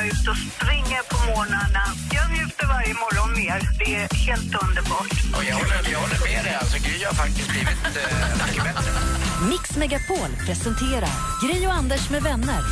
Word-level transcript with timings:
jag 0.00 0.06
ute 0.06 0.30
och 0.30 0.36
springer 0.36 1.02
på 1.10 1.16
morgnarna. 1.30 1.84
Jag 2.16 2.30
njuter 2.30 2.66
varje 2.66 2.94
morgon 2.94 3.30
mer. 3.40 3.58
Det 3.78 3.94
är 3.96 4.08
helt 4.26 4.52
underbart. 4.64 5.12
Och 5.36 5.44
jag, 5.44 5.54
håller, 5.56 5.92
jag 5.92 5.98
håller 5.98 6.20
med 6.28 6.44
dig. 6.44 6.54
Alltså, 6.60 6.76
Gry 6.78 7.04
har 7.04 7.14
faktiskt 7.14 7.48
blivit 7.50 7.78
eh, 7.84 8.46
mycket 8.46 8.64
bättre. 8.64 8.90
Mix 9.50 9.76
Megapol 9.76 10.30
presenterar 10.46 11.14
Gri 11.42 11.66
och 11.66 11.72
Anders 11.72 12.10
med 12.10 12.22
vänner. 12.22 12.62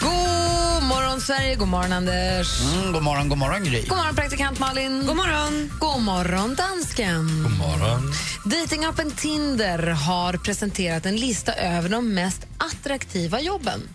God 0.00 0.82
morgon, 0.88 1.20
Sverige. 1.20 1.54
God 1.54 1.68
morgon, 1.68 1.92
Anders. 1.92 2.48
Mm, 2.62 2.92
god 2.92 3.02
morgon, 3.02 3.28
god 3.28 3.38
morgon 3.38 3.64
Gry. 3.64 3.82
God 3.88 3.98
morgon, 3.98 4.14
praktikant 4.14 4.58
Malin. 4.58 5.06
God 5.06 5.16
morgon. 5.16 5.70
God 5.80 6.02
morgon, 6.02 6.54
dansken. 6.54 7.42
God 7.42 7.58
morgon. 7.58 8.12
Datingappen 8.44 9.10
Tinder 9.10 9.86
har 9.88 10.32
presenterat 10.32 11.06
en 11.06 11.16
lista 11.16 11.52
över 11.52 11.88
de 11.88 12.14
mest 12.14 12.46
attraktiva 12.58 13.40
jobben. 13.40 13.88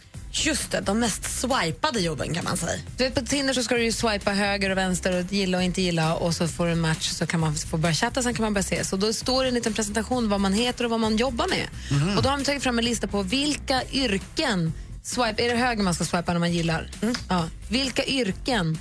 Just 0.45 0.71
det, 0.71 0.81
de 0.81 0.99
mest 0.99 1.39
swipade 1.41 1.99
jobben 1.99 2.33
kan 2.33 2.43
man 2.43 2.57
säga. 2.57 2.79
Du 2.97 3.03
vet, 3.03 3.15
på 3.15 3.25
Tinder 3.25 3.53
så 3.53 3.63
ska 3.63 3.75
du 3.75 3.83
ju 3.83 3.91
swipa 3.91 4.31
höger 4.31 4.69
och 4.69 4.77
vänster 4.77 5.19
och 5.19 5.33
gilla 5.33 5.57
och 5.57 5.63
inte 5.63 5.81
gilla 5.81 6.15
och 6.15 6.35
så 6.35 6.47
får 6.47 6.65
du 6.65 6.71
en 6.71 6.79
match 6.79 7.09
så 7.09 7.27
kan 7.27 7.39
man 7.39 7.55
få 7.55 7.77
börja 7.77 7.95
chatta 7.95 8.23
sen 8.23 8.33
kan 8.33 8.43
man 8.43 8.53
börja 8.53 8.63
ses. 8.65 8.93
Och 8.93 8.99
då 8.99 9.13
står 9.13 9.43
det 9.43 9.49
en 9.49 9.53
liten 9.53 9.73
presentation 9.73 10.29
vad 10.29 10.41
man 10.41 10.53
heter 10.53 10.83
och 10.83 10.91
vad 10.91 10.99
man 10.99 11.17
jobbar 11.17 11.47
med. 11.47 11.67
Och 12.17 12.23
då 12.23 12.29
har 12.29 12.37
de 12.37 12.43
tagit 12.43 12.63
fram 12.63 12.79
en 12.79 12.85
lista 12.85 13.07
på 13.07 13.21
vilka 13.21 13.83
yrken 13.91 14.73
swipe, 15.03 15.43
är 15.43 15.49
det 15.49 15.55
höger 15.55 15.83
man 15.83 15.93
ska 15.93 16.05
swipa 16.05 16.33
när 16.33 16.39
man 16.39 16.53
gillar? 16.53 16.89
Ja. 17.29 17.47
Vilka 17.69 18.05
yrken 18.05 18.77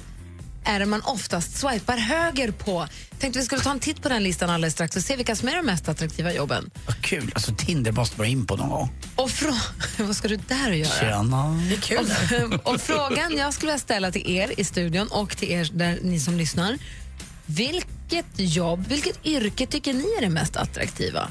är 0.64 0.78
det 0.80 0.86
man 0.86 1.00
oftast 1.04 1.56
swipar 1.56 1.96
höger 1.96 2.50
på? 2.50 2.86
Tänkte 3.18 3.38
vi 3.38 3.44
skulle 3.44 3.60
ta 3.60 3.70
en 3.70 3.80
titt 3.80 4.02
på 4.02 4.08
den 4.08 4.22
listan 4.22 4.50
alldeles 4.50 4.74
strax 4.74 4.96
och 4.96 5.02
se 5.02 5.16
vilka 5.16 5.36
som 5.36 5.48
är 5.48 5.56
de 5.56 5.66
mest 5.66 5.88
attraktiva 5.88 6.32
jobben. 6.32 6.70
Vad 6.86 7.02
kul. 7.02 7.32
Alltså, 7.34 7.54
Tinder 7.54 7.92
måste 7.92 8.18
vara 8.18 8.28
in 8.28 8.46
på 8.46 8.56
någon 8.56 8.70
gång. 8.70 8.90
Och 9.16 9.28
frå- 9.28 9.72
vad 10.06 10.16
ska 10.16 10.28
du 10.28 10.36
där 10.36 10.70
och 10.70 10.76
göra? 10.76 11.00
Tjena. 11.00 11.60
Det 11.68 11.74
är 11.74 11.80
kul. 11.80 12.54
Och, 12.64 12.74
och 12.74 12.80
frågan 12.80 13.36
jag 13.36 13.54
skulle 13.54 13.72
vilja 13.72 13.78
ställa 13.78 14.12
till 14.12 14.30
er 14.30 14.52
i 14.60 14.64
studion 14.64 15.08
och 15.08 15.36
till 15.36 15.50
er 15.50 15.70
där 15.72 15.98
ni 16.02 16.20
som 16.20 16.36
lyssnar. 16.36 16.78
Vilket 17.46 18.26
jobb, 18.36 18.86
vilket 18.88 19.26
yrke 19.26 19.66
tycker 19.66 19.92
ni 19.94 20.04
är 20.18 20.20
det 20.20 20.28
mest 20.28 20.56
attraktiva? 20.56 21.28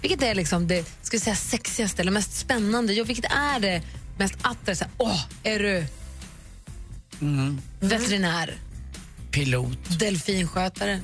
Vilket 0.00 0.22
är 0.22 0.34
liksom 0.34 0.68
det 0.68 0.86
ska 1.02 1.16
vi 1.16 1.20
säga, 1.20 1.36
sexigaste 1.36 2.02
eller 2.02 2.12
mest 2.12 2.36
spännande 2.38 2.92
jobb? 2.92 3.06
Vilket 3.06 3.32
är 3.32 3.60
det 3.60 3.82
mest 4.18 4.34
attraktiva? 4.42 4.90
Åh, 4.98 5.20
är 5.42 5.58
du 5.58 5.86
veterinär, 7.80 8.54
Pilot. 9.30 9.98
delfinskötare? 9.98 11.00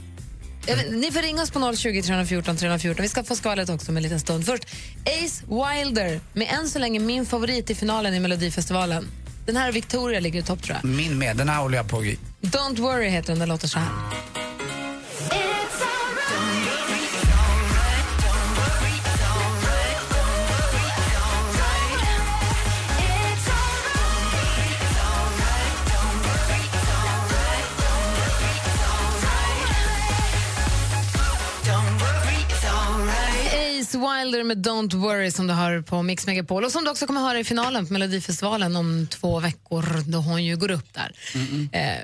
Vet, 0.67 0.91
ni 0.93 1.13
får 1.13 1.23
ringa 1.23 1.43
oss 1.43 1.51
på 1.51 1.77
020 1.77 2.03
314 2.03 2.57
314. 2.57 3.03
Vi 3.03 3.09
ska 3.09 3.25
få 3.25 3.37
skvallret 3.37 3.71
också 3.71 3.91
om 3.91 3.97
en 3.97 4.03
liten 4.03 4.21
stund. 4.21 4.47
Först 4.47 4.65
Ace 5.07 5.45
Wilder 5.49 6.21
med 6.33 6.49
än 6.51 6.69
så 6.69 6.79
länge 6.79 7.01
min 7.01 7.27
favorit 7.27 7.71
i 7.71 7.75
finalen 7.75 8.15
i 8.15 8.21
Melodifestivalen. 8.21 9.07
Den 9.47 9.57
här 9.57 9.73
Victoria 9.73 10.21
ligger 10.21 10.41
i 10.41 10.43
topp 10.43 10.63
tror 10.63 10.77
jag. 10.83 10.91
Min 10.91 11.19
med. 11.19 11.37
Den 11.37 11.49
här 11.49 11.63
håller 11.63 11.77
jag 11.77 11.89
på 11.89 12.01
Gry. 12.01 12.17
Don't 12.43 12.81
worry 12.81 13.09
heter 13.09 13.29
den, 13.29 13.39
den 13.39 13.49
låter 13.49 13.69
så 13.69 13.79
här. 13.79 13.89
Ace 33.95 33.99
Wilder 33.99 34.45
med 34.45 34.67
Don't 34.67 34.95
worry 34.95 35.31
som 35.31 35.47
du 35.47 35.55
hör 35.55 35.83
på 35.83 36.03
Mix 36.03 36.27
Megapol 36.27 36.65
och 36.65 36.73
som 36.73 36.85
du 36.85 36.91
också 36.91 37.07
kommer 37.07 37.21
höra 37.21 37.39
i 37.39 37.45
finalen 37.45 37.87
på 37.87 37.93
Melodifestivalen 37.93 38.77
om 38.77 39.07
två 39.07 39.41
veckor 39.41 40.11
då 40.11 40.19
hon 40.19 40.45
ju 40.45 40.57
går 40.57 40.71
upp 40.71 40.95
där. 40.95 41.13
Eh, 41.73 41.99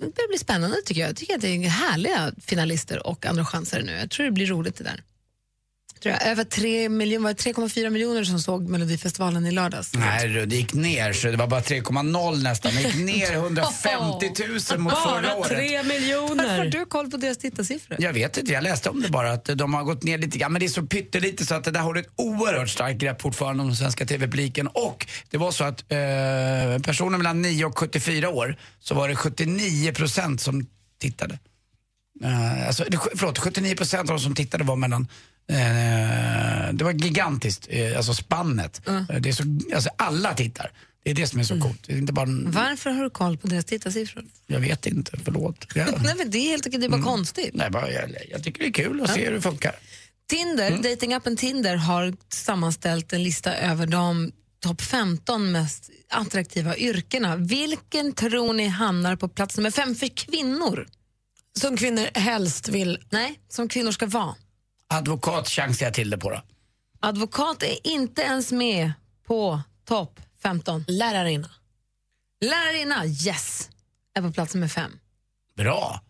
det 0.00 0.28
blir 0.28 0.38
spännande 0.38 0.76
tycker 0.84 1.00
jag. 1.00 1.10
Jag 1.10 1.16
tycker 1.16 1.34
att 1.34 1.40
det 1.40 1.48
är 1.48 1.68
härliga 1.68 2.32
finalister 2.46 3.06
och 3.06 3.26
andra 3.26 3.44
chanser 3.44 3.82
nu. 3.82 3.92
Jag 3.92 4.10
tror 4.10 4.26
det 4.26 4.32
blir 4.32 4.46
roligt 4.46 4.76
det 4.76 4.84
där. 4.84 5.02
Tror 6.02 6.14
jag. 6.14 6.26
Över 6.26 6.44
3 6.44 6.88
miljoner, 6.88 7.24
var 7.24 7.34
det 7.34 7.52
3,4 7.52 7.90
miljoner 7.90 8.24
som 8.24 8.40
såg 8.40 8.68
Melodifestivalen 8.68 9.46
i 9.46 9.50
lördags. 9.52 9.94
Nej, 9.94 10.28
du, 10.28 10.46
det 10.46 10.56
gick 10.56 10.74
ner. 10.74 11.12
Så 11.12 11.26
det 11.26 11.36
var 11.36 11.46
bara 11.46 11.60
3,0 11.60 12.42
nästan. 12.42 12.72
Det 12.74 12.82
gick 12.82 12.94
ner 12.94 13.32
150 13.34 14.32
000 14.70 14.78
mot 14.78 14.92
förra 14.92 15.36
året. 15.36 15.50
Varför 15.50 15.76
har 15.76 15.84
miljoner. 15.84 16.64
du 16.64 16.86
koll 16.86 17.10
på 17.10 17.16
deras 17.16 17.38
tittarsiffror? 17.38 17.96
Jag 18.00 18.12
vet 18.12 18.36
inte, 18.36 18.52
jag 18.52 18.62
läste 18.62 18.90
om 18.90 19.02
det 19.02 19.08
bara 19.08 19.32
att 19.32 19.44
de 19.44 19.74
har 19.74 19.84
gått 19.84 20.02
ner 20.02 20.18
lite 20.18 20.38
grann. 20.38 20.52
Men 20.52 20.60
det 20.60 20.66
är 20.66 20.68
så 20.68 20.82
pyttelite 20.86 21.46
så 21.46 21.54
att 21.54 21.64
det 21.64 21.70
där 21.70 21.80
har 21.80 21.94
ett 21.94 22.08
oerhört 22.16 22.68
starkt 22.68 22.98
grepp 22.98 23.22
fortfarande 23.22 23.62
om 23.62 23.68
den 23.68 23.76
svenska 23.76 24.06
TV-publiken. 24.06 24.66
Och 24.66 25.06
det 25.30 25.38
var 25.38 25.50
så 25.50 25.64
att 25.64 25.80
eh, 25.92 26.82
personer 26.82 27.18
mellan 27.18 27.42
9 27.42 27.64
och 27.64 27.78
74 27.78 28.28
år 28.28 28.56
så 28.80 28.94
var 28.94 29.08
det 29.08 29.16
79 29.16 29.92
procent 29.92 30.40
som 30.40 30.66
tittade. 31.00 31.38
Eh, 32.24 32.66
alltså, 32.66 32.84
förlåt, 33.16 33.38
79 33.38 33.74
procent 33.74 34.10
av 34.10 34.16
de 34.16 34.22
som 34.22 34.34
tittade 34.34 34.64
var 34.64 34.76
mellan 34.76 35.08
eh, 35.48 36.72
det 36.72 36.84
var 36.84 36.92
gigantiskt, 36.92 37.66
eh, 37.70 37.96
alltså 37.96 38.14
spannet. 38.14 38.88
Eh, 38.88 39.02
Det 39.20 39.28
är 39.28 39.32
så, 39.32 39.42
alltså 39.74 39.90
alla 39.96 40.34
tittar. 40.34 40.72
Det 41.04 41.10
är 41.10 41.14
det 41.14 41.26
som 41.26 41.40
är 41.40 41.44
så 41.44 41.60
coolt. 41.60 41.82
Det 41.86 41.92
är 41.92 41.98
inte 41.98 42.12
bara, 42.12 42.26
en- 42.26 42.50
Varför 42.50 42.90
har 42.90 43.04
du 43.04 43.10
koll 43.10 43.38
på 43.38 43.46
deras 43.46 43.64
tittarsiffror? 43.64 44.24
jag 44.46 44.60
vet 44.60 44.86
inte, 44.86 45.12
förlåt. 45.24 45.66
Jag, 45.74 45.86
Nej, 46.04 46.14
men 46.18 46.30
det 46.30 46.38
är 46.38 46.50
helt 46.50 46.66
okej, 46.66 46.78
det 46.80 46.86
är 46.86 46.90
bara 46.90 47.02
konstigt. 47.02 47.50
nej, 47.54 47.70
bara, 47.70 47.90
jag, 47.92 48.10
jag 48.30 48.42
tycker 48.44 48.60
det 48.60 48.68
är 48.68 48.72
kul 48.72 49.02
att 49.02 49.10
se 49.14 49.24
hur 49.24 49.32
det 49.32 49.40
funkar. 49.40 49.72
Tinder, 50.28 50.70
datingappen 50.82 51.36
Tinder 51.36 51.76
har 51.76 52.14
sammanställt 52.28 53.12
en 53.12 53.22
lista 53.22 53.54
över 53.56 53.86
de 53.86 54.32
topp 54.62 54.82
15 54.82 55.52
mest 55.52 55.90
attraktiva 56.10 56.76
yrkena. 56.76 57.36
Vilken 57.36 58.12
tror 58.12 58.52
ni 58.52 58.66
hamnar 58.66 59.16
på 59.16 59.28
plats 59.28 59.56
nummer 59.56 59.70
fem 59.70 59.94
för 59.94 60.08
kvinnor? 60.08 60.86
Som 61.60 61.76
kvinnor 61.76 62.06
helst 62.18 62.68
vill... 62.68 62.98
Nej, 63.10 63.40
som 63.48 63.68
kvinnor 63.68 63.92
ska 63.92 64.06
vara. 64.06 64.34
Advokat 64.88 65.48
chansar 65.48 65.86
jag 65.86 65.94
till 65.94 66.10
det 66.10 66.18
på 66.18 66.30
då. 66.30 66.42
Advokat 67.00 67.62
är 67.62 67.86
inte 67.86 68.22
ens 68.22 68.52
med 68.52 68.92
på 69.26 69.60
topp 69.84 70.20
15. 70.42 70.84
Lärarinna. 70.88 71.50
Lärarinna, 72.40 73.06
yes, 73.06 73.70
är 74.14 74.22
på 74.22 74.32
plats 74.32 74.54
nummer 74.54 74.68
fem. 74.68 74.98
Bra. 75.56 76.00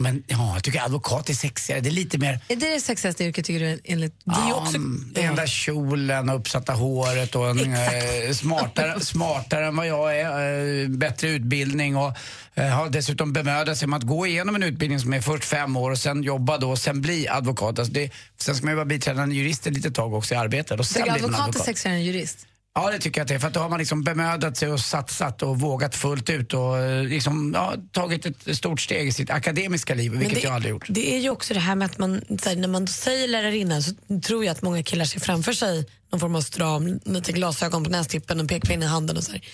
Men 0.00 0.22
ja, 0.26 0.54
jag 0.54 0.64
tycker 0.64 0.80
advokat 0.80 1.28
är 1.30 1.34
sexigare. 1.34 1.80
Det 1.80 1.88
är 1.88 1.90
lite 1.90 2.18
mer... 2.18 2.40
Är 2.48 2.56
det 2.56 2.74
det 2.74 2.80
sexigaste 2.80 3.24
yrket 3.24 3.44
tycker 3.44 3.60
du 3.60 3.80
enligt... 3.84 4.14
Det 4.24 4.32
är 4.42 4.46
ju 4.46 4.52
också... 4.52 4.78
den 5.12 5.36
där 5.36 5.46
kjolen 5.46 6.28
och 6.28 6.36
uppsatta 6.36 6.72
håret 6.72 7.34
och 7.34 7.50
en, 7.50 7.74
eh, 7.74 8.32
smartare, 8.32 9.00
smartare 9.04 9.66
än 9.66 9.76
vad 9.76 9.86
jag 9.86 10.20
är. 10.20 10.82
Eh, 10.82 10.88
bättre 10.88 11.28
utbildning 11.28 11.96
och 11.96 12.12
eh, 12.54 12.68
har 12.68 12.88
dessutom 12.88 13.32
bemödat 13.32 13.78
sig 13.78 13.86
om 13.86 13.92
att 13.92 14.02
gå 14.02 14.26
igenom 14.26 14.54
en 14.54 14.62
utbildning 14.62 15.00
som 15.00 15.12
är 15.12 15.20
först 15.20 15.44
fem 15.44 15.76
år 15.76 15.90
och 15.90 15.98
sen 15.98 16.22
jobba 16.22 16.58
då 16.58 16.70
och 16.70 16.78
sen 16.78 17.00
bli 17.00 17.28
advokat. 17.28 17.78
Alltså 17.78 17.92
det, 17.94 18.10
sen 18.38 18.54
ska 18.54 18.64
man 18.66 18.72
ju 18.72 18.76
vara 18.76 18.86
biträdande 18.86 19.34
jurist 19.34 19.66
ett 19.66 19.72
litet 19.72 19.94
tag 19.94 20.14
också 20.14 20.34
i 20.34 20.36
arbetet 20.36 20.88
Tycker 20.88 21.06
man 21.06 21.14
advokat 21.14 21.56
är 21.56 21.60
sexigare 21.60 21.96
än 21.96 22.04
jurist? 22.04 22.46
Ja, 22.74 22.90
det 22.90 22.98
tycker 22.98 23.20
jag 23.20 23.24
att 23.24 23.28
det 23.28 23.34
är. 23.34 23.38
För 23.38 23.48
att 23.48 23.54
då 23.54 23.60
har 23.60 23.68
man 23.68 23.78
liksom 23.78 24.02
bemödat 24.02 24.56
sig 24.56 24.72
och 24.72 24.80
satsat 24.80 25.42
och 25.42 25.60
vågat 25.60 25.94
fullt 25.94 26.30
ut 26.30 26.54
och 26.54 26.78
eh, 26.78 27.04
liksom, 27.04 27.52
ja, 27.54 27.74
tagit 27.92 28.26
ett 28.26 28.56
stort 28.56 28.80
steg 28.80 29.08
i 29.08 29.12
sitt 29.12 29.30
akademiska 29.30 29.94
liv, 29.94 30.12
vilket 30.12 30.34
det, 30.34 30.44
jag 30.44 30.54
aldrig 30.54 30.70
gjort. 30.70 30.86
Det 30.88 31.14
är 31.14 31.18
ju 31.18 31.30
också 31.30 31.54
det 31.54 31.60
här 31.60 31.74
med 31.74 31.86
att 31.86 31.98
man, 31.98 32.22
här, 32.44 32.56
när 32.56 32.68
man 32.68 32.88
säger 32.88 33.28
lärarinna 33.28 33.82
så 33.82 33.94
tror 34.22 34.44
jag 34.44 34.52
att 34.52 34.62
många 34.62 34.82
killar 34.82 35.04
ser 35.04 35.20
framför 35.20 35.52
sig 35.52 35.86
någon 36.12 36.20
form 36.20 36.34
av 36.34 36.40
stram, 36.40 37.00
lite 37.04 37.32
glasögon 37.32 37.84
på 37.84 37.90
nästippen 37.90 38.40
och 38.40 38.48
pekpinne 38.48 38.84
i 38.84 38.88
handen 38.88 39.16
och 39.16 39.24
så 39.24 39.32
här. 39.32 39.44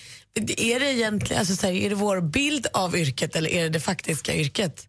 Är 0.57 0.79
det 0.79 0.93
egentligen, 0.93 1.39
alltså 1.39 1.55
så 1.55 1.67
här, 1.67 1.73
är 1.73 1.89
det 1.89 1.95
vår 1.95 2.21
bild 2.21 2.67
av 2.73 2.97
yrket 2.97 3.35
eller 3.35 3.49
är 3.49 3.63
det 3.63 3.69
det 3.69 3.79
faktiska 3.79 4.35
yrket? 4.35 4.87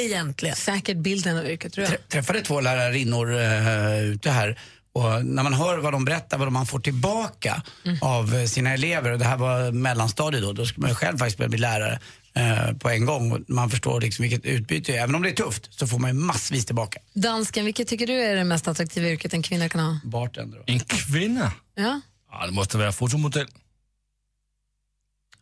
Egentligen. 0.00 0.56
Säkert 0.56 0.96
bilden 0.96 1.38
av 1.38 1.46
yrket, 1.46 1.72
tror 1.72 1.84
jag. 1.84 1.92
Trä- 1.92 2.08
träffade 2.08 2.40
två 2.40 2.60
lärarinnor 2.60 3.30
uh, 3.30 4.00
ute 4.00 4.30
här 4.30 4.58
och 4.96 5.24
när 5.26 5.42
man 5.42 5.54
hör 5.54 5.78
vad 5.78 5.92
de 5.92 6.04
berättar, 6.04 6.38
vad 6.38 6.52
man 6.52 6.66
får 6.66 6.78
tillbaka 6.80 7.62
av 8.02 8.34
eh, 8.34 8.46
sina 8.46 8.70
elever, 8.74 9.10
och 9.12 9.18
det 9.18 9.24
här 9.24 9.36
var 9.36 9.72
mellanstadiet 9.72 10.42
då, 10.42 10.52
då 10.52 10.66
skulle 10.66 10.82
man 10.82 10.90
ju 10.90 10.94
själv 10.96 11.18
faktiskt 11.18 11.38
börja 11.38 11.48
bli 11.48 11.58
lärare 11.58 11.98
eh, 12.34 12.72
på 12.76 12.90
en 12.90 13.06
gång. 13.06 13.32
Och 13.32 13.40
Man 13.48 13.70
förstår 13.70 14.00
liksom 14.00 14.22
vilket 14.22 14.44
utbyte 14.44 14.92
det 14.92 14.98
är. 14.98 15.02
Även 15.02 15.14
om 15.14 15.22
det 15.22 15.28
är 15.30 15.34
tufft 15.34 15.78
så 15.78 15.86
får 15.86 15.98
man 15.98 16.10
ju 16.10 16.14
massvis 16.14 16.66
tillbaka. 16.66 16.98
Dansken, 17.14 17.64
vilket 17.64 17.88
tycker 17.88 18.06
du 18.06 18.12
är 18.22 18.36
det 18.36 18.44
mest 18.44 18.68
attraktiva 18.68 19.08
yrket 19.08 19.32
en 19.34 19.42
kvinna 19.42 19.68
kan 19.68 19.80
ha? 19.80 19.98
Bartender. 20.04 20.62
En 20.66 20.80
kvinna? 20.80 21.52
Ja, 21.74 22.00
Ja, 22.30 22.46
det 22.46 22.52
måste 22.52 22.78
vara 22.78 22.92
fotomodell. 22.92 23.46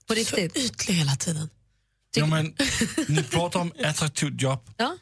på 0.08 0.14
riktigt. 0.14 0.52
Så 0.52 0.58
ytlig 0.60 0.94
hela 0.94 1.12
tiden. 1.16 1.48
Ja, 2.16 2.26
men, 2.26 2.54
ni 3.08 3.22
pratar 3.22 3.60
om 3.60 3.72
attraktivt 3.84 4.42
jobb. 4.42 4.60
Ja. 4.76 4.96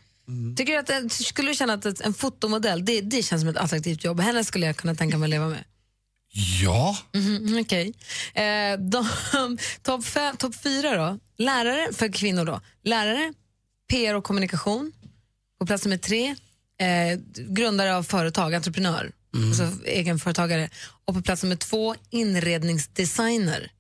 Tycker 0.57 0.73
du 0.73 0.79
att, 1.07 1.13
skulle 1.13 1.51
du 1.51 1.55
känna 1.55 1.73
att 1.73 2.01
en 2.01 2.15
fotomodell, 2.15 2.85
det, 2.85 3.01
det 3.01 3.23
känns 3.23 3.43
som 3.43 3.49
ett 3.49 3.57
attraktivt 3.57 4.05
jobb? 4.05 4.21
Henne 4.21 4.45
skulle 4.45 4.67
jag 4.67 4.77
kunna 4.77 4.95
tänka 4.95 5.19
mig 5.19 5.27
att 5.27 5.31
leva 5.31 5.49
med. 5.49 5.65
Ja. 6.63 6.97
Mhm, 7.15 7.59
Okej. 7.61 7.95
Eh, 8.35 8.79
de- 8.79 9.09
Topp 9.83 10.05
topp 10.39 10.55
fyra 10.63 10.97
då. 10.97 11.19
Lärare, 11.39 11.93
för 11.93 12.13
kvinnor 12.13 12.45
då. 12.45 12.61
Lärare, 12.85 13.33
PR 13.91 14.15
och 14.15 14.25
kommunikation. 14.25 14.93
På 15.59 15.67
plats 15.67 15.85
nummer 15.85 15.97
tre, 15.99 16.27
eh, 16.81 17.19
grundare 17.49 17.97
av 17.97 18.03
företag, 18.03 18.55
entreprenör. 18.55 19.13
Alltså 19.49 19.85
egenföretagare. 19.87 20.71
Och 21.05 21.15
på 21.15 21.23
plats 21.23 21.43
nummer 21.43 21.57
två, 21.57 21.95
inredningsdesigner. 22.11 23.71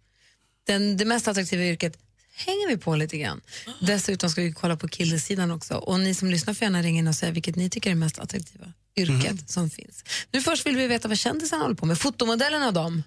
Den, 0.66 0.96
det 0.96 1.04
mest 1.04 1.28
attraktiva 1.28 1.62
yrket 1.64 1.98
hänger 2.46 2.68
vi 2.68 2.76
på 2.76 2.96
lite 2.96 3.18
grann. 3.18 3.40
Dessutom 3.80 4.30
ska 4.30 4.42
vi 4.42 4.52
kolla 4.52 4.76
på 4.76 4.88
killesidan 4.88 5.50
också. 5.50 5.74
Och 5.74 6.00
ni 6.00 6.14
som 6.14 6.30
lyssnar 6.30 6.54
får 6.54 6.64
gärna 6.64 6.82
ringa 6.82 6.98
in 6.98 7.08
och 7.08 7.14
säga 7.14 7.32
vilket 7.32 7.56
ni 7.56 7.70
tycker 7.70 7.90
är 7.90 7.94
mest 7.94 8.18
attraktiva 8.18 8.72
yrket 8.96 9.50
som 9.50 9.70
finns. 9.70 10.04
Nu 10.32 10.40
först 10.40 10.66
vill 10.66 10.76
vi 10.76 10.86
veta 10.86 11.08
vad 11.08 11.18
kändisarna 11.18 11.62
håller 11.62 11.74
på 11.76 11.86
med. 11.86 11.98
Fotomodellerna 11.98 12.70
de. 12.70 13.02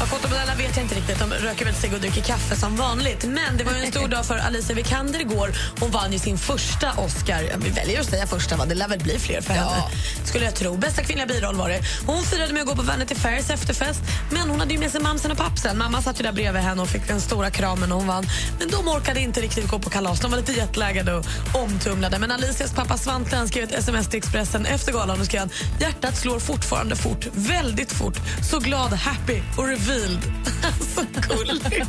Ja, 0.00 0.06
fotomodellerna 0.06 0.54
vet 0.54 0.76
jag 0.76 0.84
inte 0.84 0.94
riktigt. 0.94 1.18
De 1.18 1.30
röker 1.32 1.64
väl 1.64 1.74
cigg 1.74 1.94
och 1.94 2.00
dricker 2.00 2.22
kaffe 2.22 2.56
som 2.56 2.76
vanligt. 2.76 3.24
Men 3.24 3.56
det 3.56 3.64
var 3.64 3.72
ju 3.72 3.78
en 3.84 3.90
stor 3.92 4.08
dag 4.08 4.26
för 4.26 4.34
Alicia 4.38 4.76
Vikander 4.76 5.20
igår. 5.20 5.54
Hon 5.80 5.90
vann 5.90 6.12
ju 6.12 6.18
sin 6.18 6.38
första 6.38 6.92
Oscar. 6.92 7.42
Ja, 7.42 7.56
Vi 7.58 7.70
väljer 7.70 8.00
att 8.00 8.06
säga 8.10 8.26
första, 8.26 8.56
va? 8.56 8.64
det 8.66 8.74
lär 8.74 8.88
väl 8.88 8.98
bli 8.98 9.18
fler 9.18 9.40
för 9.40 9.52
henne. 9.54 9.82
Skulle 10.24 10.44
jag 10.44 10.54
tro. 10.54 10.76
Bästa 10.76 11.02
kvinnliga 11.02 11.26
biroll 11.26 11.56
var 11.56 11.68
det. 11.68 11.80
Hon 12.06 12.22
firade 12.24 12.52
med 12.52 12.62
att 12.62 12.68
gå 12.68 12.74
på 12.76 12.82
Vanity 12.82 13.14
Fairs 13.14 13.50
efterfest. 13.50 14.00
Men 14.32 14.50
hon 14.50 14.60
hade 14.60 14.72
ju 14.72 14.78
med 14.80 14.90
sig 14.90 15.00
mamsen 15.00 15.30
och 15.30 15.38
pappsen. 15.38 15.78
Mamma 15.78 16.02
satt 16.02 16.20
ju 16.20 16.22
där 16.22 16.32
bredvid 16.32 16.62
henne 16.62 16.82
och 16.82 16.88
fick 16.88 17.08
den 17.08 17.20
stora 17.20 17.50
kramen 17.50 17.92
och 17.92 17.98
hon 17.98 18.06
vann. 18.06 18.26
Men 18.58 18.70
de 18.70 18.88
orkade 18.88 19.20
inte 19.20 19.40
riktigt 19.40 19.68
gå 19.68 19.78
på 19.78 19.90
kalas. 19.90 20.20
De 20.20 20.30
var 20.30 20.38
lite 20.38 20.52
jetlaggade 20.52 21.14
och 21.14 21.24
omtumlade. 21.54 22.18
Men 22.18 22.30
Alicias 22.30 22.72
pappa 22.74 22.98
Svante 22.98 23.48
skrev 23.48 23.64
ett 23.64 23.72
sms 23.72 24.08
till 24.14 24.18
Expressen 24.18 24.66
efter 24.66 24.92
galan 24.92 25.20
och 25.20 25.26
skrev 25.26 25.40
han, 25.40 25.50
hjärtat 25.80 26.16
slår 26.16 26.38
fortfarande 26.38 26.96
fort, 26.96 27.26
väldigt 27.32 27.92
fort. 27.92 28.18
Så 28.50 28.58
glad, 28.58 28.92
happy 28.92 29.40
och 29.56 29.68
revealed. 29.68 30.18
så 30.94 31.00
gullig. 31.28 31.86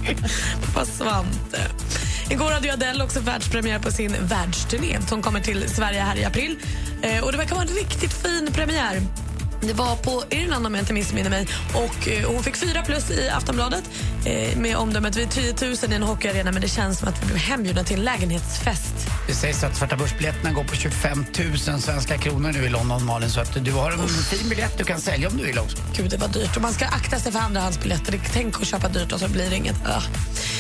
Pappa 0.66 0.86
Svante. 0.86 1.62
Igår 2.30 2.52
hade 2.52 2.68
ju 2.68 2.74
Adele 2.74 3.04
också 3.04 3.20
världspremiär 3.20 3.80
på 3.80 3.92
sin 3.92 4.16
världsturné 4.22 5.00
som 5.10 5.22
kommer 5.22 5.40
till 5.40 5.70
Sverige 5.70 6.00
här 6.00 6.16
i 6.18 6.26
april. 6.26 6.58
Eh, 7.02 7.24
och 7.24 7.32
Det 7.32 7.38
verkar 7.38 7.56
vara 7.56 7.66
en 7.66 7.76
riktigt 7.76 8.14
fin 8.14 8.50
premiär. 8.54 9.02
Det 9.62 9.74
var 9.74 9.96
på 9.96 10.24
Irland 10.30 10.68
om 10.68 10.76
jag 10.76 10.82
inte 10.82 10.94
missminner 10.94 11.30
mig. 11.30 11.48
Och, 11.74 12.08
eh, 12.08 12.28
hon 12.32 12.44
fick 12.44 12.56
fyra 12.56 12.82
plus 12.82 13.12
i 13.12 13.30
Aftonbladet 13.30 13.84
eh, 14.26 14.58
med 14.58 14.78
omdömet 14.78 15.16
vi 15.16 15.24
är 15.24 15.28
10 15.28 15.54
000 15.68 15.76
i 15.92 15.96
en 15.96 16.04
hockeyarena 16.04 16.52
men 16.52 16.62
det 16.62 16.68
känns 16.68 17.00
som 17.00 17.08
att 17.08 17.24
vi 17.24 17.26
blev 17.26 17.38
hembjudna 17.38 17.84
till 17.84 17.98
en 17.98 18.06
lägenhetsfest. 18.06 18.94
Det 19.28 19.34
sägs 19.34 19.64
att 19.64 19.78
svarta 19.78 19.96
börsbiljetterna 19.96 20.52
går 20.52 20.64
på 20.64 20.76
25 20.76 21.26
000 21.68 21.82
svenska 21.82 22.18
kronor 22.18 22.52
nu 22.52 22.66
i 22.66 22.70
London, 22.70 23.06
Malin. 23.06 23.30
Så 23.30 23.40
att 23.40 23.66
du 23.66 23.72
har 23.72 23.92
en 23.92 24.08
fin 24.08 24.50
biljett 24.50 24.78
du 24.78 24.84
kan 24.84 25.00
sälja 25.00 25.30
om 25.30 25.38
du 25.38 25.44
vill 25.44 25.60
också. 25.60 25.78
Gud, 25.96 26.10
det 26.10 26.18
var 26.18 26.28
dyrt. 26.28 26.56
Och 26.56 26.62
man 26.62 26.74
ska 26.74 26.86
akta 26.86 27.20
sig 27.20 27.32
för 27.32 27.40
andrahandsbiljetter. 27.40 28.20
Tänk 28.34 28.62
att 28.62 28.68
köpa 28.68 28.88
dyrt 28.90 29.12
och 29.12 29.20
så 29.20 29.28
blir 29.30 29.50
det 29.50 29.56
inget. 29.56 29.76
Ah. 29.86 30.02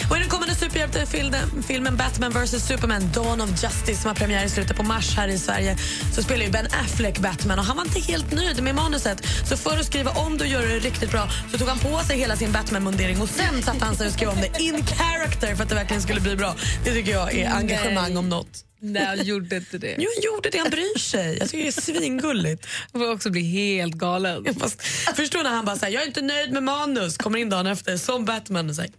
Och 0.09 0.17
I 0.17 0.19
den 0.19 0.29
kommande 0.29 0.55
superhjältefilmen 0.55 1.63
filmen 1.67 1.97
Batman 1.97 2.31
vs 2.31 2.67
Superman 2.67 3.11
Dawn 3.13 3.41
of 3.41 3.49
Justice 3.63 4.01
som 4.01 4.07
har 4.07 4.15
premiär 4.15 4.45
i 4.45 4.49
slutet 4.49 4.77
på 4.77 4.83
mars 4.83 5.15
här 5.17 5.27
i 5.27 5.37
Sverige 5.37 5.77
så 6.15 6.23
spelar 6.23 6.45
ju 6.45 6.51
Ben 6.51 6.67
Affleck 6.83 7.19
Batman 7.19 7.59
och 7.59 7.65
han 7.65 7.77
var 7.77 7.83
inte 7.83 7.99
helt 7.99 8.31
nöjd 8.31 8.63
med 8.63 8.75
manuset. 8.75 8.94
Så 8.99 9.57
för 9.57 9.77
att 9.77 9.85
skriva 9.85 10.11
om 10.11 10.37
det 10.37 10.43
och 10.43 10.49
göra 10.49 10.65
det 10.65 10.79
riktigt 10.79 11.11
bra 11.11 11.29
så 11.51 11.57
tog 11.57 11.67
han 11.67 11.79
på 11.79 11.99
sig 11.99 12.17
hela 12.17 12.35
sin 12.35 12.51
Batman-mundering 12.51 13.21
och 13.21 13.29
sen 13.29 13.63
satte 13.63 13.85
han 13.85 13.95
sig 13.95 14.07
och 14.07 14.13
skrev 14.13 14.29
om 14.29 14.41
det 14.41 14.61
in 14.61 14.85
character 14.85 15.55
för 15.55 15.63
att 15.63 15.69
det 15.69 15.75
verkligen 15.75 16.01
skulle 16.01 16.21
bli 16.21 16.35
bra. 16.35 16.55
Det 16.83 16.93
tycker 16.93 17.11
jag 17.11 17.33
är 17.33 17.49
engagemang 17.49 18.09
Nej. 18.09 18.17
om 18.17 18.29
något. 18.29 18.65
Nej, 18.79 19.17
jag 19.17 19.25
gjorde 19.25 19.55
inte 19.55 19.77
det. 19.77 19.95
Jo, 19.97 20.09
han 20.15 20.23
gjorde 20.23 20.49
det. 20.49 20.57
Han 20.57 20.69
bryr 20.69 20.99
sig. 20.99 21.37
Jag 21.37 21.49
tycker 21.49 21.63
det 21.63 21.69
är 21.69 21.81
svingulligt. 21.81 22.67
Jag 22.91 23.01
får 23.01 23.11
också 23.11 23.29
bli 23.29 23.41
helt 23.41 23.93
galen. 23.93 24.55
Fast, 24.59 24.81
förstår 25.15 25.43
när 25.43 25.49
han 25.49 25.65
bara 25.65 25.75
säger 25.75 25.93
jag 25.93 26.03
är 26.03 26.07
inte 26.07 26.21
nöjd 26.21 26.51
med 26.51 26.63
manus, 26.63 27.17
kommer 27.17 27.39
in 27.39 27.49
dagen 27.49 27.67
efter 27.67 27.97
som 27.97 28.25
Batman 28.25 28.69
och 28.69 28.75
säger 28.75 28.91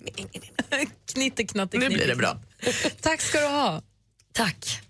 Knitte, 1.12 1.44
knatte, 1.44 1.78
Nu 1.78 1.88
blir 1.88 2.06
det 2.06 2.16
bra. 2.16 2.40
Tack 3.00 3.20
ska 3.20 3.40
du 3.40 3.46
ha. 3.46 3.82
Tack. 4.32 4.81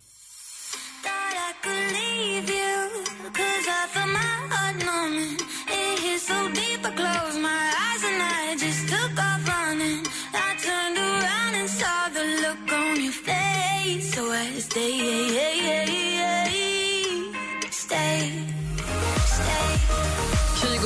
Kygo 14.77 14.89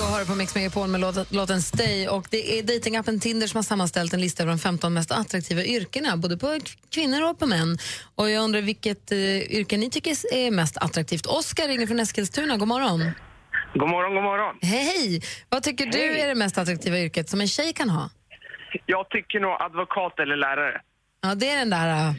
har 0.02 0.24
på 0.24 0.34
Mix 0.34 0.54
Megapol 0.54 0.88
med 0.88 1.00
låten, 1.30 1.62
Stay 1.62 2.08
och 2.08 2.26
det 2.30 2.58
är 2.58 2.62
datingappen 2.62 3.20
Tinder 3.20 3.46
som 3.46 3.58
har 3.58 3.62
sammanställt 3.62 4.12
en 4.12 4.20
lista 4.20 4.42
över 4.42 4.52
de 4.52 4.58
15 4.58 4.94
mest 4.94 5.12
attraktiva 5.12 5.64
yrkena, 5.64 6.16
både 6.16 6.36
på 6.36 6.58
kvinnor 6.94 7.30
och 7.30 7.38
på 7.38 7.46
män. 7.46 7.78
Och 8.14 8.30
jag 8.30 8.44
undrar 8.44 8.60
vilket 8.60 9.12
uh, 9.12 9.18
yrke 9.52 9.76
ni 9.76 9.90
tycker 9.90 10.34
är 10.34 10.50
mest 10.50 10.76
attraktivt. 10.76 11.26
Oskar 11.26 11.68
ringer 11.68 11.86
från 11.86 12.00
Eskilstuna, 12.00 12.56
god 12.56 12.68
morgon. 12.68 13.10
God 13.74 13.88
morgon, 13.88 14.14
god 14.14 14.24
morgon. 14.24 14.58
Hej! 14.62 15.22
Vad 15.48 15.62
tycker 15.62 15.86
du 15.86 15.98
Hej. 15.98 16.20
är 16.20 16.28
det 16.28 16.34
mest 16.34 16.58
attraktiva 16.58 16.98
yrket 16.98 17.28
som 17.28 17.40
en 17.40 17.48
tjej 17.48 17.72
kan 17.72 17.90
ha? 17.90 18.10
Jag 18.86 19.08
tycker 19.10 19.40
nog 19.40 19.56
advokat 19.60 20.18
eller 20.18 20.36
lärare. 20.36 20.80
Ja, 21.22 21.34
det 21.34 21.50
är 21.50 21.58
den 21.58 21.70
där 21.70 22.08
uh, 22.08 22.14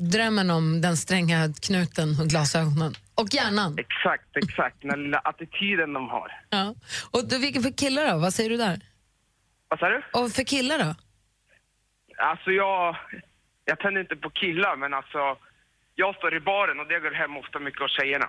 drömmen 0.00 0.50
om 0.50 0.80
den 0.80 0.96
stränga 0.96 1.52
knuten 1.62 2.20
och 2.20 2.26
glasögonen. 2.26 2.94
Och 3.14 3.28
hjärnan. 3.34 3.78
Exakt, 3.78 4.36
exakt. 4.36 4.76
Den 4.82 5.02
lilla 5.02 5.18
attityden 5.18 5.92
de 5.92 6.08
har. 6.08 6.32
Ja. 6.50 6.74
Och 7.10 7.28
du, 7.28 7.38
vilken 7.38 7.62
för 7.62 7.70
killar 7.70 8.12
då? 8.12 8.18
Vad 8.18 8.34
säger 8.34 8.50
du 8.50 8.56
där? 8.56 8.80
Vad 9.68 9.78
sa 9.78 9.88
du? 9.88 10.02
Och 10.12 10.32
för 10.32 10.42
killar 10.44 10.78
då? 10.78 10.94
Alltså 12.18 12.50
jag, 12.50 12.96
jag 13.64 13.78
tänder 13.78 14.00
inte 14.00 14.16
på 14.16 14.30
killar, 14.30 14.76
men 14.76 14.94
alltså 14.94 15.18
jag 15.94 16.16
står 16.16 16.36
i 16.36 16.40
baren 16.40 16.80
och 16.80 16.88
det 16.88 17.00
går 17.00 17.10
hem 17.10 17.36
ofta 17.36 17.58
mycket 17.58 17.80
hos 17.80 17.96
tjejerna. 18.00 18.28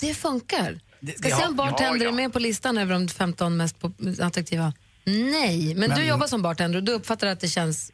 Det 0.00 0.14
funkar. 0.14 0.78
Ska 1.16 1.28
ja, 1.28 1.36
se 1.36 1.46
om 1.46 1.56
bartender 1.56 2.04
ja, 2.04 2.10
är 2.10 2.14
med 2.14 2.32
på 2.32 2.38
listan 2.38 2.78
över 2.78 2.94
de 2.94 3.08
15 3.08 3.56
mest 3.56 3.76
attraktiva. 4.20 4.72
Nej, 5.04 5.74
men, 5.74 5.90
du 5.90 5.96
Men- 5.96 6.06
jobbar 6.06 6.26
som 6.26 6.42
bartender 6.42 6.78
och 6.78 6.84
du 6.84 6.92
uppfattar 6.92 7.26
att 7.26 7.40
det 7.40 7.48
känns... 7.48 7.92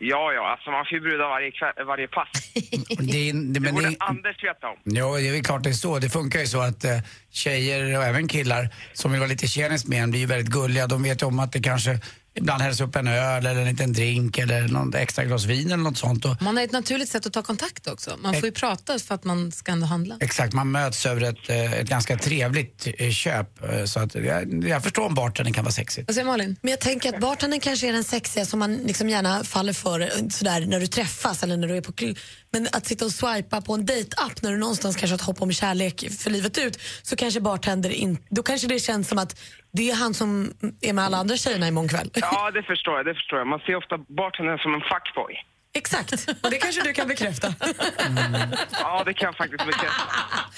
Ja, 0.00 0.32
ja, 0.32 0.50
alltså 0.52 0.70
man 0.70 0.84
får 0.84 0.92
ju 0.98 1.00
brudar 1.00 1.28
varje, 1.28 1.52
varje 1.86 2.08
pass. 2.08 2.28
Det, 2.54 3.32
det, 3.32 3.32
Det 3.32 3.60
men 3.60 3.74
borde 3.74 3.90
det, 3.90 3.96
Anders 3.98 4.44
veta 4.44 4.68
om. 4.68 4.76
Ja, 4.84 5.16
det 5.16 5.38
är 5.38 5.42
klart 5.42 5.62
det 5.62 5.70
är 5.70 5.72
så. 5.72 5.98
Det 5.98 6.10
funkar 6.10 6.40
ju 6.40 6.46
så 6.46 6.60
att 6.60 6.84
eh, 6.84 6.98
tjejer 7.30 7.98
och 7.98 8.04
även 8.04 8.28
killar 8.28 8.68
som 8.92 9.10
vill 9.12 9.20
vara 9.20 9.28
lite 9.28 9.46
tjenis 9.46 9.86
med 9.86 10.02
en 10.02 10.10
blir 10.10 10.20
ju 10.20 10.26
väldigt 10.26 10.52
gulliga. 10.52 10.86
De 10.86 11.02
vet 11.02 11.22
ju 11.22 11.26
om 11.26 11.38
att 11.38 11.52
det 11.52 11.60
kanske 11.60 12.00
ibland 12.36 12.62
hälls 12.62 12.80
upp 12.80 12.96
en 12.96 13.06
öl 13.08 13.46
eller 13.46 13.60
en 13.60 13.68
liten 13.68 13.92
drink 13.92 14.38
eller 14.38 14.68
något 14.68 14.94
extra 14.94 15.24
glas 15.24 15.44
vin 15.44 15.66
eller 15.66 15.76
något 15.76 15.98
sånt. 15.98 16.24
Och, 16.24 16.42
Man 16.42 16.56
har 16.56 16.64
ett 16.64 16.72
naturligt 16.72 17.08
sätt 17.08 17.26
att 17.26 17.32
ta 17.32 17.42
kontakt 17.42 17.86
också. 17.86 18.16
Man 18.22 18.34
får 18.34 18.44
ju 18.44 18.52
prata 18.52 18.98
för 18.98 19.14
att 19.14 19.24
man 19.24 19.52
ska 19.52 19.72
ändå 19.72 19.86
handla. 19.86 20.16
exakt, 20.20 20.52
man 20.52 20.70
möts 20.70 21.06
över 21.06 21.20
ett, 21.22 21.48
eh, 21.50 21.72
ett 21.72 21.88
ganska 21.88 22.18
trevligt 22.18 22.86
eh, 22.98 23.10
köp. 23.10 23.64
Eh, 23.72 23.84
Så 23.84 24.00
att 24.00 24.14
jag, 24.14 24.64
jag 24.64 24.82
förstår 24.82 25.02
om 25.06 25.14
bartendern 25.14 25.54
kan 25.54 25.64
vara 25.64 25.72
sexigt. 25.72 26.08
Vad 26.08 26.14
säger 26.14 26.26
Malin? 26.26 26.56
Men 26.62 26.70
jag 26.70 26.80
tänker 26.80 27.14
att 27.14 27.20
bartendern 27.20 27.60
kanske 27.60 27.88
är 27.88 27.92
den 27.92 28.04
sexiga 28.04 28.44
som 28.46 28.58
man 28.58 28.76
liksom 28.76 29.08
gärna 29.08 29.44
faller 29.44 29.72
för 29.72 30.30
sådär 30.30 30.60
när 30.66 30.80
du 30.80 30.86
träffas 30.86 31.42
eller 31.42 31.56
när 31.56 31.68
du 31.68 31.76
är 31.76 31.80
på 31.80 31.92
kl- 31.92 32.18
Men 32.52 32.68
att 32.72 32.86
sitta 32.86 33.04
och 33.04 33.12
swipa 33.12 33.60
på 33.60 33.74
en 33.74 33.86
dejtapp 33.86 34.42
när 34.42 34.50
du 34.52 34.56
någonstans 34.58 34.96
kanske 34.96 35.12
har 35.12 35.18
ett 35.18 35.24
hopp 35.24 35.42
om 35.42 35.52
kärlek 35.52 36.04
för 36.18 36.30
livet 36.30 36.58
ut 36.58 36.78
så 37.02 37.16
kanske 37.16 37.40
bartender 37.40 37.90
in, 37.90 38.18
då 38.30 38.42
kanske 38.42 38.66
det 38.68 38.78
känns 38.80 39.08
som 39.08 39.18
att 39.18 39.36
det 39.76 39.90
är 39.90 39.94
han 39.94 40.14
som 40.14 40.52
är 40.80 40.92
med 40.92 41.04
alla 41.04 41.16
andra 41.16 41.36
tjejerna 41.36 41.68
imorgon 41.68 41.88
kväll. 41.88 42.10
Ja, 42.14 42.50
det 42.50 42.62
förstår 42.62 42.96
jag, 42.96 43.06
det 43.06 43.14
förstår 43.14 43.38
jag. 43.38 43.48
Man 43.48 43.60
ser 43.60 43.76
ofta 43.76 43.98
bartendern 43.98 44.58
som 44.58 44.74
en 44.74 44.80
fuckboy. 44.80 45.34
Exakt, 45.76 46.12
och 46.42 46.50
det 46.50 46.56
kanske 46.56 46.82
du 46.82 46.92
kan 46.92 47.08
bekräfta. 47.08 47.54
Ja, 48.70 49.02
det 49.06 49.14
kan 49.14 49.26
jag 49.26 49.36
faktiskt 49.36 49.66
bekräfta. 49.66 50.02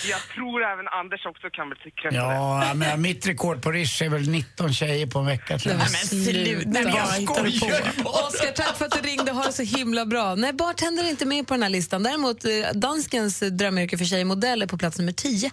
Jag 0.08 0.20
tror 0.34 0.64
även 0.72 0.88
Anders 0.88 1.26
också 1.26 1.50
kan 1.50 1.68
bekräfta 1.68 2.08
det. 2.10 2.16
Ja, 2.16 2.72
men 2.74 3.02
mitt 3.02 3.26
rekord 3.26 3.62
på 3.62 3.70
Rish 3.72 4.02
är 4.02 4.08
väl 4.08 4.28
19 4.28 4.72
tjejer 4.72 5.06
på 5.06 5.18
en 5.18 5.26
vecka 5.26 5.58
tror 5.58 5.72
jag. 5.72 5.78
Nej, 5.78 5.88
men 5.92 6.24
sluta. 6.24 6.68
Nej, 6.70 6.84
men 6.84 6.94
jag 6.94 7.26
bara 7.26 7.50
skojar 7.50 8.02
på. 8.02 8.10
Oskar, 8.10 8.52
tack 8.52 8.76
för 8.78 8.84
att 8.84 9.02
du 9.02 9.08
ringde. 9.08 9.32
Ha 9.32 9.44
det 9.44 9.52
så 9.52 9.62
himla 9.62 10.06
bra. 10.06 10.34
Nej, 10.34 10.52
bartender 10.52 11.04
är 11.04 11.08
inte 11.08 11.26
med 11.26 11.46
på 11.46 11.54
den 11.54 11.62
här 11.62 11.70
listan. 11.70 12.02
Däremot 12.02 12.44
eh, 12.44 12.50
danskens 12.74 13.40
drömyrke 13.40 13.98
för 13.98 14.04
tjej 14.04 14.24
modell 14.24 14.62
är 14.62 14.66
på 14.66 14.78
plats 14.78 14.98
nummer 14.98 15.12
10. 15.12 15.50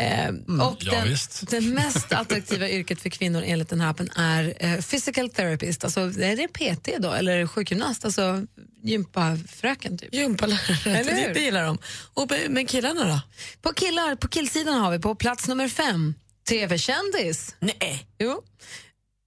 Eh, 0.00 0.28
och 0.66 0.76
Ja, 0.80 1.04
den, 1.04 1.16
det 1.50 1.60
mest 1.60 2.12
attraktiva 2.12 2.68
yrket 2.68 3.00
för 3.00 3.10
kvinnor 3.10 3.42
enligt 3.46 3.68
den 3.68 3.80
här 3.80 3.90
appen 3.90 4.10
är 4.16 4.54
eh, 4.60 4.80
physical 4.80 5.30
therapist. 5.30 5.84
Alltså, 5.84 6.00
är 6.00 6.36
det 6.36 6.48
PT 6.48 7.02
då, 7.02 7.12
eller 7.12 7.46
sjukgymnast? 7.46 8.04
Alltså 8.04 8.46
gympafröken 8.82 9.98
typ. 9.98 10.14
Gympalärare, 10.14 10.98
Eller 10.98 11.34
det, 11.34 11.40
gillar 11.40 11.64
de. 11.64 11.78
Och, 12.14 12.32
men 12.48 12.66
killarna 12.66 13.04
då? 13.04 13.20
På, 13.62 13.74
killar, 13.74 14.14
på 14.14 14.28
killsidan 14.28 14.74
har 14.80 14.90
vi 14.90 14.98
på 14.98 15.14
plats 15.14 15.48
nummer 15.48 15.68
fem 15.68 16.14
TV-kändis. 16.48 17.54
Nej. 17.60 18.06
Jo. 18.18 18.42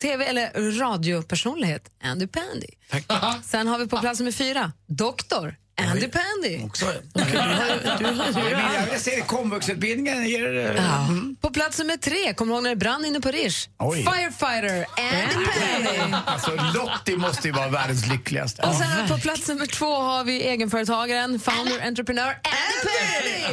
TV 0.01 0.25
eller 0.25 0.79
radiopersonlighet, 0.79 1.91
Andy 2.03 2.27
Pandy. 2.27 2.67
Sen 3.43 3.67
har 3.67 3.79
vi 3.79 3.87
på 3.87 3.99
plats 3.99 4.19
nummer 4.19 4.31
fyra, 4.31 4.71
doktor, 4.87 5.55
Andy 5.81 6.07
Pandy. 6.07 6.65
Också. 6.65 6.85
Du 7.13 7.21
har- 7.21 7.97
du 7.99 8.05
har- 8.05 8.49
Jag 8.49 8.57
vill- 8.57 8.91
Jag 8.91 9.01
ser 9.01 9.21
komvuxutbildningen 9.21 10.25
ger... 10.29 10.57
eh, 10.57 10.75
Ja. 10.83 11.07
På 11.41 11.49
plats 11.49 11.79
nummer 11.79 11.97
tre, 11.97 12.33
kommer 12.33 12.51
du 12.51 12.55
ihåg 12.55 12.63
när 12.63 12.69
det 12.69 12.75
brann 12.75 13.05
inne 13.05 13.19
på 13.21 13.31
Rish? 13.31 13.67
Oj. 13.79 13.97
Firefighter, 14.03 14.85
Andy 14.97 15.45
Pandy. 15.45 16.15
Alltså 16.25 16.51
Lottie 16.75 17.17
måste 17.17 17.47
ju 17.47 17.53
vara 17.53 17.67
världens 17.67 18.07
lyckligaste. 18.07 18.61
Och 18.61 18.75
sen 18.75 19.07
på 19.09 19.17
plats 19.17 19.47
nummer 19.47 19.65
två 19.65 19.95
har 19.95 20.23
vi 20.23 20.41
egenföretagaren, 20.43 21.39
founder, 21.39 21.87
entreprenör, 21.87 22.27
Andy 22.43 22.89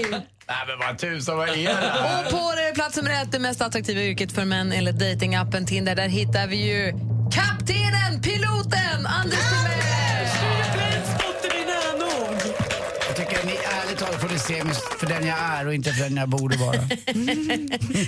Pandy. 0.03 0.11
Nej 0.49 0.65
men 0.67 0.79
vad 0.89 0.99
tusan, 0.99 1.37
vad 1.37 1.49
är 1.49 1.57
det 1.57 1.69
här? 1.75 2.25
Och 2.25 2.31
på 2.31 2.53
det 2.57 2.75
plats 2.75 2.97
nummer 2.97 3.11
ett, 3.23 3.33
det 3.33 3.39
mest 3.39 3.61
attraktiva 3.61 4.01
yrket 4.01 4.33
för 4.33 4.45
män 4.45 4.73
enligt 4.73 4.99
datingappen 4.99 5.67
Tinder, 5.67 5.95
där 5.95 6.09
hittar 6.09 6.47
vi 6.47 6.57
ju 6.57 6.93
kaptenen, 7.33 8.23
piloten, 8.23 9.07
Anders 9.07 9.39
Timell! 9.39 10.50
Får 14.19 14.29
ni 14.29 14.39
se 14.39 14.65
mig 14.65 14.75
för 14.99 15.07
den 15.07 15.27
jag 15.27 15.39
är 15.39 15.67
och 15.67 15.75
inte 15.75 15.93
för 15.93 16.05
den 16.05 16.17
jag 16.17 16.29
borde 16.29 16.57
vara. 16.57 16.77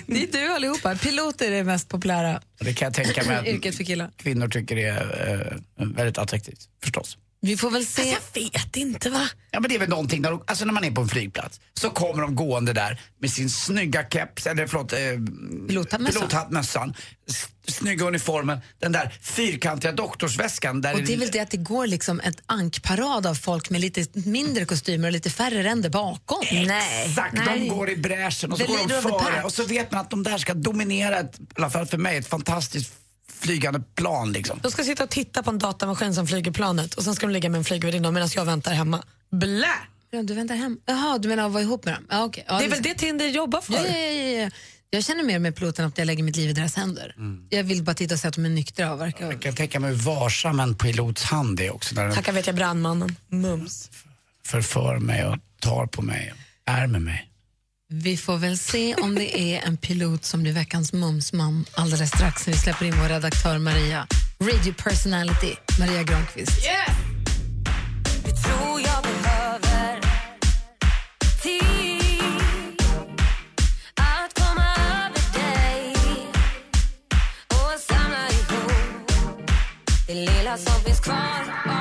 Det 0.07 0.23
är 0.23 0.33
du 0.33 0.55
allihopa. 0.55 0.95
Piloter 0.95 1.47
är 1.47 1.51
det 1.51 1.65
mest 1.65 1.89
populära 1.89 2.37
Och 2.59 2.65
det 2.65 2.75
kan 2.75 2.87
jag 2.87 2.95
tänka 2.95 3.25
mig 3.25 3.55
yrket 3.55 3.71
att 3.71 3.77
för 3.77 3.85
killar. 3.85 4.11
kvinnor 4.17 4.49
tycker 4.49 4.77
är 4.79 5.59
eh, 5.79 5.87
väldigt 5.87 6.19
attraktivt, 6.19 6.69
förstås. 6.83 7.19
Vi 7.45 7.57
får 7.57 7.71
väl 7.71 7.87
se. 7.87 8.03
Jag 8.11 8.43
vet 8.43 8.77
inte 8.77 9.11
va? 9.11 9.29
Ja 9.51 9.61
men 9.61 9.69
det 9.69 9.75
är 9.75 9.79
väl 9.79 9.89
någonting, 9.89 10.23
när, 10.23 10.31
de, 10.31 10.43
alltså 10.47 10.65
när 10.65 10.73
man 10.73 10.85
är 10.85 10.91
på 10.91 11.01
en 11.01 11.09
flygplats 11.09 11.61
så 11.75 11.91
kommer 11.91 12.23
de 12.23 12.35
gående 12.35 12.73
där 12.73 13.01
med 13.21 13.31
sin 13.31 13.51
snygga 13.51 14.05
keps, 14.11 14.47
eller 14.47 14.67
förlåt, 14.67 14.93
eh, 14.93 14.99
Pilothattmössan. 15.69 16.95
snygga 17.69 18.07
uniformen, 18.07 18.59
den 18.79 18.93
där 18.93 19.19
fyrkantiga 19.23 19.93
doktorsväskan. 19.93 20.81
Där 20.81 20.95
Och 20.95 21.03
det 21.03 21.13
är 21.13 21.19
väl 21.19 21.31
det 21.31 21.41
att 21.41 21.51
det 21.51 21.57
går 21.57 21.87
liksom 21.87 22.21
ett 22.21 22.43
ankparad 22.47 23.27
av 23.27 23.35
folk 23.35 23.71
med 23.71 23.81
lite 23.81 24.07
mindre 24.13 24.65
kostymer 24.65 25.09
och 25.09 25.13
lite 25.13 25.31
färre 25.31 25.63
ränder 25.63 25.91
bakom. 25.91 26.45
Nej. 26.53 27.07
Exakt, 27.09 27.37
de 27.47 27.69
går 27.69 27.91
i 27.91 27.97
bräschen 27.97 28.53
och 28.53 28.59
så 28.59 28.65
The 28.65 28.73
går 28.73 28.89
de 28.89 29.03
före 29.03 29.43
och 29.43 29.53
så 29.53 29.65
vet 29.65 29.93
man 29.93 30.01
att 30.01 30.11
de 30.11 30.23
där 30.23 30.39
ska 30.39 30.55
dominera, 30.55 31.19
ett, 31.19 31.41
i 31.41 31.45
alla 31.57 31.71
fall 31.71 31.87
för 31.87 31.99
mig, 31.99 32.17
ett 32.17 32.27
fantastiskt 32.27 32.93
flygande 33.43 33.81
plan 33.95 34.33
liksom. 34.33 34.59
De 34.63 34.71
ska 34.71 34.85
sitta 34.85 35.05
och 35.05 35.11
titta 35.11 35.43
på 35.43 35.51
en 35.51 35.59
datamaskin 35.59 36.15
som 36.15 36.27
flyger 36.27 36.51
planet 36.51 36.95
och 36.95 37.05
sen 37.05 37.15
ska 37.15 37.27
de 37.27 37.33
ligga 37.33 37.49
med 37.49 37.59
en 37.59 37.65
flygvärdinna 37.65 38.11
medan 38.11 38.29
jag 38.35 38.45
väntar 38.45 38.73
hemma. 38.73 39.03
Blä! 39.31 39.67
Ja, 40.11 40.23
du 40.23 40.35
väntar 40.35 40.55
hem. 40.55 40.79
Jaha, 40.87 41.19
du 41.19 41.29
menar 41.29 41.47
att 41.47 41.53
vara 41.53 41.63
ihop 41.63 41.85
med 41.85 41.95
dem? 41.95 42.07
Ja, 42.11 42.25
okay. 42.25 42.45
ja, 42.49 42.59
Det 42.59 42.65
är 42.65 42.69
väl 42.69 42.83
det 42.83 42.95
Tinder 42.95 43.27
jobbar 43.29 43.61
för? 43.61 43.73
Ja, 43.73 43.89
ja, 43.89 43.99
ja, 43.99 44.43
ja. 44.43 44.51
Jag 44.91 45.05
känner 45.05 45.23
mer 45.23 45.39
med 45.39 45.57
piloten 45.57 45.87
att 45.87 45.99
jag 45.99 46.07
lägger 46.07 46.23
mitt 46.23 46.37
liv 46.37 46.51
i 46.51 46.53
deras 46.53 46.77
händer. 46.77 47.15
Jag 47.51 47.65
vill 47.65 47.83
bara 47.83 47.95
titta 47.95 48.15
och 48.15 48.21
se 48.21 48.29
att 48.29 48.35
de 48.35 48.45
är 48.45 48.51
nyktra 48.51 48.93
och 48.93 49.01
verkar... 49.01 49.31
Jag 49.33 49.43
kan 49.43 49.55
tänka 49.55 49.81
mig 49.81 49.91
hur 49.91 49.97
varsam 49.97 50.61
en 50.61 50.75
pilots 50.75 51.23
hand 51.23 51.61
är 51.61 51.75
också 51.75 51.95
när 51.95 52.05
den 52.05 52.15
Tackar 52.15 52.33
vet 52.33 52.47
jag 52.47 52.57
brandmannen. 52.57 53.17
Mums. 53.29 53.91
förför 54.47 54.99
mig 54.99 55.27
och 55.27 55.37
tar 55.61 55.87
på 55.87 56.03
mig 56.03 56.35
är 56.67 56.87
med 56.87 57.03
mig. 57.03 57.32
Vi 57.95 58.17
får 58.17 58.37
väl 58.37 58.59
se 58.59 58.95
om 58.95 59.15
det 59.15 59.41
är 59.41 59.67
en 59.67 59.77
pilot 59.77 60.25
som 60.25 60.43
blir 60.43 60.53
veckans 60.53 60.93
mumsman 60.93 61.65
alldeles 61.75 62.09
strax 62.09 62.47
när 62.47 62.55
vi 62.55 62.61
släpper 62.61 62.87
in 62.87 62.95
vår 63.01 63.09
redaktör 63.09 63.59
Maria. 63.59 64.07
Radio 64.41 64.73
personality, 64.73 65.55
Maria 65.79 66.03
Granqvist. 66.03 66.65
Yeah! 66.65 67.13
Som 80.57 80.81
finns 80.85 81.01
kvar 81.01 81.72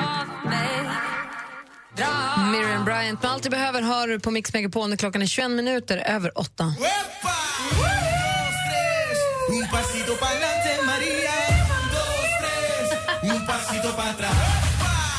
Miriam 2.52 2.84
Bryant 2.84 3.22
med 3.22 3.30
Allt 3.30 3.42
du 3.42 3.50
behöver 3.50 3.82
hör 3.82 4.08
du 4.08 4.20
på 4.20 4.30
Mix 4.30 4.52
Megapol 4.52 4.88
när 4.88 4.96
klockan 4.96 5.22
är 5.22 5.26
21 5.26 5.50
minuter 5.50 5.98
över 5.98 6.38
8. 6.38 6.74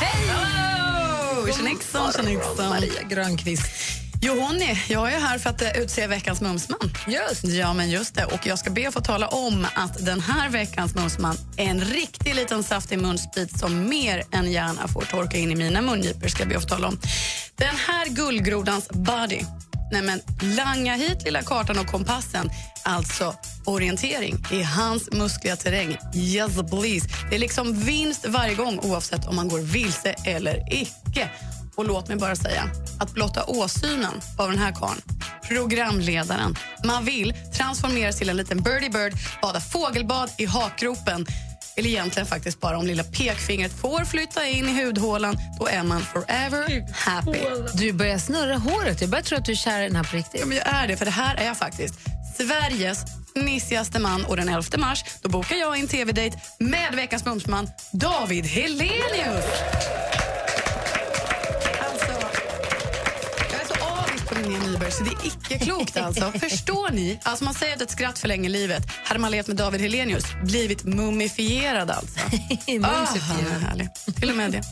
Hej! 0.00 1.54
Tjenixon, 1.56 2.12
tjenixon. 2.12 2.68
Maria 2.68 3.02
Granqvist. 3.02 4.03
Jo, 4.26 4.40
hon 4.40 4.62
är. 4.62 4.84
Jag 4.88 5.12
är 5.12 5.20
här 5.20 5.38
för 5.38 5.50
att 5.50 5.62
eh, 5.62 5.78
utse 5.78 6.06
veckans 6.06 6.40
mumsman. 6.40 6.92
Just. 7.08 7.44
Ja, 7.44 7.74
men 7.74 7.90
just 7.90 8.14
det. 8.14 8.24
Och 8.24 8.46
jag 8.46 8.58
ska 8.58 8.70
be 8.70 8.88
att 8.88 8.94
få 8.94 9.00
tala 9.00 9.28
om 9.28 9.66
att 9.74 10.06
den 10.06 10.20
här 10.20 10.48
veckans 10.48 10.94
mumsman 10.94 11.36
är 11.56 11.64
en 11.64 11.80
riktig 11.80 12.34
liten 12.34 12.62
saftig 12.62 12.98
munsbit 12.98 13.58
som 13.58 13.88
mer 13.88 14.22
än 14.32 14.52
gärna 14.52 14.88
får 14.88 15.00
torka 15.02 15.38
in 15.38 15.50
i 15.50 15.56
mina 15.56 15.82
mungipor. 15.82 16.28
Ska 16.28 16.42
jag 16.42 16.48
be 16.48 16.56
att 16.56 16.62
få 16.62 16.68
tala 16.68 16.88
om. 16.88 16.98
Den 17.56 17.76
här 17.76 18.08
guldgrodans 18.08 18.88
body. 18.88 19.40
Nej, 19.92 20.02
men 20.02 20.20
langa 20.40 20.94
hit 20.94 21.24
lilla 21.24 21.42
kartan 21.42 21.78
och 21.78 21.86
kompassen. 21.86 22.50
Alltså 22.82 23.34
orientering 23.64 24.46
i 24.52 24.62
hans 24.62 25.12
muskliga 25.12 25.56
terräng. 25.56 25.96
Yes, 26.14 26.52
please. 26.70 27.08
Det 27.30 27.36
är 27.36 27.40
liksom 27.40 27.74
vinst 27.74 28.26
varje 28.28 28.54
gång 28.54 28.78
oavsett 28.78 29.26
om 29.26 29.36
man 29.36 29.48
går 29.48 29.58
vilse 29.58 30.14
eller 30.24 30.74
icke. 30.74 31.30
Och 31.76 31.86
låt 31.86 32.08
mig 32.08 32.16
bara 32.16 32.36
säga 32.36 32.70
att 33.00 33.14
blotta 33.14 33.44
åsynen 33.46 34.20
av 34.38 34.50
den 34.50 34.58
här 34.58 34.72
karln, 34.72 35.00
programledaren, 35.48 36.56
man 36.84 37.04
vill 37.04 37.34
transformeras 37.56 38.18
till 38.18 38.28
en 38.28 38.36
liten 38.36 38.62
birdie 38.62 38.90
bird, 38.90 39.12
bada 39.42 39.60
fågelbad 39.60 40.30
i 40.38 40.46
hakgropen 40.46 41.26
eller 41.76 41.88
egentligen 41.88 42.26
faktiskt 42.26 42.60
bara 42.60 42.78
om 42.78 42.86
lilla 42.86 43.04
pekfingret 43.04 43.72
får 43.72 44.04
flytta 44.04 44.46
in 44.46 44.68
i 44.68 44.84
hudhålan, 44.84 45.36
då 45.58 45.66
är 45.66 45.82
man 45.82 46.00
forever 46.00 46.86
happy. 46.92 47.38
Du 47.74 47.92
börjar 47.92 48.18
snurra 48.18 48.56
håret. 48.56 49.00
Jag 49.00 49.10
börjar 49.10 49.22
tro 49.22 49.38
att 49.38 49.44
du 49.44 49.52
är 49.52 49.56
kär 49.56 49.82
i 49.82 49.86
den 49.86 49.96
här 49.96 50.04
på 50.04 50.16
riktigt. 50.16 50.40
Ja, 50.40 50.46
men 50.46 50.56
jag 50.56 50.66
är 50.68 50.88
det, 50.88 50.96
för 50.96 51.04
det 51.04 51.10
här 51.10 51.36
är 51.36 51.46
jag 51.46 51.56
faktiskt. 51.56 51.94
Sveriges 52.36 52.98
fnissigaste 53.34 53.98
man 53.98 54.24
och 54.24 54.36
den 54.36 54.48
11 54.48 54.62
mars 54.78 55.04
då 55.22 55.28
bokar 55.28 55.56
jag 55.56 55.80
en 55.80 55.88
tv-dejt 55.88 56.38
med 56.58 56.94
veckans 56.94 57.24
mumsman 57.24 57.68
David 57.92 58.46
Helenius. 58.46 59.44
Nyberg 64.84 64.92
så 64.92 65.04
det 65.04 65.10
är 65.10 65.26
icke 65.26 65.64
klokt. 65.64 65.96
Alltså. 65.96 66.32
Förstår 66.40 66.90
ni? 66.90 67.20
Alltså, 67.22 67.44
man 67.44 67.54
säger 67.54 67.74
att 67.76 67.82
ett 67.82 67.90
skratt 67.90 68.18
förlänger 68.18 68.50
livet. 68.50 68.82
Hade 69.04 69.20
man 69.20 69.30
levt 69.30 69.46
med 69.46 69.56
David 69.56 69.80
Helenius 69.80 70.24
blivit 70.42 70.84
mumifierad 70.84 71.90
alltså. 71.90 72.18
Är 72.66 73.60
härlig. 73.60 73.88
Till 74.20 74.30
och 74.30 74.36
med 74.36 74.52
det. 74.52 74.62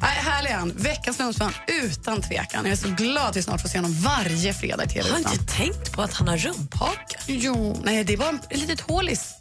Nej, 0.00 0.10
härlig 0.10 0.50
är 0.50 0.54
han. 0.54 0.72
Veckans 0.76 1.18
mumsman 1.18 1.52
utan 1.66 2.22
tvekan. 2.22 2.64
Jag 2.64 2.72
är 2.72 2.76
så 2.76 2.88
glad 2.88 3.26
att 3.26 3.36
vi 3.36 3.42
snart 3.42 3.60
får 3.60 3.68
se 3.68 3.78
honom 3.78 3.92
varje 3.92 4.54
fredag 4.54 4.84
i 4.84 4.88
tv. 4.88 5.10
Har 5.10 5.18
inte 5.18 5.44
tänkt 5.56 5.92
på 5.92 6.02
att 6.02 6.12
han 6.12 6.28
har 6.28 6.36
rumphaka. 6.36 7.18
Jo, 7.26 7.80
nej, 7.84 8.04
det 8.04 8.12
är 8.12 8.16
bara 8.16 8.38
ett 8.50 8.58
litet 8.58 8.80
hålis. 8.80 9.20
Ett 9.20 9.33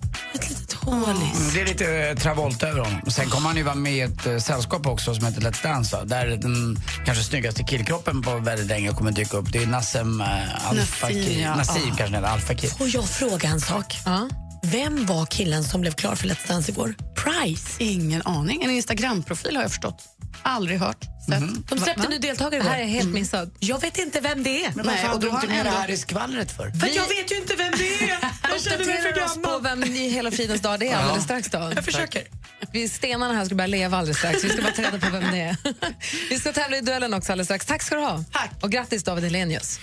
hålis. 0.92 1.40
Mm, 1.40 1.54
Det 1.54 1.62
är 1.62 1.66
lite 1.66 2.10
eh, 2.10 2.16
Travolta 2.18 2.68
över 2.68 2.80
honom. 2.82 3.02
Sen 3.08 3.30
kommer 3.30 3.48
han 3.48 3.58
ju 3.58 3.64
vara 3.64 3.76
med 3.76 3.94
i 3.94 4.00
ett 4.02 4.26
eh, 4.26 4.38
sällskap 4.38 4.88
också 4.88 5.16
som 5.16 5.26
heter 5.26 5.42
Let's 5.42 5.64
Dance. 5.64 5.96
va? 5.98 6.04
Där 6.06 6.28
den 6.28 6.80
kanske 7.06 7.24
snyggaste 7.24 7.64
killkroppen 7.64 8.22
på 8.22 8.38
väldigt 8.38 8.68
länge 8.68 8.92
kommer 8.92 9.12
dyka 9.12 9.38
upp. 9.38 9.52
Det 9.52 9.64
är 9.64 9.68
Nassem 9.68 10.22
uh, 10.22 10.70
Alfa 10.70 11.08
Nassim, 11.08 11.40
ja. 11.42 11.56
Nassim 11.56 11.82
Ja. 11.90 11.96
kanske 11.98 12.16
heter 12.16 12.28
Alfa 12.30 12.54
Kid. 12.56 12.70
Får 12.78 12.88
jag 12.96 13.06
fråga 13.10 13.50
en 13.50 13.62
sak? 13.62 13.98
Ja. 14.06 14.30
Vem 14.64 15.06
var 15.06 15.26
killen 15.26 15.64
som 15.64 15.82
blev 15.82 15.92
klar 15.92 16.16
för 16.16 16.28
Let's 16.28 16.48
Dance 16.48 16.72
igår? 16.72 16.96
Price. 17.16 17.84
Ingen 17.84 18.22
aning. 18.26 18.64
En 18.64 18.72
Instagramprofil 18.72 19.56
har 19.56 19.64
jag 19.64 19.72
förstått. 19.72 20.04
Aldrig 20.44 20.80
hört. 20.80 21.06
Sett. 21.30 21.68
De 21.70 21.80
släppte 21.80 22.04
en 22.04 22.10
ny 22.10 22.18
deltagare 22.18 22.64
Det 22.64 22.70
här 22.70 22.80
är 22.80 22.86
helt 22.86 23.14
missat. 23.14 23.50
Jag 23.60 23.82
vet 23.82 23.98
inte 23.98 24.20
vem 24.20 24.44
det 24.44 24.66
är. 24.66 24.72
Men 24.76 24.86
Nej, 24.86 24.96
varför 24.96 25.08
och 25.08 25.10
hade 25.14 25.26
du 25.28 25.36
inte 25.36 25.48
med 25.48 25.66
det 25.66 25.70
här 25.70 25.90
i 25.90 25.98
skvallret 25.98 26.52
för? 26.52 26.70
För 26.72 26.88
jag 26.88 27.08
vet 27.08 27.32
ju 27.32 27.36
inte 27.38 27.56
vem 27.56 27.74
det 27.78 28.04
är. 28.04 28.18
Jag 28.50 28.62
känner 28.62 28.86
mig 28.86 29.02
för 29.02 29.24
oss 29.24 29.36
på 29.36 29.42
gammal. 29.42 29.62
vem 29.64 29.84
i 29.84 30.10
hela 30.10 30.32
fridens 30.32 30.62
dag 30.62 30.80
det 30.80 30.88
är 30.90 30.98
alldeles 30.98 31.24
strax. 31.24 31.50
Då. 31.50 31.72
Jag 31.76 31.86
försöker. 31.86 32.24
Vi 32.72 32.90
stenarna 32.90 33.34
här 33.34 33.46
ska 33.46 33.56
börja 33.56 33.68
leva 33.68 33.98
alldeles 33.98 34.18
strax. 34.18 34.44
Vi 34.44 34.50
ska 34.50 34.62
bara 34.62 34.72
ta 34.72 34.82
reda 34.82 35.00
på 35.00 35.10
vem 35.10 35.32
det 35.32 35.42
är. 35.42 35.58
Vi 36.30 36.40
ska 36.40 36.54
tävla 36.54 36.78
i 36.78 36.82
duellen 36.82 37.14
också 37.14 37.32
alldeles 37.32 37.48
strax. 37.48 37.66
Tack 37.66 37.82
ska 37.84 37.96
du 37.96 38.02
ha. 38.02 38.24
Tack. 38.32 38.52
Och 38.62 38.72
grattis 38.72 39.04
David 39.04 39.24
Helenius. 39.24 39.80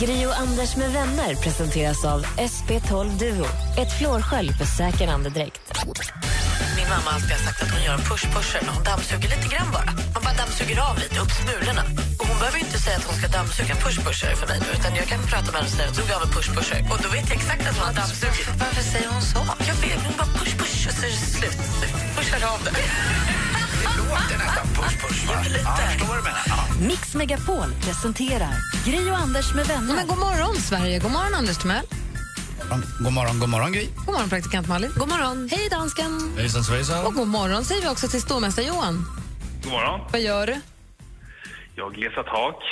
Gri 0.00 0.26
och 0.26 0.38
Anders 0.38 0.76
med 0.76 0.92
vänner 0.92 1.34
presenteras 1.34 2.04
av 2.04 2.26
SP12 2.26 3.18
Duo. 3.18 3.46
Ett 3.78 3.98
flårskölj 3.98 4.52
för 4.52 4.64
säker 4.64 5.08
andedräkt. 5.08 5.60
Min 6.76 6.88
mamma 6.88 7.10
har 7.10 7.12
alltid 7.12 7.36
sagt 7.46 7.62
att 7.62 7.70
hon 7.70 7.82
gör 7.82 7.94
en 7.94 8.00
push-pusher 8.00 8.62
när 8.66 8.72
hon 8.72 8.84
dammsuger 8.84 9.28
lite 9.36 9.48
grann 9.54 9.72
bara. 9.72 9.84
Man 10.14 10.22
bara 10.24 10.34
dammsuger 10.34 10.73
av 10.78 10.98
lite, 10.98 11.16
upp 11.20 11.32
smulorna. 11.42 11.82
Och 12.18 12.26
hon 12.30 12.38
behöver 12.38 12.58
inte 12.58 12.78
säga 12.84 12.96
att 12.96 13.04
hon 13.04 13.16
ska 13.18 13.26
dammsuga 13.28 13.74
push-pusher 13.84 14.34
för 14.40 14.46
mig 14.46 14.58
nu, 14.64 14.68
utan 14.78 14.94
jag 15.00 15.06
kan 15.12 15.20
prata 15.32 15.48
med 15.52 15.60
henne 15.60 15.68
och 15.70 15.76
säga 15.76 15.88
att 15.90 15.98
hon 16.00 16.10
av 16.16 16.22
en 16.26 16.32
push-pusher. 16.36 16.80
Och 16.92 16.98
då 17.02 17.08
vet 17.16 17.26
jag 17.30 17.36
exakt 17.40 17.62
att 17.68 17.76
hon 17.78 17.86
har 17.90 17.96
dammsugit. 18.02 18.48
Varför 18.62 18.82
säger 18.92 19.08
hon 19.14 19.22
så? 19.22 19.40
Jag 19.70 19.76
vet, 19.84 20.00
hon 20.06 20.14
bara 20.20 20.30
push-push 20.40 20.78
och 20.88 20.94
så 20.98 21.02
är 21.06 21.10
det 21.16 21.22
slut. 21.38 21.58
Pushar 22.16 22.40
av 22.54 22.60
det. 22.66 22.72
Det 23.80 23.90
låter 24.00 24.36
nästan 24.44 24.66
push-push 24.78 25.20
va? 25.28 25.34
Ja, 25.64 25.76
förstår 25.88 26.06
vad 26.06 26.18
du 26.18 26.22
menar. 26.22 26.42
Ja. 26.46 26.58
Mix 26.90 27.14
Megapol 27.14 27.70
presenterar 27.84 28.54
Gri 28.86 29.10
och 29.10 29.18
Anders 29.18 29.54
med 29.54 29.66
vänner. 29.66 29.94
Men 29.94 30.06
god 30.06 30.18
morgon, 30.18 30.56
Sverige. 30.56 30.98
God 30.98 31.10
morgon, 31.10 31.34
Anders 31.34 31.58
Timell. 31.58 31.86
God 33.00 33.12
morgon, 33.12 33.38
god 33.40 33.48
morgon 33.48 33.72
Gry. 33.72 33.88
God 33.96 34.14
morgon, 34.14 34.28
praktikant 34.28 34.68
Malin. 34.68 34.92
God 34.96 35.08
morgon. 35.08 35.48
Hej, 35.52 35.68
dansken. 35.70 36.34
Hejsan 36.36 36.64
svejsan. 36.64 37.06
Och 37.06 37.14
god 37.14 37.28
morgon 37.28 37.64
säger 37.64 37.82
vi 37.82 37.88
också 37.88 38.08
till 38.08 38.22
stormästare 38.22 38.66
Johan. 38.66 39.23
God 39.64 39.72
morgon. 39.72 40.00
Vad 40.12 40.20
gör 40.20 40.46
du? 40.46 40.60
Jag 41.76 41.94
glesar 41.94 42.22
tak. 42.22 42.62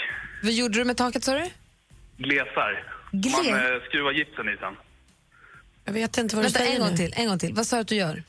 Vad 0.43 0.53
gjorde 0.53 0.79
du 0.79 0.85
med 0.85 0.97
taket, 0.97 1.25
sa 1.25 1.35
du? 1.35 1.49
Glesar. 2.17 2.85
Gle- 3.13 3.53
Man 3.53 3.75
eh, 3.75 3.83
skruvar 3.89 4.13
gipsen 4.13 4.49
i 4.49 4.57
sen. 4.61 4.75
Jag 5.85 5.93
vet 5.93 6.19
inte 6.19 6.37
vad 6.37 6.45
du 6.45 6.51
säger 6.51 6.75
en 6.75 6.81
gång 6.81 6.91
nu. 6.91 6.97
till. 6.97 7.13
En 7.17 7.27
gång 7.29 7.39
till. 7.39 7.55
Vad 7.55 7.67
sa 7.67 7.77
du 7.77 7.83
att 7.83 7.89
du 7.89 7.95
gör? 7.95 8.23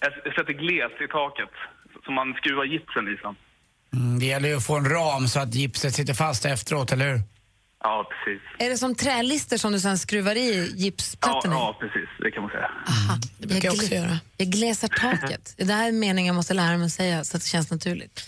Jag 0.00 0.12
jag 0.24 0.34
sätter 0.34 0.52
gles 0.52 0.92
i 1.04 1.08
taket. 1.12 1.48
Så 2.04 2.12
man 2.12 2.34
skruvar 2.34 2.64
gipsen 2.64 3.08
i 3.08 3.16
sen. 3.22 3.34
Mm, 3.94 4.18
det 4.18 4.26
gäller 4.26 4.48
ju 4.48 4.56
att 4.56 4.66
få 4.66 4.76
en 4.76 4.88
ram 4.90 5.28
så 5.28 5.40
att 5.40 5.54
gipset 5.54 5.94
sitter 5.94 6.14
fast 6.14 6.44
efteråt, 6.44 6.92
eller 6.92 7.08
hur? 7.12 7.20
Ja, 7.82 8.08
precis. 8.10 8.42
Är 8.58 8.70
det 8.70 8.78
som 8.78 8.94
trälister 8.94 9.56
som 9.58 9.72
du 9.72 9.80
sen 9.80 9.98
skruvar 9.98 10.34
i 10.36 10.58
Ja, 10.58 10.64
gipsplattorna? 10.76 11.54
ja, 11.54 11.76
precis. 11.80 12.08
Det 12.20 12.30
kan 12.30 12.42
man 12.42 12.50
säga. 12.50 12.70
Det 13.38 13.46
brukar 13.46 13.68
jag 13.68 13.74
också 13.74 13.86
gle- 13.86 13.94
göra. 13.94 14.18
Jag 14.36 14.48
glesar 14.48 14.88
taket. 14.88 15.54
Det 15.56 15.72
här 15.72 15.88
är 15.88 15.92
meningen 15.92 16.26
jag 16.26 16.36
måste 16.36 16.54
lära 16.54 16.76
mig 16.76 16.86
att 16.86 16.92
säga 16.92 17.24
så 17.24 17.36
att 17.36 17.42
det 17.42 17.48
känns 17.48 17.70
naturligt. 17.70 18.26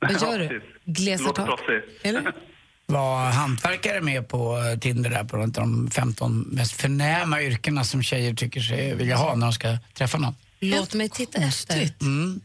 Vad 0.00 0.12
Ja, 0.12 0.32
gör 0.32 0.38
du? 0.38 0.48
precis. 0.48 0.68
Glesar 0.84 1.32
taket? 1.32 1.84
Eller? 2.02 2.32
Var 2.86 3.30
hantverkare 3.30 4.00
med 4.00 4.28
på 4.28 4.56
eh, 4.58 4.78
Tinder 4.78 5.10
där 5.10 5.24
på 5.24 5.36
något 5.36 5.58
av 5.58 5.62
de 5.64 5.90
15 5.90 6.40
mest 6.40 6.72
förnäma 6.72 7.42
yrkena 7.42 7.84
som 7.84 8.02
tjejer 8.02 8.34
tycker 8.34 8.60
sig 8.60 8.94
vilja 8.94 9.16
ha 9.16 9.34
när 9.34 9.46
de 9.46 9.52
ska 9.52 9.76
träffa 9.94 10.18
någon. 10.18 10.34
Låt 10.60 10.94
mig 10.94 11.08
titta 11.08 11.38
efter. 11.42 11.88
Mm. 12.00 12.40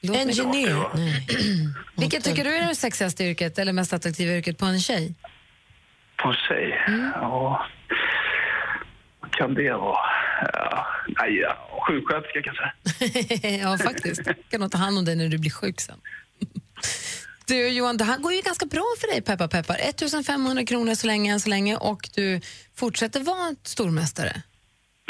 Låt 0.00 0.16
mig... 0.16 0.22
Engineer. 0.22 0.86
Vilket 1.96 2.24
tycker 2.24 2.44
du 2.44 2.56
är 2.56 2.68
det 2.68 2.74
sexigaste 2.74 3.24
yrket 3.24 3.58
eller 3.58 3.72
mest 3.72 3.92
attraktiva 3.92 4.32
yrket 4.32 4.58
på 4.58 4.66
en 4.66 4.80
tjej? 4.80 5.14
På 6.22 6.28
en 6.28 6.34
tjej? 6.48 6.84
Ja. 7.14 7.66
Vad 9.20 9.30
kan 9.30 9.54
det 9.54 9.72
vara? 9.72 9.98
Ja. 10.52 10.86
Nej, 11.18 11.38
ja. 11.38 11.56
sjuksköterska 11.88 12.42
kanske. 12.42 12.72
ja, 13.62 13.78
faktiskt. 13.78 14.22
Kan 14.50 14.60
nog 14.60 14.70
ta 14.70 14.78
hand 14.78 14.98
om 14.98 15.04
dig 15.04 15.16
när 15.16 15.28
du 15.28 15.38
blir 15.38 15.50
sjuk 15.50 15.80
sen. 15.80 16.00
Du 17.46 17.68
Johan, 17.68 17.96
det 17.96 18.04
här 18.04 18.18
går 18.18 18.32
ju 18.32 18.40
ganska 18.40 18.66
bra 18.66 18.84
för 19.00 19.06
dig, 19.06 19.22
peppar 19.22 19.48
peppar. 19.48 19.76
1500 19.80 20.64
kronor 20.64 20.94
så 20.94 21.06
länge 21.06 21.32
än 21.32 21.40
så 21.40 21.48
länge 21.48 21.76
och 21.76 22.08
du 22.14 22.40
fortsätter 22.74 23.20
vara 23.20 23.54
stormästare. 23.62 24.42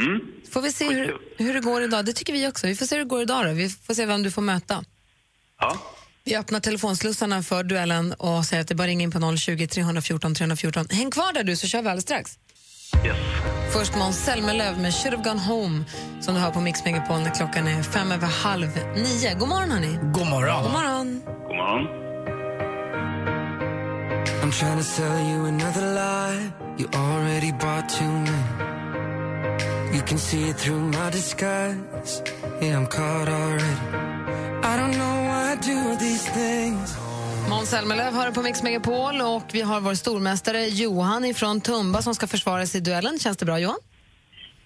Mm. 0.00 0.20
Får 0.52 0.62
vi 0.62 0.72
se 0.72 0.94
hur, 0.94 1.18
hur 1.36 1.54
det 1.54 1.60
går 1.60 1.82
idag. 1.82 2.04
Det 2.04 2.12
tycker 2.12 2.32
vi 2.32 2.48
också. 2.48 2.66
Vi 2.66 2.76
får 2.76 2.86
se 2.86 2.94
hur 2.94 3.04
det 3.04 3.08
går 3.08 3.22
idag 3.22 3.46
då. 3.46 3.52
Vi 3.52 3.68
får 3.68 3.94
se 3.94 4.06
vem 4.06 4.22
du 4.22 4.30
får 4.30 4.42
möta. 4.42 4.84
Ja. 5.60 5.76
Vi 6.24 6.36
öppnar 6.36 6.60
telefonslussarna 6.60 7.42
för 7.42 7.64
duellen 7.64 8.12
och 8.12 8.44
säger 8.44 8.60
att 8.60 8.68
det 8.68 8.74
bara 8.74 8.86
ringer 8.86 9.02
in 9.04 9.10
på 9.10 9.36
020 9.36 9.66
314 9.66 10.34
314. 10.34 10.86
Häng 10.90 11.10
kvar 11.10 11.32
där 11.32 11.44
du 11.44 11.56
så 11.56 11.66
kör 11.66 11.82
vi 11.82 11.88
alldeles 11.88 12.04
strax. 12.04 12.38
Yes. 13.04 13.16
Först 13.72 13.96
Måns 13.96 14.24
Zelmerlöw 14.24 14.78
med 14.78 14.94
Should 14.94 15.14
have 15.14 15.30
gone 15.30 15.40
home 15.40 15.84
som 16.20 16.34
du 16.34 16.40
hör 16.40 16.50
på 16.50 16.60
Mix 16.60 16.84
Megapol 16.84 17.20
när 17.20 17.34
klockan 17.34 17.68
är 17.68 17.82
fem 17.82 18.12
över 18.12 18.26
halv 18.26 18.68
nio. 18.96 19.34
God 19.38 19.48
morgon 19.48 19.70
hörni. 19.70 19.98
God 20.12 20.26
morgon. 20.26 20.62
God 20.62 20.72
morgon. 20.72 21.22
God 21.48 21.56
morgon. 21.56 21.88
I'm 24.42 24.50
trying 24.50 24.78
to 24.78 24.84
sell 24.84 25.18
you 25.30 25.46
another 25.46 25.94
lie. 25.94 26.50
You 26.78 26.88
already 26.94 27.52
bought 27.52 27.88
too 27.88 28.04
many. 28.04 29.96
You 29.96 30.02
can 30.02 30.18
see 30.18 30.48
it 30.50 30.56
through 30.56 30.80
my 30.80 31.10
disguise. 31.10 32.22
Yeah, 32.60 32.78
I'm 32.78 32.86
caught 32.86 33.28
already. 33.28 33.76
I 34.64 34.76
don't 34.76 34.96
know 34.98 35.21
why 35.66 35.72
I 35.72 35.74
do 35.74 35.98
these 35.98 36.32
things. 36.32 36.96
Måns 37.50 37.70
Zelmerlöw 37.70 38.10
hör 38.10 38.30
på 38.30 38.42
Mix 38.42 38.62
Megapol 38.62 39.20
och 39.20 39.44
vi 39.52 39.62
har 39.62 39.80
vår 39.80 39.94
stormästare 39.94 40.66
Johan 40.66 41.34
från 41.34 41.60
Tumba 41.60 42.02
som 42.02 42.14
ska 42.14 42.26
försvara 42.26 42.66
sig 42.66 42.80
i 42.80 42.84
duellen. 42.84 43.18
Känns 43.18 43.36
det 43.36 43.46
bra 43.46 43.58
Johan? 43.58 43.78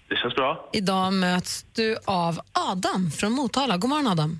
Det 0.09 0.15
känns 0.15 0.35
bra. 0.35 0.69
Idag 0.73 1.13
möts 1.13 1.65
du 1.75 1.97
av 2.05 2.39
Adam 2.71 3.11
från 3.11 3.31
Motala. 3.31 3.77
God 3.77 3.89
morgon 3.89 4.07
Adam. 4.07 4.39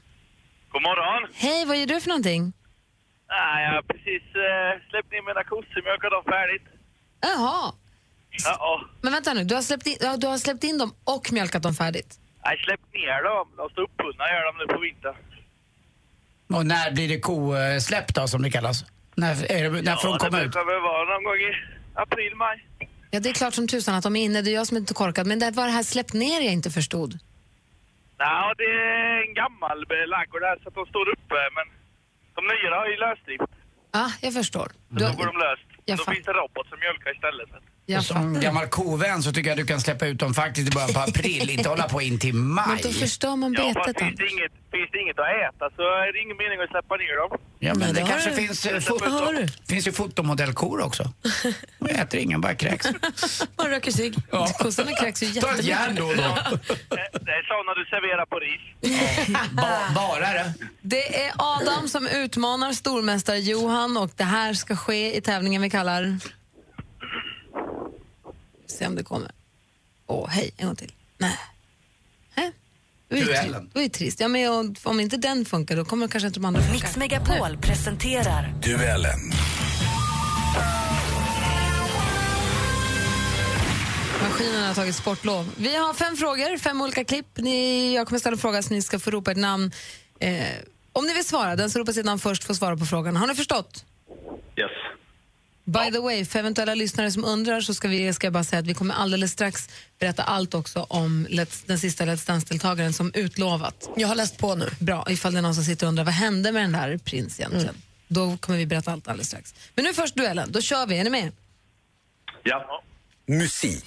God 0.71 0.81
morgon. 0.81 1.29
Hej, 1.33 1.65
vad 1.65 1.77
gör 1.77 1.85
du 1.85 2.01
för 2.01 2.09
någonting? 2.09 2.53
Nej, 3.29 3.65
jag 3.65 3.73
har 3.73 3.81
precis 3.81 4.23
eh, 4.35 4.89
släppt 4.89 5.13
in 5.13 5.25
mina 5.25 5.43
kossor, 5.43 5.83
mjölkat 5.83 6.11
dem 6.11 6.23
färdigt. 6.23 6.67
Jaha. 7.21 7.73
Ja, 8.45 8.55
ja. 8.59 8.81
Men 9.01 9.13
vänta 9.13 9.33
nu, 9.33 9.43
du 9.43 9.55
har, 9.55 9.61
släppt 9.61 9.87
in, 9.87 9.97
du 10.17 10.27
har 10.27 10.37
släppt 10.37 10.63
in 10.63 10.77
dem 10.77 10.91
och 11.03 11.31
mjölkat 11.31 11.63
dem 11.63 11.73
färdigt? 11.73 12.19
Jag 12.43 12.59
släppt 12.59 12.93
ner 12.93 13.23
dem. 13.23 13.47
De 13.57 13.69
står 13.69 13.81
uppbundna 13.81 14.23
gör 14.33 14.43
de 14.45 14.57
nu 14.57 14.73
på 14.73 14.79
vintern. 14.79 15.15
Och 16.55 16.65
när 16.65 16.91
blir 16.91 17.07
det 17.07 17.19
kosläpp 17.19 18.13
då, 18.13 18.27
som 18.27 18.41
det 18.41 18.51
kallas? 18.51 18.85
När, 19.15 19.51
är 19.51 19.63
det, 19.63 19.81
när 19.81 19.95
får 19.95 20.07
de 20.07 20.11
ja, 20.11 20.13
det 20.13 20.19
komma 20.19 20.41
ut? 20.41 20.51
brukar 20.51 20.65
väl 20.65 20.81
vara 20.81 21.03
någon 21.13 21.23
gång 21.23 21.35
i 21.49 21.51
april, 21.93 22.35
maj. 22.35 22.57
Ja, 23.11 23.19
det 23.19 23.29
är 23.29 23.33
klart 23.33 23.53
som 23.53 23.67
tusan 23.67 23.95
att 23.95 24.03
de 24.03 24.15
är 24.15 24.23
inne. 24.23 24.41
Det 24.41 24.51
är 24.51 24.55
jag 24.55 24.67
som 24.67 24.77
är 24.77 24.81
inte 24.81 24.93
korkad. 24.93 25.27
Men 25.27 25.39
det 25.39 25.51
var 25.51 25.65
det 25.65 25.71
här 25.71 25.83
släpp 25.83 26.13
ner 26.13 26.41
jag 26.41 26.53
inte 26.53 26.69
förstod. 26.69 27.19
Ja, 28.17 28.53
det 28.57 28.63
är 28.63 29.27
en 29.27 29.33
gammal 29.33 29.77
ladugård 30.13 30.41
där 30.41 30.57
så 30.63 30.67
att 30.69 30.75
de 30.75 30.85
står 30.85 31.05
uppe, 31.15 31.39
men 31.57 31.65
de 32.35 32.41
nya 32.51 32.75
har 32.79 32.87
ju 32.93 32.97
lösdrift. 33.05 33.51
Ja, 33.91 34.05
jag 34.21 34.33
förstår. 34.33 34.67
Då 34.89 35.05
går 35.17 35.25
de 35.31 35.37
löst. 35.47 35.69
Jag 35.85 35.97
Då 35.97 36.03
fattar. 36.03 36.13
finns 36.13 36.25
det 36.25 36.33
robot 36.33 36.67
som 36.69 36.79
mjölkar 36.79 37.11
istället. 37.15 37.49
Jag 37.89 38.03
som 38.05 38.39
gammal 38.39 38.67
kovän 38.67 39.23
så 39.23 39.31
tycker 39.33 39.49
jag 39.49 39.57
du 39.57 39.65
kan 39.65 39.81
släppa 39.81 40.05
ut 40.07 40.19
dem 40.19 40.33
faktiskt 40.33 40.67
i 40.67 40.71
början 40.75 40.93
på 40.93 40.99
april, 40.99 41.49
inte 41.49 41.69
hålla 41.69 41.87
på 41.89 42.01
in 42.01 42.19
till 42.19 42.33
maj. 42.33 42.65
Men 42.67 42.77
då 42.83 42.89
förstör 42.89 43.35
man 43.35 43.53
Ja, 43.53 43.59
betet. 43.63 43.83
fast 43.85 43.99
finns 43.99 44.15
det, 44.17 44.27
inget, 44.27 44.51
finns 44.71 44.89
det 44.91 44.99
inget 44.99 45.19
att 45.19 45.25
äta 45.55 45.65
så 45.75 45.81
är 45.81 46.13
det 46.13 46.19
ingen 46.19 46.37
mening 46.37 46.59
att 46.63 46.69
släppa 46.69 46.95
ner 46.95 47.17
dem. 47.21 47.37
Ja, 47.59 47.73
men 47.73 47.79
Men 47.79 47.95
det 47.95 48.11
kanske 48.11 48.29
du. 48.29 48.35
finns, 48.35 48.65
eh, 48.65 48.73
Det 48.73 48.81
fot- 48.81 49.01
har 49.05 49.33
du. 49.33 49.47
finns 49.69 49.87
ju 49.87 49.91
fotomodellkor 49.91 50.81
också. 50.81 51.03
De 51.79 51.89
äter 51.89 52.19
ingen, 52.19 52.41
bara 52.41 52.55
kräks. 52.55 52.87
Man 53.57 53.67
röker 53.69 53.91
cigg. 53.91 54.15
Ja. 54.31 54.47
Kossorna 54.59 54.91
kräks 54.91 55.23
ju 55.23 55.41
Ta 55.41 55.51
ett 55.53 55.63
järn 55.63 55.95
då 55.95 56.03
och 56.05 56.15
då. 56.17 56.23
Det- 56.23 57.19
Det 57.27 57.31
är 57.31 57.43
såna 57.51 57.73
du 57.79 57.85
serverar 57.85 58.25
på 58.25 58.39
ris. 58.39 58.61
Ba- 59.51 59.93
bara 59.95 60.33
det. 60.33 60.53
Det 60.81 61.23
är 61.25 61.31
Adam 61.37 61.87
som 61.87 62.07
utmanar 62.07 62.73
stormästare 62.73 63.37
Johan 63.39 63.97
och 63.97 64.11
det 64.15 64.23
här 64.23 64.53
ska 64.53 64.75
ske 64.75 65.17
i 65.17 65.21
tävlingen 65.21 65.61
vi 65.61 65.69
kallar... 65.69 66.17
Se 68.67 68.87
om 68.87 68.95
det 68.95 69.03
kommer. 69.03 69.31
Åh, 70.07 70.27
hej, 70.29 70.51
en 70.57 70.65
gång 70.67 70.75
till. 70.75 70.91
Nej. 71.17 71.37
Hä? 72.35 72.51
Det 73.09 73.15
var 73.15 73.21
ju 73.21 73.25
Duellen. 73.27 73.65
Det 73.65 73.75
var 73.75 73.81
ju 73.83 73.89
trist. 73.89 74.19
Ja, 74.19 74.27
men 74.27 74.51
om- 74.51 74.75
om 74.83 74.99
inte 74.99 75.17
den 75.17 75.45
funkar 75.45 75.75
då 75.75 75.85
kommer 75.85 76.07
kanske 76.07 76.27
inte 76.27 76.39
de 76.39 76.45
andra 76.45 76.61
funka. 76.61 76.73
Mix 76.73 76.97
Megapol 76.97 77.57
presenterar 77.57 78.53
Duellen. 78.63 79.19
Maskinen 84.21 84.63
har 84.63 84.73
tagit 84.73 84.95
sportlov. 84.95 85.49
Vi 85.57 85.75
har 85.75 85.93
fem 85.93 86.17
frågor, 86.17 86.57
fem 86.57 86.81
olika 86.81 87.03
klipp. 87.03 87.25
Ni, 87.37 87.95
jag 87.95 88.07
kommer 88.07 88.19
ställa 88.19 88.33
en 88.33 88.37
fråga 88.39 88.63
så 88.63 88.73
ni 88.73 88.81
ska 88.81 88.99
få 88.99 89.11
ropa 89.11 89.31
ett 89.31 89.37
namn. 89.37 89.71
Eh, 90.19 90.45
om 90.93 91.05
ni 91.05 91.13
vill 91.13 91.25
svara, 91.25 91.55
den 91.55 91.69
som 91.69 91.79
ropar 91.79 91.93
sitt 91.93 92.05
namn 92.05 92.19
först 92.19 92.43
får 92.43 92.53
svara 92.53 92.77
på 92.77 92.85
frågan. 92.85 93.15
Har 93.15 93.27
ni 93.27 93.35
förstått? 93.35 93.85
Yes. 94.57 94.71
By 95.67 95.91
the 95.91 95.99
way, 95.99 96.25
för 96.25 96.39
eventuella 96.39 96.75
lyssnare 96.75 97.11
som 97.11 97.25
undrar 97.25 97.61
så 97.61 97.73
ska, 97.73 97.87
vi, 97.87 98.13
ska 98.13 98.27
jag 98.27 98.33
bara 98.33 98.43
säga 98.43 98.59
att 98.59 98.67
vi 98.67 98.73
kommer 98.73 98.95
alldeles 98.95 99.31
strax 99.31 99.69
berätta 99.99 100.23
allt 100.23 100.53
också 100.53 100.85
om 100.89 101.27
Let's, 101.29 101.63
den 101.65 101.79
sista 101.79 102.05
Let's 102.05 102.27
Dance-deltagaren 102.27 102.93
som 102.93 103.11
utlovat. 103.13 103.89
Jag 103.95 104.07
har 104.07 104.15
läst 104.15 104.37
på 104.37 104.55
nu. 104.55 104.69
Bra, 104.79 105.05
ifall 105.09 105.33
det 105.33 105.39
är 105.39 105.41
någon 105.41 105.55
som 105.55 105.63
sitter 105.63 105.85
och 105.85 105.89
undrar 105.89 106.03
vad 106.03 106.13
hände 106.13 106.51
med 106.51 106.63
den 106.63 106.71
där 106.71 106.97
prins 106.97 107.39
egentligen. 107.39 107.75
Då 108.07 108.37
kommer 108.37 108.59
vi 108.59 108.65
berätta 108.65 108.91
allt 108.91 109.07
alldeles 109.07 109.27
strax. 109.27 109.55
Men 109.75 109.85
nu 109.85 109.93
först 109.93 110.15
duellen, 110.15 110.51
då 110.51 110.61
kör 110.61 110.87
vi. 110.87 110.97
Är 110.97 111.03
ni 111.03 111.09
med? 111.09 111.31
Ja. 112.43 112.83
Musik. 113.25 113.85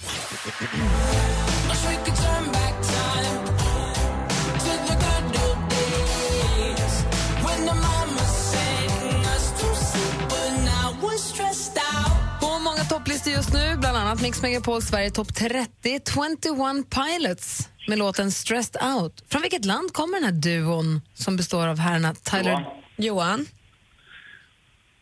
Topplistor 12.91 13.33
just 13.33 13.53
nu, 13.53 13.77
bland 13.77 13.97
annat 13.97 14.21
Mix 14.21 14.41
Megapol 14.41 14.81
Sverige 14.81 15.11
topp 15.11 15.35
30, 15.35 15.67
21 15.83 16.89
Pilots 16.89 17.69
med 17.87 17.97
låten 17.97 18.31
Stressed 18.31 18.83
Out. 18.83 19.23
Från 19.29 19.41
vilket 19.41 19.65
land 19.65 19.93
kommer 19.93 20.17
den 20.17 20.23
här 20.23 20.31
duon 20.31 21.01
som 21.13 21.37
består 21.37 21.67
av 21.67 21.79
herrarna 21.79 22.13
Tyler... 22.13 22.51
Johan. 22.51 22.67
Johan. 22.97 23.47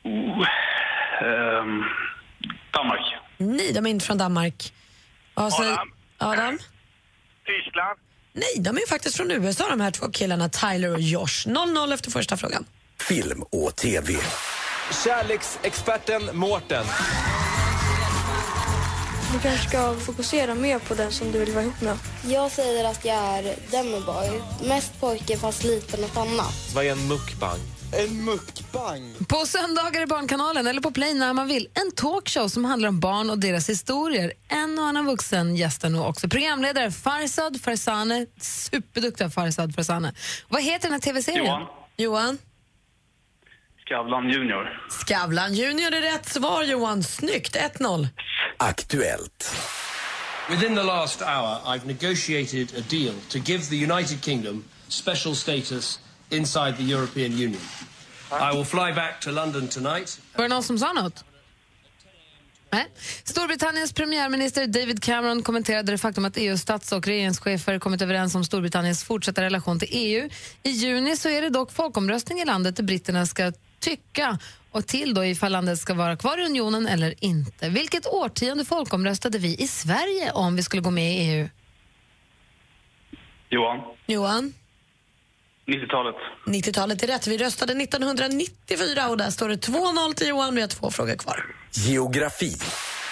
Oh. 0.04 0.48
Ehm, 1.28 1.84
Danmark. 2.74 3.02
Nej, 3.38 3.74
de 3.74 3.86
är 3.86 3.90
inte 3.90 4.06
från 4.06 4.18
Danmark. 4.18 4.74
Och 5.34 5.54
så, 5.54 5.64
Adam. 5.64 5.92
Adam? 6.18 6.60
Tyskland. 7.46 8.00
Nej, 8.34 8.64
de 8.64 8.78
är 8.78 8.90
faktiskt 8.90 9.18
från 9.18 9.32
USA 9.32 9.70
de 9.70 9.82
här 9.82 9.92
två 9.92 10.12
killarna, 10.12 10.50
Tyler 10.50 10.94
och 10.94 11.02
Josh. 11.02 11.48
0-0 11.48 11.94
efter 11.94 12.12
första 12.12 12.38
frågan. 12.38 12.66
Film 13.00 13.44
och 13.52 13.76
TV. 13.76 14.14
Kärleksexperten 15.04 16.22
Mårten. 16.34 16.86
Du 19.34 19.40
kanske 19.40 19.70
ska 19.70 19.94
fokusera 19.94 20.56
mer 20.56 20.80
på 20.80 20.94
den 20.94 21.12
som 21.12 21.32
du 21.32 21.40
vill 21.40 21.52
vara 21.52 21.64
ihop 21.64 21.82
med. 21.82 21.98
Jag 22.24 22.52
säger 22.52 22.86
att 22.86 23.06
jag 23.06 23.16
är 23.16 23.56
Demiboy. 23.72 24.42
Mest 24.68 25.00
pojke 25.00 25.38
fast 25.38 25.64
lite 25.64 26.02
något 26.02 26.18
annat. 26.18 26.54
Vad 26.76 26.86
är 26.86 26.92
en 26.92 27.08
mukbang? 27.08 27.60
En 27.92 28.26
mukbang. 28.26 29.16
På 29.28 29.46
söndagar 29.46 30.02
i 30.02 30.06
Barnkanalen 30.06 30.68
eller 30.68 30.82
på 30.82 30.92
Play 30.92 31.14
när 31.14 31.34
man 31.34 31.48
vill. 31.48 31.68
En 31.74 31.92
talkshow 31.96 32.48
som 32.48 32.66
handlar 32.66 32.90
om 32.90 33.00
barn 33.00 33.30
och 33.30 33.40
deras 33.40 33.70
historier. 33.70 34.34
En 34.48 34.80
och 34.80 34.86
annan 34.86 35.06
vuxen 35.06 35.56
gästar 35.56 35.90
nog 35.90 36.06
också. 36.06 36.30
Programledare 36.30 36.92
Farsad 36.92 37.62
Farsane, 37.62 38.26
superduktiga 38.42 39.30
Farsad 39.30 39.76
Farsane. 39.76 40.14
Vad 40.50 40.64
heter 40.64 40.84
den 40.84 40.94
här 40.94 41.00
tv-serien? 41.00 41.46
Johan. 41.46 41.68
Johan? 41.98 42.38
Skavlan 43.90 44.30
Junior. 44.30 44.82
Skavlan 44.90 45.54
Junior 45.54 45.94
är 45.94 46.02
rätt 46.02 46.30
svar, 46.30 46.64
Johan. 46.64 47.04
Snyggt. 47.04 47.56
1-0. 47.56 48.08
Aktuellt. 48.58 49.56
Within 50.50 50.76
the 50.76 50.84
last 50.84 51.22
hour, 51.22 51.58
I've 51.66 51.88
negotiated 51.88 52.74
a 52.78 52.82
deal 52.90 53.14
to 53.30 53.38
give 53.40 53.64
the 53.70 53.76
United 53.76 54.22
Kingdom 54.22 54.64
special 54.88 55.36
status 55.36 56.00
inside 56.30 56.78
the 56.78 56.84
European 56.84 57.32
Union. 57.32 57.62
I 58.32 58.56
will 58.56 58.66
fly 58.66 58.94
back 58.96 59.22
to 59.22 59.32
London 59.32 59.68
tonight. 59.68 60.20
Var 60.36 60.44
det 60.44 60.50
någon 60.50 60.64
som 60.64 60.80
sa 60.80 60.94
något? 60.94 61.24
Nej. 62.72 62.88
Storbritanniens 63.24 63.94
premiärminister 63.94 64.68
David 64.68 65.04
Cameron 65.04 65.44
kommenterade 65.44 65.92
det 65.92 65.98
faktum 65.98 66.26
att 66.26 66.38
EUs 66.38 66.62
stats 66.62 66.92
och 66.92 67.08
regeringschefer 67.08 67.80
kommit 67.80 68.02
överens 68.02 68.36
om 68.36 68.44
Storbritanniens 68.44 69.04
fortsatta 69.04 69.42
relation 69.42 69.80
till 69.80 69.90
EU. 69.92 70.30
I 70.64 70.70
juni 70.70 71.18
så 71.18 71.30
är 71.30 71.42
det 71.42 71.50
dock 71.50 71.72
folkomröstning 71.72 72.40
i 72.40 72.46
landet 72.46 72.76
där 72.76 72.84
britterna 72.84 73.26
ska 73.26 73.52
tycka 73.80 74.38
och 74.72 74.88
till 74.88 75.14
då 75.14 75.26
ifall 75.26 75.52
landet 75.52 75.80
ska 75.80 75.94
vara 75.94 76.18
kvar 76.18 76.38
i 76.38 76.46
unionen 76.46 76.88
eller 76.88 77.24
inte. 77.24 77.70
Vilket 77.70 78.08
årtionde 78.08 78.66
folkomröstade 78.66 79.38
vi 79.38 79.56
i 79.56 79.68
Sverige 79.68 80.32
om 80.32 80.56
vi 80.56 80.64
skulle 80.64 80.82
gå 80.82 80.92
med 80.92 81.12
i 81.12 81.32
EU? 81.32 81.50
Johan. 83.50 83.80
Johan? 84.06 84.54
90-talet. 85.68 86.16
90-talet 86.46 87.04
är 87.04 87.08
rätt. 87.08 87.28
Vi 87.28 87.38
röstade 87.38 87.74
1994 87.84 89.10
och 89.10 89.18
där 89.18 89.30
står 89.30 89.50
det 89.50 89.68
2-0 89.68 90.14
till 90.14 90.28
Johan. 90.28 90.56
Vi 90.56 90.62
har 90.62 90.68
två 90.68 90.92
frågor 90.92 91.16
kvar. 91.16 91.46
Geografi. 91.72 92.56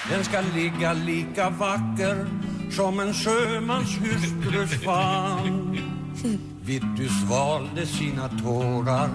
Den 0.09 0.25
ska 0.25 0.41
ligga 0.55 0.93
lika 0.93 1.49
vacker 1.49 2.25
som 2.71 2.99
en 2.99 3.13
sjömans 3.13 3.97
hustrus 3.99 4.83
famn 4.83 5.77
Vittus 6.61 7.23
valde 7.29 7.85
sina 7.85 8.29
tårar 8.29 9.09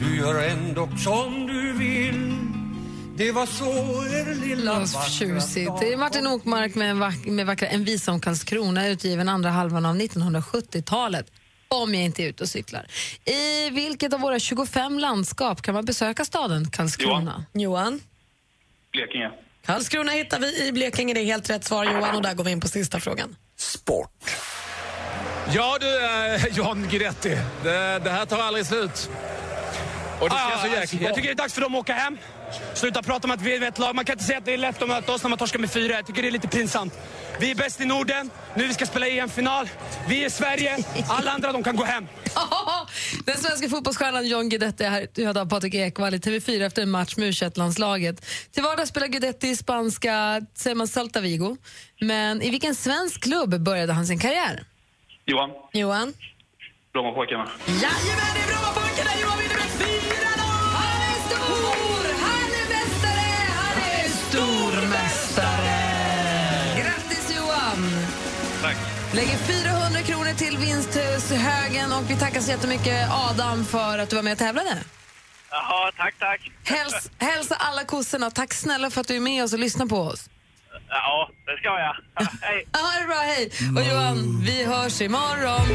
Du 0.00 0.16
gör 0.16 0.42
ändå 0.48 0.88
som 0.96 1.46
du 1.46 1.72
vill 1.72 2.36
Det 3.16 3.32
var 3.32 3.46
så 3.46 3.64
er 4.04 4.34
lilla 4.34 4.78
vackra 4.78 5.02
Tjusigt. 5.02 5.70
Det 5.80 5.92
är 5.92 5.96
Martin 5.96 6.26
Okmark 6.26 6.74
med, 6.74 6.96
vack, 6.96 7.26
med 7.26 7.46
vackra 7.46 7.68
En 7.68 7.84
visa 7.84 8.12
om 8.12 8.20
Karlskrona 8.20 8.88
utgiven 8.88 9.28
andra 9.28 9.50
halvan 9.50 9.86
av 9.86 9.96
1970-talet. 9.96 11.26
Om 11.68 11.94
jag 11.94 12.04
inte 12.04 12.22
är 12.22 12.28
ute 12.28 12.42
och 12.42 12.48
cyklar. 12.48 12.86
I 13.24 13.70
vilket 13.70 14.12
av 14.12 14.20
våra 14.20 14.38
25 14.38 14.98
landskap 14.98 15.62
kan 15.62 15.74
man 15.74 15.84
besöka 15.84 16.24
staden 16.24 16.70
Karlskrona? 16.70 17.44
Johan? 17.52 18.00
Blekinge. 18.92 19.30
Karlskrona 19.66 20.12
hittar 20.12 20.38
vi 20.40 20.66
i 20.66 20.72
Blekinge. 20.72 21.14
Det 21.14 21.20
är 21.20 21.24
helt 21.24 21.50
rätt 21.50 21.64
svar, 21.64 21.84
Johan. 21.84 22.16
Och 22.16 22.22
där 22.22 22.34
går 22.34 22.44
vi 22.44 22.50
in 22.50 22.60
på 22.60 22.68
sista 22.68 23.00
frågan. 23.00 23.36
Sport. 23.56 24.30
Ja 25.54 25.78
du, 25.80 26.04
eh, 26.04 26.56
John 26.56 26.88
Guidetti. 26.90 27.38
Det, 27.62 28.00
det 28.04 28.10
här 28.10 28.26
tar 28.26 28.38
aldrig 28.38 28.66
slut. 28.66 29.10
Och 30.20 30.28
det 30.30 30.36
känns 30.36 30.60
så 30.60 30.66
jäkla 30.66 31.06
Jag 31.08 31.14
tycker 31.14 31.28
det 31.28 31.32
är 31.32 31.34
dags 31.34 31.54
för 31.54 31.60
dem 31.60 31.74
att 31.74 31.80
åka 31.80 31.94
hem. 31.94 32.18
Sluta 32.74 33.02
prata 33.02 33.26
om 33.28 33.30
att 33.30 33.42
vi 33.42 33.56
är 33.56 33.62
ett 33.62 33.78
lag. 33.78 33.94
Man 33.94 34.04
kan 34.04 34.12
inte 34.12 34.24
säga 34.24 34.38
att 34.38 34.44
det 34.44 34.54
är 34.54 34.58
lätt 34.58 34.82
att 34.82 34.88
möta 34.88 35.12
oss 35.12 35.22
när 35.22 35.28
man 35.30 35.38
torskar 35.38 35.58
med 35.58 35.70
fyra. 35.70 35.94
Jag 35.94 36.06
tycker 36.06 36.22
det 36.22 36.28
är 36.28 36.32
lite 36.32 36.48
pinsamt. 36.48 36.98
Vi 37.40 37.50
är 37.50 37.54
bäst 37.54 37.80
i 37.80 37.84
Norden. 37.84 38.30
Nu 38.54 38.66
vi 38.66 38.74
ska 38.74 38.86
spela 38.86 39.06
EM-final. 39.08 39.68
Vi 40.08 40.24
är 40.24 40.30
Sverige. 40.30 40.78
Alla 41.08 41.30
andra 41.30 41.52
de 41.52 41.62
kan 41.62 41.76
gå 41.76 41.84
hem. 41.84 42.06
Den 43.24 43.36
svenska 43.36 43.68
fotbollsstjärnan 43.68 44.26
John 44.26 44.48
Guidetti 44.48 44.84
är 44.84 44.90
här 44.90 45.06
död 45.14 45.38
av 45.38 45.48
Patrik 45.48 45.74
Ekwall 45.74 46.14
i 46.14 46.18
TV4 46.18 46.66
efter 46.66 46.82
en 46.82 46.90
match 46.90 47.16
med 47.16 47.28
u 47.28 47.50
landslaget 47.54 48.26
Till 48.52 48.62
vardags 48.62 48.90
spelar 48.90 49.06
Guidetti 49.06 49.48
i 49.48 49.56
spanska 49.56 50.40
säger 50.54 50.76
man 50.76 50.88
Celta 50.88 51.20
Vigo. 51.20 51.56
Men 52.00 52.42
i 52.42 52.50
vilken 52.50 52.74
svensk 52.74 53.22
klubb 53.22 53.60
började 53.60 53.92
han 53.92 54.06
sin 54.06 54.18
karriär? 54.18 54.64
Johan. 55.26 55.50
Johan? 55.72 56.14
Brommapojkarna. 56.92 57.50
Jajamän, 57.66 57.90
det 58.34 58.40
är 58.40 58.46
Brommapojkarna! 58.46 59.10
Johan 59.22 59.38
vinner 59.38 59.59
Lägger 69.14 69.36
400 69.36 70.00
kronor 70.00 70.32
till 70.36 70.56
vinsthögen 70.58 71.92
och 71.92 72.10
vi 72.10 72.16
tackar 72.16 72.40
så 72.40 72.50
jättemycket 72.50 73.08
Adam 73.10 73.64
för 73.64 73.98
att 73.98 74.10
du 74.10 74.16
var 74.16 74.22
med 74.22 74.32
och 74.32 74.38
tävlade. 74.38 74.78
Jaha, 75.50 75.92
tack, 75.96 76.14
tack. 76.18 76.50
Häls, 76.64 77.10
hälsa 77.18 77.54
alla 77.54 77.84
kossorna 77.84 78.30
tack 78.30 78.54
snälla 78.54 78.90
för 78.90 79.00
att 79.00 79.08
du 79.08 79.16
är 79.16 79.20
med 79.20 79.44
oss 79.44 79.52
och 79.52 79.58
lyssnar 79.58 79.86
på 79.86 79.96
oss. 80.00 80.30
Ja, 80.88 81.30
det 81.46 81.56
ska 81.58 81.68
jag. 81.68 81.96
Hej. 82.40 82.66
Ha 82.72 83.00
det 83.00 83.06
bra, 83.06 83.16
hej! 83.16 83.50
Och 83.76 83.90
Johan, 83.90 84.42
vi 84.46 84.64
hörs 84.64 85.00
imorgon. 85.00 85.68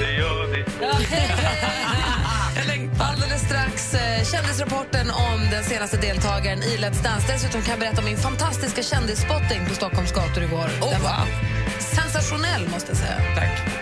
Det 0.00 0.12
gör 0.12 0.46
vi. 0.46 0.64
Ja, 0.80 0.92
hej, 0.92 1.30
hej. 1.36 2.90
Alldeles 3.00 3.42
strax 3.42 3.94
eh, 3.94 4.24
kändisrapporten 4.32 5.10
om 5.10 5.50
den 5.50 5.64
senaste 5.64 5.96
deltagaren 5.96 6.62
i 6.62 6.76
Let's 6.76 7.02
Dance. 7.02 7.32
Dessutom 7.32 7.62
kan 7.62 7.70
jag 7.70 7.80
berätta 7.80 7.98
om 7.98 8.04
min 8.04 8.16
fantastiska 8.16 8.82
kändisspotting 8.82 9.66
på 9.68 9.74
Stockholms 9.74 10.12
gator 10.12 10.42
igår. 10.42 10.68
Oh, 10.80 10.90
Den 10.90 11.02
var 11.02 11.49
sensationell, 11.82 12.68
måste 12.68 12.90
jag 12.90 12.98
säga. 12.98 13.16
Tack. 13.34 13.80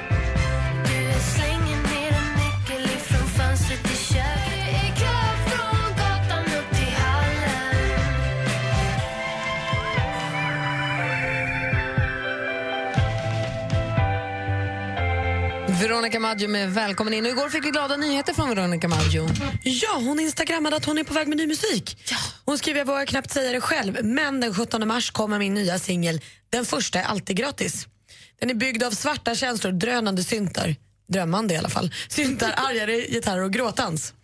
Veronica 15.81 16.21
Maggio 16.21 16.49
med 16.49 16.71
Välkommen 16.71 17.15
in. 17.15 17.25
Och 17.25 17.31
igår 17.31 17.49
fick 17.49 17.65
vi 17.65 17.71
glada 17.71 17.97
nyheter 17.97 18.35
från 18.35 18.49
Veronica 18.49 18.89
Maggio. 18.89 19.29
Ja, 19.63 19.93
hon 19.95 20.21
instagrammade 20.21 20.77
att 20.77 20.85
hon 20.85 20.99
är 20.99 21.05
på 21.05 21.15
väg 21.15 21.29
med 21.29 21.37
ny 21.37 21.47
musik. 21.47 21.97
Hon 22.45 22.59
skriver, 22.59 22.79
jag 22.79 22.87
vågar 22.87 23.07
knappt 23.07 23.31
säga 23.31 23.53
det 23.53 23.61
själv, 23.61 24.05
men 24.05 24.41
den 24.41 24.55
17 24.55 24.89
mars 24.89 25.11
kommer 25.11 25.39
min 25.39 25.55
nya 25.55 25.79
singel. 25.79 26.21
Den 26.51 26.65
första 26.65 26.99
är 26.99 27.05
alltid 27.05 27.37
gratis. 27.37 27.87
Den 28.41 28.51
är 28.51 28.55
byggd 28.55 28.83
av 28.83 28.91
svarta 28.91 29.35
känslor, 29.35 29.73
drönande 29.73 30.25
syntar, 30.25 30.77
drömmande 31.09 31.55
i 31.55 31.57
alla 31.57 31.69
fall, 31.69 31.95
syntar, 32.09 32.55
argare 32.57 33.01
gitarrer 33.01 33.43
och 33.43 33.53
gråtans. 33.53 34.15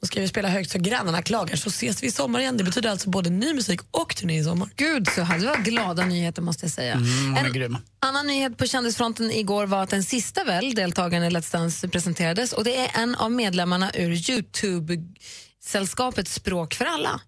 Hon 0.00 0.06
skriver 0.06 0.28
spela 0.28 0.48
högt 0.48 0.70
så 0.70 0.78
grannarna 0.78 1.22
klagar 1.22 1.56
så 1.56 1.68
ses 1.68 2.02
vi 2.02 2.06
i 2.06 2.10
sommar 2.10 2.40
igen. 2.40 2.56
Det 2.56 2.64
betyder 2.64 2.90
alltså 2.90 3.10
både 3.10 3.30
ny 3.30 3.54
musik 3.54 3.80
och 3.90 4.16
turné 4.16 4.38
i 4.38 4.44
sommar. 4.44 4.70
Gud, 4.76 5.08
så 5.08 5.22
hade 5.22 5.40
det 5.40 5.46
var 5.46 5.56
glada 5.56 6.06
nyheter 6.06 6.42
måste 6.42 6.64
jag 6.64 6.72
säga. 6.72 6.92
Mm, 6.92 7.36
en 7.36 7.52
grym. 7.52 7.78
annan 8.00 8.26
nyhet 8.26 8.58
på 8.58 8.66
kändisfronten 8.66 9.30
igår 9.30 9.66
var 9.66 9.82
att 9.82 9.90
den 9.90 10.04
sista 10.04 10.44
väl, 10.44 10.74
deltagaren 10.74 11.24
i 11.24 11.30
Let's 11.30 11.52
Dance 11.52 11.88
presenterades 11.88 12.52
och 12.52 12.64
det 12.64 12.76
är 12.76 12.90
en 13.02 13.14
av 13.14 13.32
medlemmarna 13.32 13.90
ur 13.94 14.30
Youtube-sällskapet 14.30 16.28
Språk 16.28 16.74
för 16.74 16.84
alla. 16.84 17.20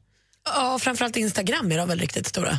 Ja, 0.44 0.78
framförallt 0.78 1.16
Instagram 1.16 1.72
är 1.72 1.78
de 1.78 1.88
väl 1.88 1.98
riktigt 1.98 2.26
stora. 2.26 2.58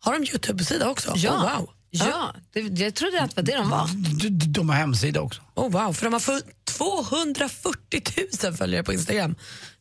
Har 0.00 0.12
de 0.12 0.24
Youtube-sida 0.24 0.90
också? 0.90 1.12
Ja. 1.16 1.32
Oh, 1.32 1.58
wow. 1.58 1.70
Ja, 1.90 2.34
det, 2.52 2.60
jag 2.60 2.94
trodde 2.94 3.22
att 3.22 3.36
det 3.36 3.42
var 3.42 3.46
det 3.46 3.56
de 3.56 3.70
var. 3.70 3.90
De, 4.22 4.52
de 4.52 4.68
har 4.68 4.76
hemsida 4.76 5.20
också. 5.20 5.42
Oh, 5.54 5.70
wow, 5.70 5.92
för 5.92 6.04
de 6.04 6.12
har 6.12 6.20
för 6.20 6.40
240 6.64 8.02
000 8.44 8.54
följare 8.54 8.82
på 8.82 8.92
Instagram. 8.92 9.34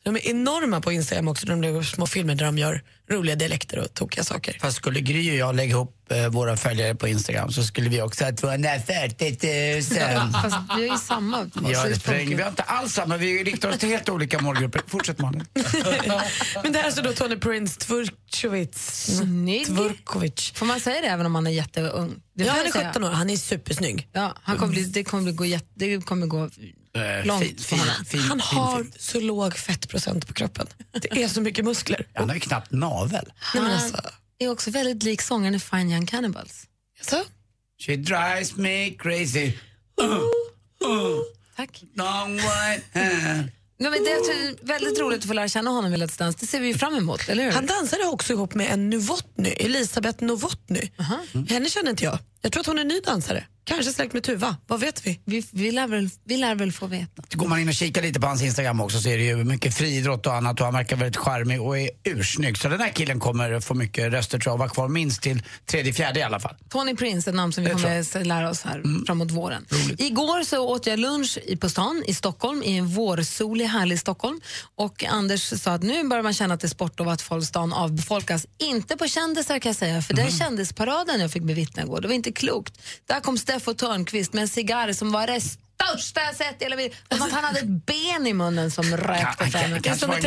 De 0.07 0.15
är 0.15 0.27
enorma 0.27 0.81
på 0.81 0.91
Instagram 0.91 1.27
också. 1.27 1.47
De 1.47 1.63
gör 1.63 1.83
små 1.83 2.07
filmer 2.07 2.35
där 2.35 2.45
de 2.45 2.57
gör 2.57 2.81
roliga 3.09 3.35
dialekter 3.35 3.79
och 3.79 3.93
tokiga 3.93 4.23
saker. 4.23 4.57
Fast 4.61 4.77
skulle 4.77 4.99
Gry 4.99 5.31
och 5.31 5.35
jag 5.35 5.55
lägga 5.55 5.71
ihop 5.71 6.11
eh, 6.11 6.27
våra 6.27 6.57
följare 6.57 6.95
på 6.95 7.07
Instagram 7.07 7.51
så 7.51 7.63
skulle 7.63 7.89
vi 7.89 8.01
också 8.01 8.23
ha 8.23 8.31
240 8.31 9.27
000. 9.31 10.31
Fast 10.31 10.57
vi 10.77 10.87
har 10.87 10.95
ju 10.95 10.97
samma. 10.97 11.49
Ja, 11.67 11.85
det 11.85 11.95
spränger. 11.95 12.37
Vi 12.37 12.41
har 12.41 12.49
inte 12.49 12.61
alls 12.61 12.93
samma. 12.93 13.17
Vi 13.17 13.43
riktar 13.43 13.69
oss 13.69 13.77
till 13.77 13.89
helt 13.89 14.09
olika 14.09 14.39
målgrupper. 14.41 14.81
Fortsätt 14.87 15.19
Malin. 15.19 15.45
Men 16.63 16.71
det 16.73 16.79
här 16.79 16.91
står 16.91 17.03
då 17.03 17.13
Tony 17.13 17.35
Prince 17.35 17.79
Tvrkovits. 17.79 19.05
Snygg. 19.17 19.67
Tvrkovic. 19.67 20.51
Får 20.55 20.65
man 20.65 20.79
säga 20.79 21.01
det 21.01 21.07
även 21.07 21.25
om 21.25 21.31
man 21.31 21.47
är 21.47 21.51
jätteung? 21.51 22.15
Det 22.35 22.43
Ja, 22.43 22.51
han 22.51 22.65
är 22.65 22.71
säga. 22.71 22.89
17 22.89 23.03
år. 23.03 23.09
Han 23.09 23.29
är 23.29 23.37
supersnygg. 23.37 24.07
Ja, 24.13 24.33
han 24.43 24.57
kommer 24.57 24.73
bli, 24.73 24.83
det 24.83 25.03
kommer 25.03 25.23
bli 25.23 25.31
gå, 25.31 25.45
jätte, 25.45 25.67
det 25.75 26.05
kommer 26.05 26.27
gå 26.27 26.49
långt 27.25 27.43
fin, 27.43 27.57
fin, 27.57 28.05
fin, 28.05 28.19
Han 28.19 28.39
har 28.39 28.83
fin. 28.83 28.93
så 28.99 29.19
låg 29.19 29.57
fettprocent 29.57 30.27
på 30.27 30.33
kroppen. 30.33 30.67
Det 31.01 31.23
är 31.23 31.27
så 31.27 31.41
mycket 31.41 31.65
muskler. 31.65 32.07
Han 32.13 32.29
har 32.29 32.35
ju 32.35 32.41
knappt 32.41 32.71
navel. 32.71 33.25
Nej, 33.53 33.63
men 33.63 33.63
Han 33.63 33.73
alltså, 33.73 34.01
är 34.39 34.49
också 34.49 34.71
väldigt 34.71 35.03
lik 35.03 35.21
sångaren 35.21 35.55
i 35.55 35.59
Fine 35.59 35.91
Young 35.91 36.05
Cannibals. 36.05 36.63
så? 37.01 37.23
She 37.79 37.95
drives 37.95 38.55
me 38.55 38.89
crazy. 38.89 39.53
Uh, 40.01 40.07
uh, 40.09 41.19
Tack. 41.55 41.83
long 41.95 42.35
white 42.35 42.83
hair. 42.93 43.51
Men 43.79 43.91
det 43.91 43.97
är 43.97 44.65
väldigt 44.65 44.99
roligt 44.99 45.19
att 45.19 45.27
få 45.27 45.33
lära 45.33 45.47
känna 45.47 45.69
honom 45.69 45.93
i 45.93 45.97
Let's 45.97 46.19
Dance. 46.19 46.37
Det 46.41 46.47
ser 46.47 46.59
vi 46.59 46.67
ju 46.67 46.73
fram 46.73 46.95
emot, 46.95 47.29
eller 47.29 47.43
hur? 47.43 47.51
Han 47.51 47.65
dansade 47.65 48.03
också 48.03 48.33
ihop 48.33 48.53
med 48.53 48.71
en 48.71 48.89
Novotny, 48.89 49.49
Elisabeth 49.49 50.23
Novotny. 50.23 50.81
Henne 51.49 51.69
känner 51.69 51.89
inte 51.89 52.03
jag. 52.03 52.19
Jag 52.41 52.51
tror 52.51 52.61
att 52.61 52.67
hon 52.67 52.79
är 52.79 52.83
ny 52.83 52.99
dansare. 52.99 53.47
Kanske 53.67 53.91
släkt 53.93 54.13
med 54.13 54.23
Tuva, 54.23 54.55
vad 54.67 54.79
vet 54.79 55.07
vi? 55.07 55.19
Vi, 55.25 55.43
vi, 55.51 55.71
lär 55.71 55.87
väl, 55.87 56.09
vi 56.23 56.37
lär 56.37 56.55
väl 56.55 56.71
få 56.71 56.87
veta. 56.87 57.21
Går 57.31 57.47
man 57.47 57.59
in 57.59 57.67
och 57.67 57.73
kikar 57.73 58.01
lite 58.01 58.19
på 58.19 58.27
hans 58.27 58.41
Instagram 58.41 58.81
också 58.81 58.99
så 58.99 59.09
är 59.09 59.17
det 59.17 59.23
ju 59.23 59.35
mycket 59.43 59.75
friidrott 59.75 60.27
och 60.27 60.33
annat 60.35 60.59
och 60.59 60.65
han 60.65 60.73
verkar 60.73 60.95
väldigt 60.95 61.17
charmig 61.17 61.61
och 61.61 61.77
är 61.79 61.89
ursnygg. 62.03 62.57
Så 62.57 62.67
den 62.69 62.81
här 62.81 62.89
killen 62.89 63.19
kommer 63.19 63.59
få 63.59 63.73
mycket 63.73 64.11
röster 64.11 64.39
tror 64.39 64.49
jag 64.51 64.53
och 64.53 64.59
vara 64.59 64.69
kvar 64.69 64.87
minst 64.87 65.21
till 65.21 65.43
tredje, 65.65 65.93
fjärde 65.93 66.19
i 66.19 66.23
alla 66.23 66.39
fall. 66.39 66.55
Tony 66.69 66.95
Prince, 66.95 67.29
ett 67.29 67.35
namn 67.35 67.53
som 67.53 67.63
vi 67.63 67.69
kommer 67.69 67.99
att 68.19 68.27
lära 68.27 68.49
oss 68.49 68.61
här 68.61 68.83
framåt 69.05 69.31
våren. 69.31 69.65
Igår 69.97 70.43
så 70.43 70.67
åt 70.69 70.87
jag 70.87 70.99
lunch 70.99 71.37
i- 71.45 71.55
på 71.57 71.69
stan 71.69 72.03
i 72.07 72.13
Stockholm, 72.13 72.63
i 72.63 72.77
en 72.77 72.87
vårsolig, 72.87 73.65
härlig 73.65 73.99
Stockholm. 73.99 74.41
Och 74.75 75.03
Anders 75.03 75.61
sa 75.61 75.71
att 75.71 75.83
nu 75.83 76.03
börjar 76.03 76.23
man 76.23 76.33
känna 76.33 76.53
att 76.53 76.59
det 76.59 76.67
är 76.67 76.69
sport 76.69 76.99
och 76.99 77.13
att 77.13 77.21
folk 77.21 77.45
stan 77.45 77.73
avbefolkas. 77.73 78.45
Inte 78.57 78.97
på 78.97 79.07
kändisar 79.07 79.59
kan 79.59 79.69
jag 79.69 79.75
säga, 79.75 80.01
för 80.01 80.13
den 80.13 80.31
kändisparaden 80.31 81.19
jag 81.21 81.31
fick 81.31 81.43
bevittna 81.43 81.83
igår, 81.83 82.01
det 82.01 82.07
var 82.07 82.15
inte 82.15 82.31
klokt. 82.31 82.79
Där 83.05 83.19
kom 83.19 83.37
Steffo 83.59 83.73
Törnqvist 83.73 84.33
med 84.33 84.41
en 84.41 84.47
cigarr 84.47 84.93
som 84.93 85.11
var 85.11 85.27
det 85.27 85.41
största 85.41 86.21
jag 86.21 86.35
sett 86.35 86.61
i 86.61 86.65
hela 86.65 86.75
mitt 86.75 86.93
Som 87.11 87.21
att 87.21 87.31
han 87.31 87.43
hade 87.43 87.59
ett 87.59 87.65
ben 87.85 88.27
i 88.27 88.33
munnen 88.33 88.71
som 88.71 88.97
rökte 88.97 89.45
fram. 89.49 89.61
Kan- 89.71 89.81
kanske 89.81 90.05
var 90.07 90.15
en, 90.15 90.23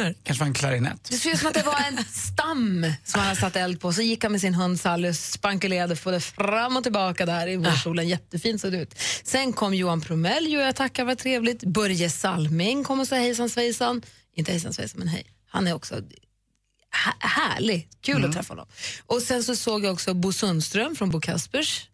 eh, 0.00 0.12
Kanske 0.22 0.40
var 0.40 0.46
en 0.46 0.54
klarinett. 0.54 1.04
Det 1.10 1.16
ser 1.16 1.30
ut 1.30 1.38
som 1.38 1.48
att 1.48 1.54
det 1.54 1.62
var 1.62 1.80
en 1.88 2.04
stam 2.12 2.92
som 3.04 3.20
han 3.20 3.28
hade 3.28 3.40
satt 3.40 3.56
eld 3.56 3.80
på. 3.80 3.92
Så 3.92 4.02
gick 4.02 4.22
han 4.22 4.32
med 4.32 4.40
sin 4.40 4.54
hund 4.54 4.80
Sally 4.80 5.08
och 5.08 5.16
spankulerade 5.16 5.96
både 6.04 6.20
fram 6.20 6.76
och 6.76 6.82
tillbaka 6.82 7.26
där 7.26 7.48
i 7.48 7.56
vårsolen. 7.56 8.08
Jättefint 8.08 8.60
såg 8.60 8.72
det 8.72 8.78
ut. 8.82 8.94
Sen 9.24 9.52
kom 9.52 9.74
Johan 9.74 10.00
Promeljo, 10.00 10.60
jag 10.60 10.76
tackar, 10.76 11.04
vad 11.04 11.18
trevligt. 11.18 11.62
Börje 11.64 12.10
Salming 12.10 12.84
kom 12.84 13.00
och 13.00 13.08
sa 13.08 13.16
hejsan 13.16 13.48
svejsan. 13.50 14.02
Inte 14.34 14.52
hejsan 14.52 14.72
svejsan, 14.72 14.98
men 14.98 15.08
hej. 15.08 15.26
Han 15.50 15.66
är 15.66 15.72
också 15.74 15.94
hä- 15.94 17.16
härlig. 17.28 17.88
Kul 18.00 18.16
Mm. 18.16 18.30
att 18.30 18.36
träffa 18.36 18.52
honom. 18.54 18.66
Och 19.06 19.22
sen 19.22 19.44
så 19.44 19.56
såg 19.56 19.84
jag 19.84 19.92
också 19.92 20.14
Bo 20.14 20.32
Sundström 20.32 20.96
från 20.96 21.10
Bo 21.10 21.20
Kaspers. 21.20 21.84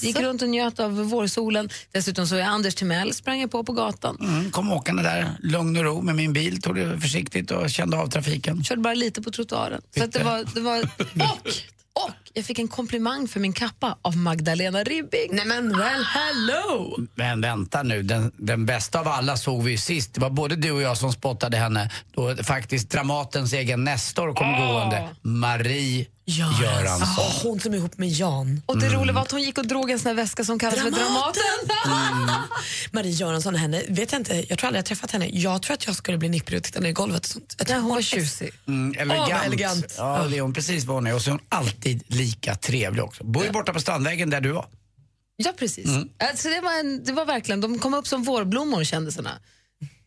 Gick 0.00 0.20
runt 0.20 0.42
och 0.42 0.48
njöt 0.48 0.80
av 0.80 0.96
vårsolen. 0.96 1.68
Dessutom 1.92 2.26
så 2.26 2.36
är 2.36 2.42
Anders 2.42 2.74
Timell 2.74 3.14
sprang 3.14 3.40
jag 3.40 3.50
på 3.50 3.64
på 3.64 3.72
gatan. 3.72 4.16
Mm, 4.20 4.50
kom 4.50 4.72
åkande 4.72 5.02
där, 5.02 5.36
lugn 5.42 5.76
och 5.76 5.84
ro 5.84 6.02
med 6.02 6.14
min 6.14 6.32
bil, 6.32 6.62
tog 6.62 6.74
det 6.74 7.00
försiktigt 7.00 7.50
och 7.50 7.70
kände 7.70 7.96
av 7.96 8.06
trafiken. 8.06 8.64
Körde 8.64 8.82
bara 8.82 8.94
lite 8.94 9.22
på 9.22 9.30
trottoaren. 9.30 9.82
Så 9.96 10.06
det 10.06 10.24
var, 10.24 10.54
det 10.54 10.60
var, 10.60 10.78
och, 11.14 11.48
och 12.04 12.10
jag 12.34 12.44
fick 12.44 12.58
en 12.58 12.68
komplimang 12.68 13.28
för 13.28 13.40
min 13.40 13.52
kappa 13.52 13.98
av 14.02 14.16
Magdalena 14.16 14.84
Ribbing. 14.84 15.28
Nej 15.32 15.44
men 15.46 15.78
well, 15.78 16.04
hello! 16.04 16.96
Men 17.14 17.40
vänta 17.40 17.82
nu, 17.82 18.02
den, 18.02 18.32
den 18.36 18.66
bästa 18.66 19.00
av 19.00 19.08
alla 19.08 19.36
såg 19.36 19.62
vi 19.62 19.70
ju 19.70 19.78
sist. 19.78 20.14
Det 20.14 20.20
var 20.20 20.30
både 20.30 20.56
du 20.56 20.70
och 20.70 20.82
jag 20.82 20.96
som 20.98 21.12
spottade 21.12 21.56
henne 21.56 21.90
då 22.14 22.36
faktiskt 22.36 22.90
Dramatens 22.90 23.52
egen 23.52 23.84
Nestor 23.84 24.34
kom 24.34 24.52
gående. 24.52 25.08
Marie 25.22 26.06
Göransson. 26.24 27.24
Ah, 27.24 27.32
hon 27.42 27.60
som 27.60 27.72
är 27.72 27.76
ihop 27.76 27.98
med 27.98 28.08
Jan. 28.08 28.62
Och 28.66 28.78
det 28.80 28.88
roliga 28.88 29.14
var 29.14 29.22
att 29.22 29.30
hon 29.30 29.42
gick 29.42 29.58
och 29.58 29.66
drog 29.66 29.90
en 29.90 29.98
sån 29.98 30.08
här 30.08 30.14
väska 30.14 30.44
som 30.44 30.58
kallas 30.58 30.80
för 30.80 30.90
Dramaten. 30.90 31.42
Marie 32.92 33.12
Göransson, 33.12 33.54
henne, 33.54 33.82
vet 33.88 34.12
jag 34.12 34.20
inte, 34.20 34.44
jag 34.48 34.58
tror 34.58 34.66
aldrig 34.68 34.78
jag 34.78 34.86
träffat 34.86 35.10
henne. 35.10 35.28
Jag 35.32 35.62
tror 35.62 35.74
att 35.74 35.86
jag 35.86 35.96
skulle 35.96 36.18
bli 36.18 36.28
nipprig 36.28 36.56
och 36.58 36.64
titta 36.64 36.80
ner 36.80 36.88
i 36.90 36.92
golvet. 36.92 37.20
Och 37.20 37.26
sånt. 37.26 37.54
Jag 37.58 37.66
tror 37.66 37.78
hon 37.80 37.90
var 37.90 37.98
är- 37.98 38.02
tjusig. 38.02 38.50
Mm, 38.68 38.94
elegant. 38.98 39.30
Vad 39.32 39.44
elegant. 39.46 39.94
Ja, 39.98 40.26
det 40.30 40.36
är 40.36 40.40
hon 40.40 40.52
precis 40.54 40.84
vad 40.84 40.96
hon 40.96 41.06
är. 41.06 41.14
Och 41.14 41.22
så 41.22 41.30
är 41.30 41.32
hon 41.32 41.40
alltid 41.48 42.02
lika 42.20 42.54
trevlig 42.54 43.04
också. 43.04 43.24
Bor 43.24 43.44
ju 43.44 43.50
borta 43.50 43.72
på 43.72 43.80
Strandvägen 43.80 44.30
där 44.30 44.40
du 44.40 44.52
var. 44.52 44.66
Ja, 45.36 45.52
precis. 45.58 45.86
Mm. 45.86 46.08
Alltså, 46.18 46.48
det, 46.48 46.60
var 46.60 46.80
en, 46.80 47.04
det 47.04 47.12
var 47.12 47.24
verkligen, 47.24 47.60
de 47.60 47.78
kom 47.78 47.94
upp 47.94 48.06
som 48.06 48.22
vårblommor 48.22 48.84
kändisarna. 48.84 49.30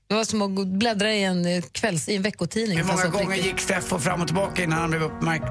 Det 0.07 0.15
var 0.15 0.23
som 0.23 0.41
att 0.41 0.67
bläddra 0.67 1.13
i 1.13 1.23
en, 1.23 1.45
eh, 1.45 1.63
kvälls, 1.71 2.09
i 2.09 2.15
en 2.15 2.21
veckotidning. 2.21 2.77
Hur 2.77 2.85
många 2.85 3.07
gånger 3.07 3.27
riktigt. 3.29 3.45
gick 3.45 3.59
Steffo 3.59 3.99
fram 3.99 4.21
och 4.21 4.27
tillbaka 4.27 4.63
innan 4.63 4.79
han 4.79 4.89
blev 4.89 5.03
uppmärkt? 5.03 5.45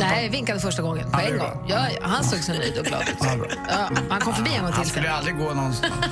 Nej, 0.00 0.28
vinkade 0.28 0.60
första 0.60 0.82
gången 0.82 1.10
på 1.10 1.20
en 1.20 1.38
gång. 1.38 1.66
Ja, 1.68 1.86
han 2.02 2.24
såg 2.24 2.38
så 2.38 2.52
nöjd 2.52 2.78
och 2.78 2.84
glad 2.84 3.02
ut. 3.02 3.16
Ja, 3.68 3.90
han 4.10 4.20
kom 4.20 4.34
förbi 4.34 4.50
en 4.54 4.62
gång 4.62 4.72
Han 4.72 4.82
till. 4.82 4.90
skulle 4.90 5.10
aldrig 5.10 5.36
gå 5.36 5.54
någonstans. 5.54 5.94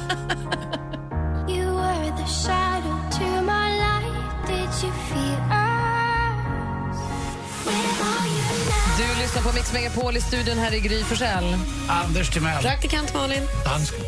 lyssnar 9.35 9.51
på 9.51 9.57
Mix 9.57 9.73
Megapol 9.73 10.17
i 10.17 10.21
studion 10.21 10.59
här 10.59 10.75
i 10.75 10.81
Gry 10.81 11.05
Forssell. 11.05 11.57
Anders 11.89 12.31
Timell. 12.31 12.63
Praktikant 12.63 13.15
Malin. 13.15 13.43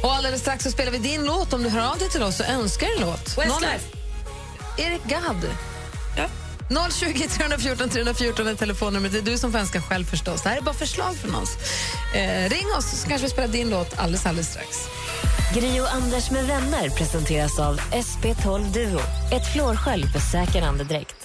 Och 0.02 0.14
alldeles 0.14 0.40
strax 0.40 0.64
så 0.64 0.70
spelar 0.70 0.92
vi 0.92 0.98
din 0.98 1.24
låt. 1.24 1.52
Om 1.52 1.62
du 1.62 1.68
hör 1.68 1.90
av 1.90 1.98
dig 1.98 2.10
till 2.10 2.22
oss 2.22 2.36
så 2.36 2.44
önskar 2.44 2.86
en 2.96 3.06
låt. 3.06 3.38
Westlife. 3.38 3.84
Erik 4.78 5.04
Gadd. 5.04 5.46
Ja. 6.16 6.88
020 6.90 7.28
314 7.28 7.88
314 7.88 8.46
är 8.46 8.54
telefonnumret. 8.54 9.12
Det 9.12 9.18
är 9.18 9.22
du 9.22 9.38
som 9.38 9.52
får 9.52 9.58
önska 9.58 9.82
själv 9.82 10.04
förstås. 10.04 10.42
Det 10.42 10.48
här 10.48 10.56
är 10.56 10.60
bara 10.60 10.74
förslag 10.74 11.16
från 11.16 11.34
oss. 11.34 11.56
Eh, 12.14 12.50
ring 12.50 12.66
oss 12.78 13.00
så 13.00 13.08
kanske 13.08 13.26
vi 13.26 13.32
spelar 13.32 13.48
din 13.48 13.70
låt 13.70 13.98
alldeles, 13.98 14.26
alldeles 14.26 14.50
strax. 14.50 14.78
Gri 15.54 15.80
och 15.80 15.94
Anders 15.94 16.30
med 16.30 16.44
vänner 16.46 16.88
presenteras 16.88 17.58
av 17.58 17.80
SP12 17.80 18.72
Duo. 18.72 19.00
Ett 19.32 19.52
flårskölj 19.52 20.06
för 20.06 20.20
säker 20.20 20.62
andedräkt. 20.62 21.16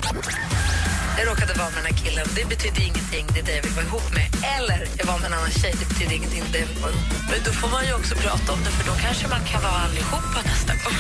Jag 1.19 1.27
råkade 1.27 1.53
vara 1.53 1.69
med 1.69 1.77
den 1.84 1.88
här 1.91 1.97
killen. 2.03 2.25
Det 2.36 2.45
betyder 2.53 2.82
ingenting. 2.89 3.25
Det 3.34 3.39
är 3.39 3.45
det 3.49 3.55
jag 3.60 3.63
vill 3.63 3.75
vara 3.79 3.86
ihop 3.86 4.08
med. 4.17 4.27
Eller 4.55 4.79
jag 4.99 5.05
var 5.12 5.17
med 5.19 5.27
en 5.32 5.34
annan 5.39 5.51
tjej. 5.62 5.73
Det 5.79 5.88
betyder 5.91 6.13
ingenting. 6.19 6.43
Det 6.43 6.49
är 6.49 6.53
det 6.53 6.60
jag 6.65 6.71
vill 6.73 6.82
vara 6.86 6.93
ihop 6.93 7.10
med. 7.12 7.21
Men 7.32 7.39
då 7.47 7.51
får 7.60 7.69
man 7.75 7.82
ju 7.88 7.93
också 7.99 8.13
prata 8.15 8.47
om 8.55 8.60
det 8.65 8.71
för 8.77 8.84
då 8.91 8.93
kanske 9.05 9.25
man 9.27 9.43
kan 9.51 9.62
vara 9.67 9.79
allihopa 9.88 10.39
nästa 10.51 10.73
gång. 10.82 10.97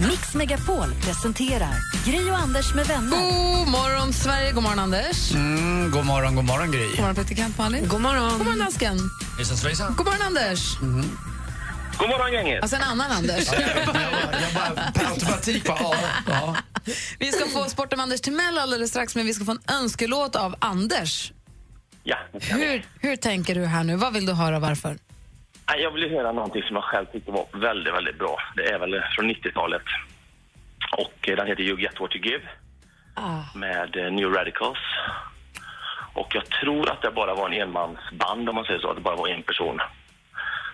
Mix 0.08 0.34
Megapol 0.34 0.90
presenterar 1.06 1.76
Gri 2.06 2.30
och 2.30 2.38
Anders 2.38 2.74
med 2.74 2.86
vänner. 2.86 3.16
God 3.16 3.68
morgon, 3.68 4.12
Sverige. 4.12 4.52
God 4.52 4.62
morgon, 4.62 4.78
Anders. 4.78 5.32
Mm, 5.34 5.90
god 5.90 6.06
morgon, 6.06 6.34
god 6.34 6.44
morgon 6.44 6.70
Gry. 6.72 6.88
God 6.90 7.00
morgon, 7.00 7.14
praktikant 7.14 7.58
Malin. 7.58 7.88
God 7.88 8.00
morgon. 8.00 8.38
God 8.38 8.46
morgon. 8.46 9.10
Hejsan 9.36 9.56
svejsan. 9.56 9.94
God 9.96 10.06
morgon, 10.06 10.22
Anders. 10.22 10.60
God 11.98 12.08
morgon 12.08 12.32
gänget! 12.32 12.62
Alltså 12.62 12.76
en 12.76 12.82
annan 12.82 13.10
Anders. 13.10 13.52
Jag 13.52 14.54
bara 14.54 14.92
per 14.92 15.06
automatik 15.10 15.64
bara, 15.64 15.78
ja, 15.80 15.94
ja. 16.26 16.56
Vi 17.18 17.32
ska 17.32 17.44
få 17.48 17.64
Sport 17.64 17.92
om 17.92 18.00
Anders 18.00 18.20
Timell 18.20 18.58
alldeles 18.58 18.90
strax, 18.90 19.16
men 19.16 19.26
vi 19.26 19.34
ska 19.34 19.44
få 19.44 19.50
en 19.50 19.62
önskelåt 19.82 20.36
av 20.36 20.54
Anders. 20.58 21.32
Ja, 22.04 22.16
det 22.32 22.40
kan 22.40 22.58
vi. 22.58 22.66
Hur, 22.66 22.82
hur 23.00 23.16
tänker 23.16 23.54
du 23.54 23.64
här 23.64 23.84
nu? 23.84 23.96
Vad 23.96 24.12
vill 24.12 24.26
du 24.26 24.32
höra 24.32 24.56
och 24.56 24.62
varför? 24.62 24.96
Nej, 25.70 25.80
Jag 25.82 25.90
vill 25.90 26.10
höra 26.10 26.32
någonting 26.32 26.62
som 26.62 26.76
jag 26.76 26.84
själv 26.84 27.06
tyckte 27.06 27.30
var 27.30 27.46
väldigt, 27.52 27.94
väldigt 27.94 28.18
bra. 28.18 28.36
Det 28.56 28.62
är 28.72 28.78
väl 28.78 29.02
från 29.16 29.30
90-talet. 29.30 29.82
Och 30.96 31.28
eh, 31.28 31.36
den 31.36 31.46
heter 31.46 31.62
You 31.62 31.80
Get 31.80 32.00
What 32.00 32.16
You 32.16 32.24
Give 32.24 32.44
med 33.54 33.96
eh, 33.96 34.12
New 34.12 34.28
Radicals. 34.32 34.78
Och 36.12 36.34
jag 36.34 36.44
tror 36.50 36.90
att 36.90 37.02
det 37.02 37.10
bara 37.10 37.34
var 37.34 37.46
en 37.50 37.62
enmansband 37.62 38.48
om 38.48 38.54
man 38.54 38.64
säger 38.64 38.80
så, 38.80 38.90
att 38.90 38.96
det 38.96 39.02
bara 39.02 39.16
var 39.16 39.28
en 39.28 39.42
person. 39.42 39.78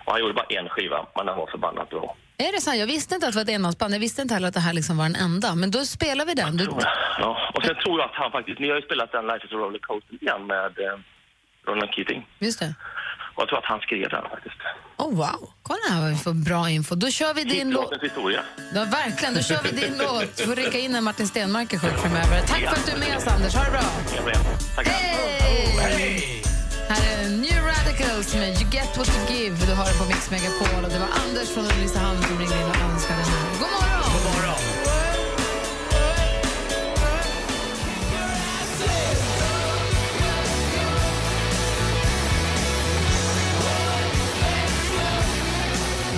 Och 0.05 0.11
han 0.11 0.21
gjorde 0.21 0.33
bara 0.33 0.45
en 0.49 0.69
skiva, 0.69 1.05
men 1.15 1.25
den 1.25 1.35
var 1.37 1.47
förbannat 1.51 1.89
bra. 1.89 2.15
Är 2.37 2.51
det 2.51 2.71
här? 2.71 2.77
Jag 2.77 2.87
visste 2.87 3.15
inte 3.15 3.27
att 3.27 3.33
det 3.33 3.37
var 3.37 3.43
ett 3.43 3.49
enmansband. 3.49 3.93
Jag 3.93 3.99
visste 3.99 4.21
inte 4.21 4.33
heller 4.33 4.47
att 4.47 4.53
det 4.53 4.59
här 4.59 4.73
liksom 4.73 4.97
var 4.97 5.03
den 5.05 5.15
enda. 5.15 5.55
Men 5.55 5.71
då 5.71 5.85
spelar 5.85 6.25
vi 6.25 6.33
den. 6.33 6.57
Du, 6.57 6.67
Ja, 7.19 7.51
och 7.53 7.63
sen 7.63 7.75
tror 7.75 7.99
jag 7.99 8.09
att 8.09 8.15
han 8.15 8.31
faktiskt, 8.31 8.59
ni 8.59 8.69
har 8.69 8.75
ju 8.75 8.81
spelat 8.81 9.11
den 9.11 9.27
Life 9.27 9.45
is 9.47 9.51
a 9.53 9.55
Rollercoaster 9.55 10.15
igen 10.23 10.47
med 10.47 10.65
eh, 10.79 10.99
Ronan 11.67 11.87
Keating. 11.95 12.27
just 12.39 12.59
det. 12.59 12.75
Och 13.35 13.41
jag 13.41 13.47
tror 13.49 13.59
att 13.59 13.65
han 13.65 13.79
skrev 13.79 14.09
den 14.09 14.23
faktiskt. 14.29 14.55
Oh, 14.97 15.15
wow. 15.15 15.49
Kolla 15.63 15.79
här 15.89 16.01
vad 16.01 16.09
vi 16.09 16.15
får 16.17 16.33
bra 16.33 16.69
info. 16.69 16.95
Då 16.95 17.09
kör 17.11 17.33
vi 17.33 17.43
din 17.43 17.69
låt. 17.71 18.03
Historia. 18.03 18.41
Ja, 18.75 18.85
verkligen. 18.91 19.33
Då 19.33 19.41
kör 19.41 19.59
vi 19.63 19.71
din 19.81 19.97
låt. 19.97 20.37
Du 20.37 20.43
får 20.45 20.55
rycka 20.55 20.77
in 20.79 20.91
när 20.91 21.01
Martin 21.01 21.27
Stenmark 21.27 21.73
är 21.73 21.79
sjuk 21.79 21.97
framöver. 21.97 22.39
Tack 22.47 22.59
för 22.59 22.67
att 22.67 22.85
du 22.85 22.91
är 22.91 22.99
med 22.99 23.17
oss, 23.17 23.27
Anders. 23.27 23.55
Ha 23.55 23.63
det 23.63 23.71
bra. 23.71 23.81
Hej! 24.83 25.34
You 28.97 29.37
Give. 29.37 29.65
Du 29.65 29.73
har 29.73 29.85
den 29.85 29.97
på 29.97 30.05
Mix 30.05 30.31
Megapol. 30.31 30.83
Och 30.85 30.89
det 30.89 30.99
var 30.99 31.09
Anders 31.25 31.49
från 31.49 31.65
Ulricehamn 31.65 32.21
som 32.23 32.37
ringde 32.39 32.55
in 32.55 32.69
och 32.69 32.81
önskade 32.91 33.19
den 33.19 33.29
här. 33.33 33.49
God 33.59 33.69
morgon! 33.77 34.11
God 34.13 34.23
morgon! 34.35 34.59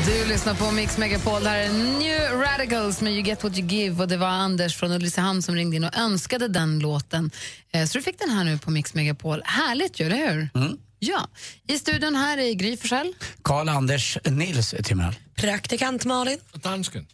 Du 0.06 0.26
lyssnar 0.26 0.54
på 0.54 0.72
Mix 0.72 0.98
Megapol. 0.98 1.44
Det 1.44 1.50
här 1.50 1.58
är 1.60 1.70
New 2.00 2.42
Radicals 2.42 3.02
med 3.02 3.14
You 3.14 3.22
Get 3.24 3.44
What 3.44 3.58
You 3.58 3.68
Give. 3.68 4.02
Och 4.04 4.08
Det 4.08 4.18
var 4.18 4.28
Anders 4.28 4.76
från 4.76 4.92
Ulricehamn 4.92 5.42
som 5.42 5.56
ringde 5.56 5.76
in 5.76 5.84
och 5.84 5.98
önskade 5.98 6.48
den 6.48 6.80
låten. 6.80 7.32
Eh, 7.72 7.86
Så 7.86 7.98
du 7.98 8.02
fick 8.04 8.20
den 8.20 8.30
här 8.30 8.44
nu 8.44 8.58
på 8.58 8.72
Mix 8.72 8.94
Megapol. 8.94 9.42
Härligt 9.46 10.00
ju, 10.00 10.06
eller 10.06 10.18
hur? 10.34 10.50
Ja. 11.00 11.28
I 11.68 11.78
studion 11.78 12.16
här 12.16 12.38
är 12.38 12.54
Gry 12.54 12.78
Forssell. 12.78 13.14
Karl-Anders 13.42 14.18
Nils 14.26 14.76
Timell. 14.84 15.16
Praktikant 15.36 16.06
Malin. 16.06 16.40
Dansken. 16.54 17.08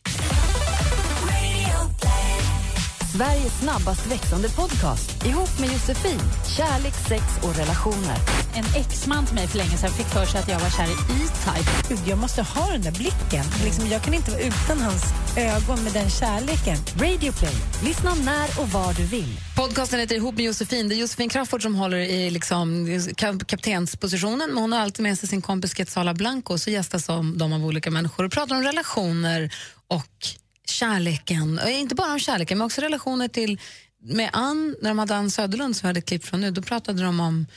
Sveriges 3.17 3.59
snabbast 3.59 4.11
växande 4.11 4.49
podcast 4.49 5.25
ihop 5.25 5.59
med 5.59 5.69
Josefin. 5.71 6.19
Kärlek, 6.57 6.93
sex 7.09 7.23
och 7.43 7.55
relationer. 7.57 8.17
En 8.55 8.65
exman 8.81 9.25
till 9.25 9.35
mig 9.35 9.47
för 9.47 9.57
länge 9.57 9.77
sedan 9.77 9.91
fick 9.91 10.05
för 10.05 10.25
sig 10.25 10.39
att 10.39 10.49
jag 10.49 10.59
var 10.59 10.69
kär 10.69 10.83
i 10.87 10.91
E-Type. 10.91 12.09
Jag 12.09 12.17
måste 12.17 12.41
ha 12.41 12.71
den 12.71 12.81
där 12.81 12.91
blicken. 12.91 13.45
Liksom, 13.63 13.87
jag 13.87 14.01
kan 14.01 14.13
inte 14.13 14.31
vara 14.31 14.41
utan 14.41 14.81
hans 14.81 15.03
ögon 15.37 15.83
med 15.83 15.93
den 15.93 16.09
kärleken. 16.09 16.77
Radio 16.99 17.31
Play. 17.31 17.55
Lyssna 17.83 18.15
när 18.15 18.61
och 18.61 18.69
var 18.69 18.93
du 18.93 19.05
vill. 19.05 19.39
Podcasten 19.55 19.99
heter 19.99 20.15
Ihop 20.15 20.35
med 20.35 20.45
Josefin. 20.45 20.89
Det 20.89 20.95
är 20.95 20.97
Josefin 20.97 21.29
Crafoord 21.29 21.61
som 21.61 21.75
håller 21.75 21.97
i 21.97 22.29
liksom, 22.29 22.87
kap- 23.17 23.45
kaptenspositionen 23.47 24.49
men 24.49 24.57
hon 24.57 24.71
har 24.71 24.79
alltid 24.79 25.03
med 25.03 25.19
sig 25.19 25.29
sin 25.29 25.41
kompis 25.41 25.73
Quetzala 25.73 26.13
Blanco 26.13 26.57
så 26.57 26.69
gästas 26.69 27.05
de 27.05 27.53
av 27.53 27.65
olika 27.65 27.91
människor 27.91 28.25
och 28.25 28.31
pratar 28.31 28.55
om 28.55 28.63
relationer 28.63 29.53
och 29.87 30.27
kärleken. 30.67 31.59
Och 31.59 31.69
inte 31.69 31.95
bara 31.95 32.13
om 32.13 32.19
kärleken 32.19 32.57
men 32.57 32.65
också 32.65 32.81
relationer 32.81 33.27
till 33.27 33.59
med 34.03 34.29
Ann, 34.33 34.75
när 34.81 34.89
de 34.89 34.99
hade 34.99 35.15
Ann 35.15 35.31
Söderlund 35.31 35.75
som 35.75 35.87
vi 35.87 35.89
hade 35.89 35.99
ett 35.99 36.05
klipp 36.05 36.25
från 36.25 36.41
nu, 36.41 36.51
då 36.51 36.61
pratade 36.61 37.03
de 37.03 37.19
om 37.19 37.47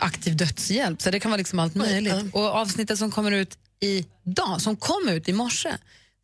aktiv 0.00 0.36
dödshjälp. 0.36 1.02
Så 1.02 1.10
det 1.10 1.20
kan 1.20 1.30
vara 1.30 1.38
liksom 1.38 1.58
allt 1.58 1.74
möjligt. 1.74 2.34
Och 2.34 2.44
avsnittet 2.44 2.98
som 2.98 3.10
kommer 3.10 3.32
ut 3.32 3.58
idag, 3.80 4.60
som 4.60 4.76
kom 4.76 5.08
ut 5.08 5.28
i 5.28 5.32
morse, 5.32 5.72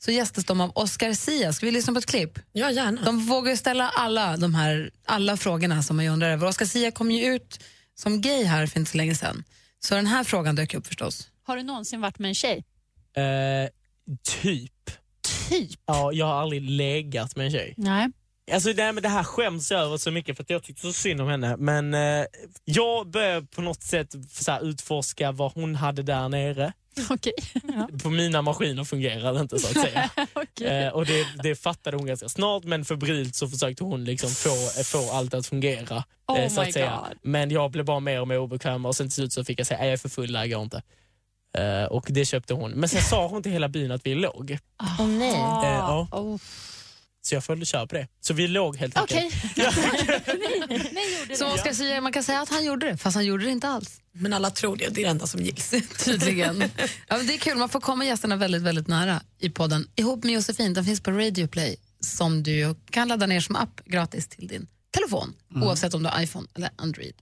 så 0.05 0.11
gästas 0.11 0.45
de 0.45 0.61
av 0.61 0.73
Oscar 0.75 1.13
Sia. 1.13 1.53
Ska 1.53 1.67
vi 1.67 1.73
lyssna 1.73 1.93
på 1.93 1.99
ett 1.99 2.07
klipp? 2.07 2.39
Ja, 2.53 2.71
gärna. 2.71 3.03
De 3.03 3.27
vågar 3.27 3.51
ju 3.51 3.57
ställa 3.57 3.89
alla 3.89 4.37
de 4.37 4.55
här 4.55 4.91
alla 5.05 5.37
frågorna 5.37 5.83
som 5.83 5.97
man 5.97 6.07
undrar 6.07 6.31
över. 6.31 6.47
Oscar 6.47 6.67
Sia 6.67 6.91
kom 6.91 7.11
ju 7.11 7.35
ut 7.35 7.61
som 7.95 8.21
gay 8.21 8.45
här 8.45 8.67
för 8.67 8.81
inte 8.81 8.91
så 8.91 8.97
länge 8.97 9.15
sedan. 9.15 9.45
Så 9.81 9.95
den 9.95 10.07
här 10.07 10.25
frågan 10.25 10.55
dök 10.55 10.75
upp 10.75 10.87
förstås. 10.87 11.29
Har 11.43 11.57
du 11.57 11.63
någonsin 11.63 12.01
varit 12.01 12.19
med 12.19 12.29
en 12.29 12.35
tjej? 12.35 12.65
Eh, 13.17 13.71
typ. 14.43 14.91
Typ? 15.49 15.81
Ja, 15.87 16.13
jag 16.13 16.27
har 16.27 16.35
aldrig 16.35 16.71
legat 16.71 17.37
med 17.37 17.47
en 17.47 17.53
tjej. 17.53 17.75
Nej. 17.77 18.09
Alltså 18.53 18.73
det, 18.73 18.83
här, 18.83 18.93
med 18.93 19.03
det 19.03 19.09
här 19.09 19.25
skäms 19.25 19.71
jag 19.71 19.81
över 19.81 19.97
så 19.97 20.11
mycket 20.11 20.37
för 20.37 20.43
att 20.43 20.51
jag 20.51 20.63
tyckte 20.63 20.83
så 20.83 20.93
synd 20.93 21.21
om 21.21 21.29
henne. 21.29 21.57
Men 21.57 21.95
eh, 21.95 22.25
jag 22.65 23.11
började 23.11 23.47
på 23.47 23.63
något 23.63 23.83
sätt 23.83 24.15
så 24.31 24.53
här, 24.53 24.65
utforska 24.69 25.33
vad 25.33 25.53
hon 25.53 25.75
hade 25.75 26.03
där 26.03 26.29
nere. 26.29 26.73
Okej. 27.11 27.33
På 28.03 28.11
mina 28.11 28.43
maskiner 28.43 28.85
fungerar 28.85 29.35
det 29.35 29.41
inte 29.41 29.59
så 29.59 29.67
att 29.79 29.87
säga. 29.87 30.11
Okej. 30.33 30.67
eh, 30.67 30.89
och 30.93 31.07
det, 31.07 31.27
det 31.43 31.55
fattade 31.55 31.97
hon 31.97 32.07
ganska 32.07 32.29
snart 32.29 32.65
men 32.65 32.85
febrilt 32.85 33.35
så 33.37 33.49
försökte 33.49 33.85
hon 33.85 34.05
liksom 34.05 34.31
få, 34.31 34.83
få 34.85 35.11
allt 35.13 35.35
att 35.35 35.47
fungera. 35.47 36.05
Oh 36.29 36.49
så 36.49 36.61
my 36.61 36.67
att 36.67 36.73
säga. 36.73 37.01
God. 37.09 37.19
Men 37.23 37.51
jag 37.51 37.71
blev 37.71 37.85
bara 37.85 38.01
mer 38.01 38.21
och 38.21 38.29
mer 38.29 38.39
obekväm 38.39 38.87
och 38.87 38.97
sen 38.97 39.07
till 39.07 39.13
slut 39.15 39.33
så 39.33 39.45
fick 39.45 39.61
jag 39.61 39.67
säga 39.67 39.79
"Nej, 39.79 39.87
jag 39.89 39.93
är 39.93 39.97
för 39.97 40.09
full, 40.09 40.37
här 40.37 40.47
går 40.47 40.63
inte. 40.63 40.83
Eh, 41.59 41.85
och 41.85 42.07
det 42.09 42.25
köpte 42.25 42.55
hon. 42.55 42.71
Men 42.71 42.89
sen 42.89 43.03
sa 43.03 43.29
hon 43.29 43.43
till 43.43 43.53
hela 43.53 43.69
byn 43.69 43.91
att 43.91 44.07
vi 44.07 44.15
låg. 44.15 44.59
Åh 44.99 45.07
nej. 45.07 45.31
Eh, 45.31 45.37
ja. 45.63 46.09
Oh. 46.13 46.39
Så 47.23 47.35
jag 47.35 47.45
följde 47.45 47.67
köra 47.67 47.87
på 47.87 47.95
det. 47.95 48.09
Så 48.21 48.35
vi 48.35 48.49
låg 48.49 48.77
helt 48.77 48.97
enkelt. 48.97 49.35
Så 51.39 51.55
Oscar 51.55 51.73
Sia, 51.73 52.01
man 52.01 52.13
kan 52.13 52.23
säga 52.23 52.41
att 52.41 52.49
han 52.49 52.65
gjorde 52.65 52.91
det, 52.91 52.97
fast 52.97 53.15
han 53.15 53.25
gjorde 53.25 53.45
det 53.45 53.51
inte 53.51 53.69
alls. 53.69 54.01
Men 54.13 54.33
alla 54.33 54.51
tror 54.51 54.77
det, 54.77 54.89
det 54.89 55.01
är 55.01 55.05
det 55.05 55.11
enda 55.11 55.27
som 55.27 55.41
gills. 55.41 55.75
Tydligen. 56.05 56.61
ja, 57.09 57.17
men 57.17 57.27
det 57.27 57.35
är 57.35 57.39
kul, 57.39 57.59
man 57.59 57.69
får 57.69 57.81
komma 57.81 58.05
gästerna 58.05 58.37
väldigt, 58.37 58.63
väldigt 58.63 58.89
nära 58.89 59.21
i 59.39 59.51
podden. 59.51 59.89
Ihop 59.97 60.25
med 60.25 60.35
Josefin, 60.35 60.75
den 60.75 60.85
finns 60.85 61.01
på 61.01 61.11
Radio 61.11 61.47
Play 61.47 61.77
som 62.01 62.43
du 62.43 62.75
kan 62.91 63.09
ladda 63.09 63.27
ner 63.27 63.41
som 63.41 63.57
app 63.57 63.85
gratis 63.85 64.29
till 64.29 64.49
din 64.49 64.67
telefon, 64.91 65.35
oavsett 65.55 65.95
om 65.95 66.03
du 66.03 66.09
har 66.09 66.23
iPhone 66.23 66.49
eller 66.55 66.71
Android. 66.77 67.15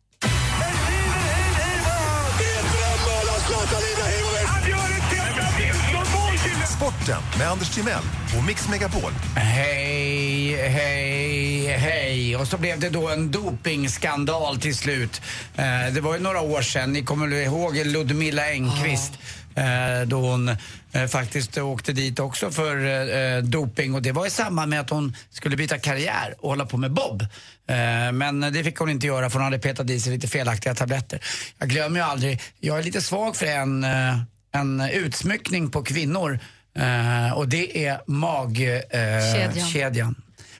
Sporten 7.03 7.23
med 7.39 7.49
Anders 7.49 7.71
Timell 7.75 8.03
och 8.39 8.45
Mix 8.45 8.69
Megapol. 8.69 9.13
Hej, 9.37 10.57
hej, 10.57 11.67
hej. 11.67 12.37
Och 12.37 12.47
så 12.49 12.59
blev 12.59 12.81
det 12.81 12.89
då 12.91 13.09
en 13.09 13.31
dopingskandal 13.31 14.61
till 14.61 14.77
slut. 14.77 15.23
Eh, 15.57 15.95
det 15.95 16.01
var 16.01 16.15
ju 16.15 16.21
några 16.21 16.41
år 16.41 16.63
sedan, 16.63 16.93
ni 16.93 17.05
kommer 17.05 17.27
väl 17.27 17.39
ihåg 17.39 17.77
Ludmilla 17.87 18.51
Engqvist? 18.51 19.13
Eh, 19.55 20.07
då 20.07 20.21
hon 20.21 20.49
eh, 20.93 21.07
faktiskt 21.09 21.59
åkte 21.59 21.93
dit 21.93 22.19
också 22.19 22.51
för 22.51 22.77
eh, 23.37 23.43
doping 23.43 23.95
och 23.95 24.03
det 24.03 24.13
var 24.13 24.27
i 24.27 24.31
samband 24.31 24.71
med 24.71 24.81
att 24.81 24.91
hon 24.91 25.17
skulle 25.31 25.57
byta 25.57 25.79
karriär 25.79 26.35
och 26.39 26.51
hålla 26.51 26.67
på 26.67 26.77
med 26.77 26.93
bob. 26.93 27.23
Eh, 27.23 28.13
men 28.13 28.41
det 28.41 28.65
fick 28.65 28.77
hon 28.77 28.91
inte 28.91 29.07
göra 29.07 29.31
för 29.31 29.39
hon 29.39 29.45
hade 29.45 29.59
petat 29.59 29.91
i 29.91 30.01
sig 30.01 30.13
lite 30.13 30.29
felaktiga 30.29 30.75
tabletter. 30.75 31.21
Jag 31.59 31.69
glömmer 31.69 32.01
ju 32.01 32.07
aldrig, 32.07 32.41
jag 32.61 32.79
är 32.79 32.83
lite 32.83 33.01
svag 33.01 33.37
för 33.37 33.47
en, 33.47 33.85
eh, 33.85 34.19
en 34.53 34.81
utsmyckning 34.81 35.71
på 35.71 35.83
kvinnor 35.83 36.33
eh, 36.33 36.39
och 37.35 37.49
det 37.49 37.85
är 37.87 38.01
magkedjan. 38.07 38.45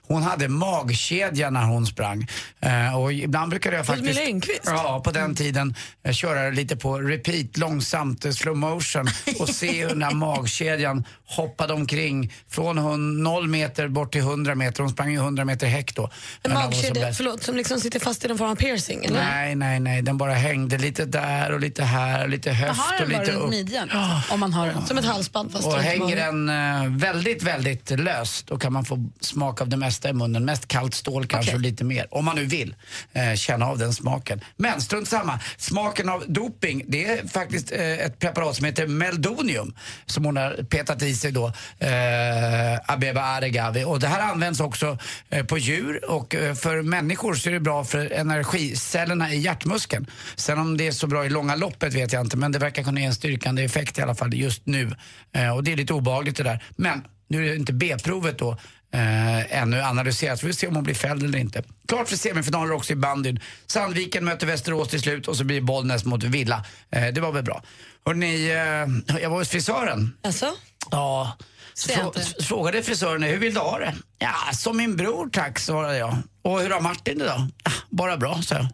Hon 0.07 0.23
hade 0.23 0.47
magkedja 0.47 1.49
när 1.49 1.63
hon 1.65 1.85
sprang. 1.85 2.27
Eh, 2.59 2.97
och 2.99 3.13
ibland 3.13 3.49
brukade 3.49 3.77
jag 3.77 3.85
faktiskt... 3.85 4.19
Ludmilla? 4.19 4.51
Ja, 4.65 5.01
på 5.05 5.11
den 5.11 5.35
tiden 5.35 5.75
eh, 6.03 6.13
köra 6.13 6.49
lite 6.49 6.75
på 6.75 6.97
repeat, 6.99 7.57
långsamt, 7.57 8.25
eh, 8.25 8.31
slow 8.31 8.57
motion 8.57 9.07
och 9.39 9.49
se 9.49 9.81
hur 9.81 9.89
den 9.89 10.03
här 10.03 10.11
magkedjan 10.11 11.03
hoppade 11.25 11.73
omkring 11.73 12.33
från 12.49 12.77
hun- 12.77 13.23
noll 13.23 13.47
meter 13.47 13.87
bort 13.87 14.11
till 14.11 14.21
100 14.21 14.55
meter. 14.55 14.83
Hon 14.83 14.89
sprang 14.91 15.11
ju 15.11 15.17
100 15.17 15.45
meter 15.45 15.67
häck 15.67 15.95
då. 15.95 16.11
En 16.43 16.51
hon 16.51 16.61
magkedja, 16.63 17.13
förlåt, 17.13 17.43
som 17.43 17.55
liksom 17.57 17.79
sitter 17.79 17.99
fast 17.99 18.25
i 18.25 18.27
någon 18.27 18.37
form 18.37 18.49
av 18.51 18.55
piercing? 18.55 19.05
Eller? 19.05 19.23
Nej, 19.23 19.55
nej, 19.55 19.79
nej. 19.79 20.01
Den 20.01 20.17
bara 20.17 20.33
hängde 20.33 20.77
lite 20.77 21.05
där 21.05 21.51
och 21.51 21.59
lite 21.59 21.83
här 21.83 22.23
och 22.23 22.29
lite 22.29 22.51
höft 22.51 22.79
har 22.79 22.93
och 22.93 23.09
den 23.09 23.11
bara 23.11 23.19
lite 23.21 23.31
runt 23.31 23.43
upp. 23.43 23.49
midjan, 23.49 23.89
om 24.31 24.39
man 24.39 24.53
har 24.53 24.67
den. 24.67 24.85
Som 24.85 24.97
ett 24.97 25.05
halsband 25.05 25.51
fast 25.51 25.65
Och 25.67 25.73
hänger 25.79 26.15
den 26.15 26.49
eh, 26.49 26.97
väldigt, 26.97 27.43
väldigt 27.43 27.89
löst 27.99 28.47
då 28.47 28.57
kan 28.57 28.73
man 28.73 28.85
få 28.85 29.09
smak 29.21 29.61
av 29.61 29.69
det 29.69 29.77
mesta 29.77 29.92
i 30.09 30.13
munnen. 30.13 30.45
Mest 30.45 30.67
kallt 30.67 30.93
stål 30.93 31.27
kanske 31.27 31.53
och 31.53 31.59
lite 31.59 31.83
mer. 31.83 32.07
Om 32.11 32.25
man 32.25 32.35
nu 32.35 32.45
vill 32.45 32.75
eh, 33.13 33.33
känna 33.35 33.65
av 33.65 33.77
den 33.77 33.93
smaken. 33.93 34.41
Men 34.57 34.81
strunt 34.81 35.07
samma. 35.07 35.39
Smaken 35.57 36.09
av 36.09 36.23
doping, 36.27 36.83
det 36.87 37.05
är 37.05 37.27
faktiskt 37.27 37.71
eh, 37.71 37.99
ett 37.99 38.19
preparat 38.19 38.55
som 38.55 38.65
heter 38.65 38.87
Meldonium. 38.87 39.75
Som 40.05 40.25
hon 40.25 40.37
har 40.37 40.63
petat 40.63 41.01
i 41.01 41.15
sig 41.15 41.31
då, 41.31 41.47
eh, 41.79 42.79
Abeba 42.85 43.21
Aregawi. 43.21 43.83
Och 43.83 43.99
det 43.99 44.07
här 44.07 44.31
används 44.31 44.59
också 44.59 44.97
eh, 45.29 45.45
på 45.45 45.57
djur 45.57 46.09
och 46.09 46.35
eh, 46.35 46.55
för 46.55 46.81
människor 46.81 47.35
så 47.35 47.49
är 47.49 47.53
det 47.53 47.59
bra 47.59 47.83
för 47.83 48.11
energicellerna 48.11 49.33
i 49.33 49.39
hjärtmuskeln. 49.39 50.07
Sen 50.35 50.59
om 50.59 50.77
det 50.77 50.87
är 50.87 50.91
så 50.91 51.07
bra 51.07 51.25
i 51.25 51.29
långa 51.29 51.55
loppet 51.55 51.93
vet 51.93 52.13
jag 52.13 52.21
inte 52.21 52.37
men 52.37 52.51
det 52.51 52.59
verkar 52.59 52.83
kunna 52.83 52.99
ge 52.99 53.05
en 53.05 53.15
styrkande 53.15 53.63
effekt 53.63 53.97
i 53.97 54.01
alla 54.01 54.15
fall 54.15 54.33
just 54.33 54.65
nu. 54.65 54.95
Eh, 55.31 55.55
och 55.55 55.63
det 55.63 55.71
är 55.71 55.77
lite 55.77 55.93
obehagligt 55.93 56.37
det 56.37 56.43
där. 56.43 56.63
Men 56.75 57.03
nu 57.27 57.45
är 57.45 57.49
det 57.49 57.55
inte 57.55 57.73
B-provet 57.73 58.37
då 58.37 58.57
eh, 58.93 59.57
ännu 59.61 59.81
analyserat. 59.81 60.39
Så 60.39 60.45
vi 60.47 60.53
får 60.53 60.57
se 60.59 60.67
om 60.67 60.75
hon 60.75 60.83
blir 60.83 60.95
fälld 60.95 61.23
eller 61.23 61.39
inte. 61.39 61.63
Klart 61.87 62.09
för 62.09 62.15
semifinaler 62.17 62.71
också 62.73 62.93
i 62.93 62.95
bandyn. 62.95 63.39
Sandviken 63.67 64.25
möter 64.25 64.47
Västerås 64.47 64.87
till 64.89 65.01
slut 65.01 65.27
och 65.27 65.37
så 65.37 65.43
blir 65.43 65.61
Bollnäs 65.61 66.05
mot 66.05 66.23
Villa. 66.23 66.65
Eh, 66.91 67.07
det 67.07 67.21
var 67.21 67.31
väl 67.31 67.43
bra. 67.43 67.63
Hörrni, 68.05 68.49
eh, 68.49 69.19
jag 69.21 69.29
var 69.29 69.37
hos 69.37 69.49
frisören. 69.49 70.13
Alltså? 70.23 70.51
Ja. 70.91 71.37
Frå- 71.77 72.43
frågade 72.43 72.83
frisören 72.83 73.23
hur 73.23 73.37
vill 73.37 73.53
du 73.53 73.59
ha 73.59 73.79
det? 73.79 73.93
Ja, 74.19 74.33
som 74.53 74.77
min 74.77 74.95
bror 74.95 75.29
tack, 75.29 75.59
svarade 75.59 75.97
jag. 75.97 76.17
Och 76.41 76.61
hur 76.61 76.69
har 76.69 76.81
Martin 76.81 77.17
det 77.19 77.25
då? 77.25 77.47
"Ah, 77.63 77.71
Bara 77.89 78.17
bra, 78.17 78.41
sa 78.41 78.55
jag. 78.55 78.67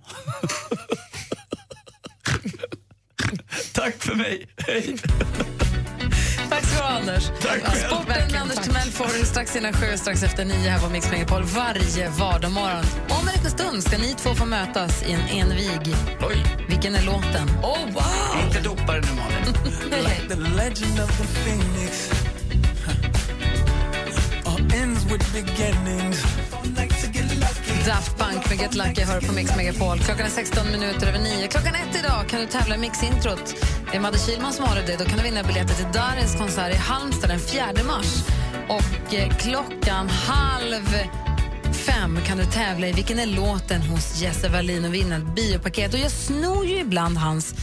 tack 3.73 3.95
för 4.03 4.15
mig. 4.15 4.47
Hej. 4.67 4.97
Tack 6.59 6.67
ska 6.67 6.77
du 6.77 6.83
ha, 6.83 6.99
Anders. 6.99 7.31
Tack 7.41 7.61
själv. 7.61 7.87
Sporten 7.87 8.31
med 8.31 8.41
Anders 8.41 8.57
Timell 8.57 8.91
får 8.91 9.25
strax 9.25 9.55
innan 9.55 9.73
sju, 9.73 9.97
strax 9.97 10.23
efter 10.23 10.45
nio 10.45 10.69
här 10.69 10.79
på 10.79 10.89
Mix 10.89 11.11
Megapol 11.11 11.43
varje 11.43 12.09
vardagsmorgon. 12.09 12.85
Om 13.09 13.27
en 13.27 13.33
liten 13.33 13.51
stund 13.51 13.83
ska 13.83 13.97
ni 13.97 14.13
två 14.13 14.35
få 14.35 14.45
mötas 14.45 15.03
i 15.03 15.11
en 15.11 15.21
envig. 15.21 15.95
Oj. 16.21 16.45
Vilken 16.69 16.95
är 16.95 17.01
låten? 17.01 17.49
Oh, 17.63 17.85
wow! 17.93 18.45
Inte 18.47 18.59
dopare 18.61 19.01
nu, 19.01 19.07
Malin. 19.07 19.53
Like 20.03 20.27
the 20.27 20.35
legend 20.35 20.99
of 20.99 21.17
the 21.17 21.27
phoenix. 21.27 22.11
All 24.45 24.73
ends 24.73 25.05
with 25.05 25.33
beginnings. 25.33 26.48
Daft 27.89 28.17
Punk 28.17 28.49
med 28.49 28.59
Get 28.59 28.75
Lucky 28.75 29.01
hör 29.01 29.21
på 29.21 29.33
Mix 29.33 29.55
Megapol. 29.55 29.99
Klockan 29.99 30.25
är 30.25 30.29
16 30.29 30.71
minuter 30.71 31.07
över 31.07 31.19
9. 31.19 31.47
Klockan 31.47 31.75
ett 31.75 31.99
idag 31.99 32.29
kan 32.29 32.41
du 32.41 32.47
tävla 32.47 32.75
i 32.75 32.77
Mixintrot. 32.77 33.55
Det 33.91 33.97
är 33.97 34.01
Madde 34.01 34.17
Kihlman 34.17 34.53
som 34.53 34.65
har 34.65 34.75
det. 34.75 34.97
Då 34.97 35.05
kan 35.05 35.17
du 35.17 35.23
vinna 35.23 35.43
biljetter 35.43 35.75
till 35.75 35.85
Darins 35.93 36.35
konsert 36.35 36.73
i 36.73 36.77
Halmstad 36.77 37.29
den 37.29 37.39
4 37.39 37.73
mars. 37.87 38.23
Och 38.67 39.13
eh, 39.13 39.37
klockan 39.37 40.09
halv 40.09 40.85
fem 41.73 42.19
kan 42.25 42.37
du 42.37 42.45
tävla 42.45 42.87
i 42.87 42.91
Vilken 42.91 43.19
är 43.19 43.25
låten 43.25 43.81
hos 43.81 44.21
Jesse 44.21 44.49
Wallin 44.49 44.85
och 44.85 44.93
vinna 44.93 45.17
ett 45.17 45.35
biopaket. 45.35 45.93
Och 45.93 45.99
jag 45.99 46.11
snor 46.11 46.65
ju 46.65 46.79
ibland 46.79 47.17
hans 47.17 47.55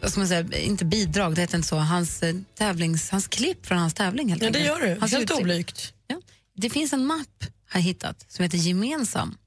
vad 0.00 0.10
ska 0.10 0.20
man 0.20 0.28
säga, 0.28 0.58
inte 0.58 0.84
bidrag, 0.84 1.34
det 1.34 1.40
heter 1.40 1.56
inte 1.56 1.68
så, 1.68 1.76
hans 1.76 2.22
eh, 2.22 2.34
tävlings, 2.58 3.10
hans 3.10 3.28
klipp 3.28 3.66
från 3.66 3.78
hans 3.78 3.94
tävling 3.94 4.28
helt 4.28 4.42
Ja, 4.42 4.50
det 4.50 4.58
gör 4.58 4.80
du. 4.80 5.00
Hans 5.00 5.12
Helt 5.12 5.30
oblygt. 5.30 5.92
Ja. 6.06 6.16
Det 6.56 6.70
finns 6.70 6.92
en 6.92 7.06
mapp 7.06 7.44
har 7.72 7.80
jag 7.80 7.84
hittat 7.84 8.24
som 8.28 8.42
heter 8.42 8.58
Gemensam. 8.58 9.38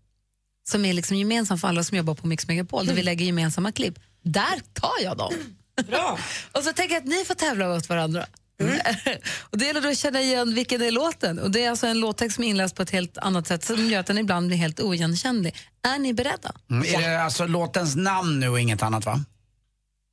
Som 0.67 0.85
är 0.85 0.93
liksom 0.93 1.17
gemensam 1.17 1.57
för 1.57 1.67
alla 1.67 1.83
som 1.83 1.97
jobbar 1.97 2.13
på 2.13 2.27
Mix 2.27 2.47
Megapol, 2.47 2.85
där 2.85 2.93
vi 2.93 3.03
lägger 3.03 3.25
gemensamma 3.25 3.71
klipp. 3.71 3.99
Där 4.21 4.61
tar 4.73 5.03
jag 5.03 5.17
dem. 5.17 5.33
Bra. 5.87 6.19
och 6.51 6.63
så 6.63 6.73
tänker 6.73 6.95
jag 6.95 7.01
att 7.01 7.07
ni 7.07 7.25
får 7.25 7.35
tävla 7.35 7.73
åt 7.73 7.89
varandra. 7.89 8.25
och 9.39 9.57
det 9.57 9.65
gäller 9.65 9.81
då 9.81 9.89
att 9.89 9.97
känna 9.97 10.21
igen 10.21 10.53
vilken 10.53 10.81
är 10.81 10.91
låten. 10.91 11.39
Och 11.39 11.51
det 11.51 11.63
är 11.63 11.69
alltså 11.69 11.87
en 11.87 11.99
låttext 11.99 12.35
som 12.35 12.43
är 12.43 12.47
inläst 12.47 12.75
på 12.75 12.81
ett 12.81 12.89
helt 12.89 13.17
annat 13.17 13.47
sätt 13.47 13.63
som 13.63 13.89
gör 13.89 13.99
att 13.99 14.05
den 14.05 14.17
ibland 14.17 14.47
blir 14.47 14.57
helt 14.57 14.79
oigenkännlig. 14.79 15.55
Är 15.81 15.99
ni 15.99 16.13
beredda? 16.13 16.51
Mm, 16.69 16.95
är 16.95 17.09
det 17.09 17.23
alltså 17.23 17.47
låtens 17.47 17.95
namn 17.95 18.39
nu 18.39 18.49
och 18.49 18.59
inget 18.59 18.83
annat 18.83 19.05
va? 19.05 19.25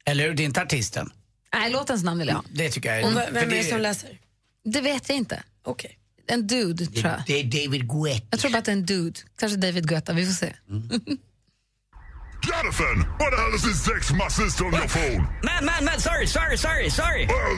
Eller 0.05 0.25
hur? 0.25 0.35
Det 0.35 0.43
är 0.43 0.45
inte 0.45 0.63
artisten? 0.63 1.13
Nej, 1.55 1.71
låtens 1.71 2.05
namn 2.05 2.19
vill 2.19 2.29
jag 2.29 2.35
ha. 2.35 2.45
Det 2.53 2.71
tycker 2.71 2.89
jag 2.89 3.01
är... 3.01 3.07
Och 3.07 3.37
vem 3.37 3.37
är 3.37 3.57
det 3.57 3.65
som 3.65 3.81
läser? 3.81 4.19
Det 4.65 4.81
vet 4.81 5.09
jag 5.09 5.19
inte. 5.19 5.43
Okej. 5.63 5.99
En 6.27 6.47
dude, 6.47 6.87
tror 6.87 7.07
jag. 7.13 7.23
Det 7.27 7.41
är 7.41 7.45
David 7.45 7.89
Guetta. 7.89 8.27
Jag 8.31 8.41
tror 8.41 8.51
bara 8.51 8.59
att 8.59 8.65
det 8.65 8.71
är 8.71 8.77
en 8.77 8.87
dude. 8.87 9.21
Kanske 9.39 9.59
David 9.59 9.89
Guetta, 9.89 10.13
vi 10.13 10.27
får 10.27 10.33
se. 10.33 10.55
Jonathan, 12.43 13.07
what 13.19 13.31
the 13.31 13.37
hell 13.37 13.55
is 13.55 13.63
this 13.63 13.85
text 13.85 14.13
my 14.13 14.29
sister 14.29 14.65
on 14.67 14.73
your 14.75 14.89
phone? 14.89 15.27
Man, 15.45 15.65
man, 15.65 15.85
man, 15.85 16.01
sorry, 16.01 16.27
sorry, 16.27 16.57
sorry, 16.57 16.91
sorry. 16.91 17.27
Well, 17.27 17.57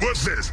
what's 0.00 0.24
this? 0.24 0.52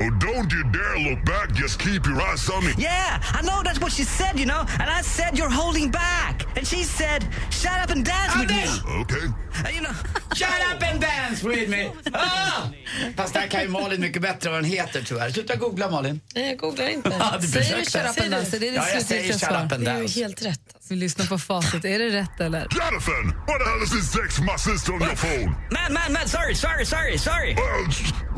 Oh, 0.00 0.10
don't 0.10 0.52
you 0.52 0.62
dare 0.72 0.98
look 1.10 1.24
back. 1.24 1.52
Just 1.52 1.78
keep 1.80 2.06
your 2.06 2.20
eyes 2.22 2.48
on 2.50 2.64
me. 2.64 2.72
Yeah, 2.78 3.20
I 3.38 3.42
know 3.42 3.62
that's 3.64 3.80
what 3.80 3.92
she 3.92 4.04
said, 4.04 4.38
you 4.38 4.46
know, 4.46 4.60
and 4.80 4.88
I 4.90 5.02
said 5.02 5.36
you're 5.38 5.50
holding 5.62 5.90
back. 5.90 6.46
And 6.56 6.66
she 6.66 6.84
said, 6.84 7.24
shut 7.50 7.78
up 7.84 7.90
and 7.90 8.04
dance 8.04 8.36
with 8.38 8.50
me. 8.50 8.64
Okay. 9.00 9.26
And, 9.66 9.74
you 9.74 9.82
know, 9.82 9.94
Shut 10.34 10.60
up 10.74 10.82
and 10.82 11.00
dance 11.00 11.42
with 11.42 11.68
me! 11.68 11.90
Ah! 12.14 12.68
Fast 13.16 13.34
där 13.34 13.46
kan 13.46 13.62
ju 13.62 13.68
Malin 13.68 14.00
mycket 14.00 14.22
bättre 14.22 14.50
vad 14.50 14.58
den 14.62 14.70
heter 14.70 15.02
tyvärr. 15.02 15.30
Sluta 15.30 15.56
googla 15.56 15.90
Malin. 15.90 16.20
Nej, 16.34 16.48
jag 16.48 16.58
googlar 16.58 16.88
inte. 16.88 17.38
Du 17.40 17.46
Säger 17.48 17.76
du 17.76 17.84
shut 17.84 18.02
up 18.10 18.20
and 18.22 18.30
dance? 18.30 18.58
Det 18.58 18.68
är 18.68 18.70
ditt 18.70 18.74
Ja, 18.74 18.88
jag 18.94 19.02
säger 19.02 19.22
slutgiltiga 19.22 19.48
shut 19.48 19.64
up 19.66 19.72
and 19.72 19.84
Det 19.84 19.90
är 19.90 19.94
ju 19.96 20.00
dance. 20.02 20.20
helt 20.20 20.42
rätt. 20.42 20.60
Vi 20.88 20.96
lyssnar 20.96 21.26
på 21.26 21.38
facit. 21.38 21.84
Är 21.84 21.98
det 21.98 22.08
rätt 22.08 22.40
eller? 22.40 22.66
Jonathan, 22.70 23.34
what 23.46 23.58
the 23.64 23.70
hell 23.70 23.82
is 23.82 23.90
this 23.90 24.12
text 24.12 24.38
my 24.40 24.58
sister 24.58 24.92
on 24.92 25.00
your 25.02 25.14
phone? 25.16 25.44
man, 25.70 25.92
man, 25.92 26.12
man, 26.12 26.28
sorry, 26.28 26.54
sorry, 26.54 26.84
sorry, 26.86 27.18
sorry. 27.18 27.54
Well, 27.54 27.84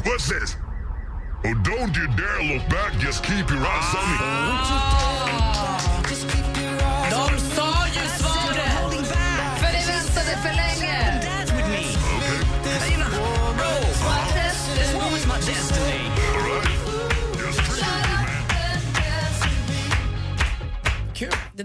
what's 0.05 0.29
this? 0.29 0.57
Oh, 1.43 1.55
don't 1.55 1.97
you 1.97 2.07
dare 2.09 2.43
look 2.43 2.69
back. 2.69 2.93
Just 2.99 3.25
keep 3.25 3.49
your 3.49 3.59
eyes 3.59 3.95
on 3.95 4.11
me. 4.11 4.17
Ah. 4.21 5.50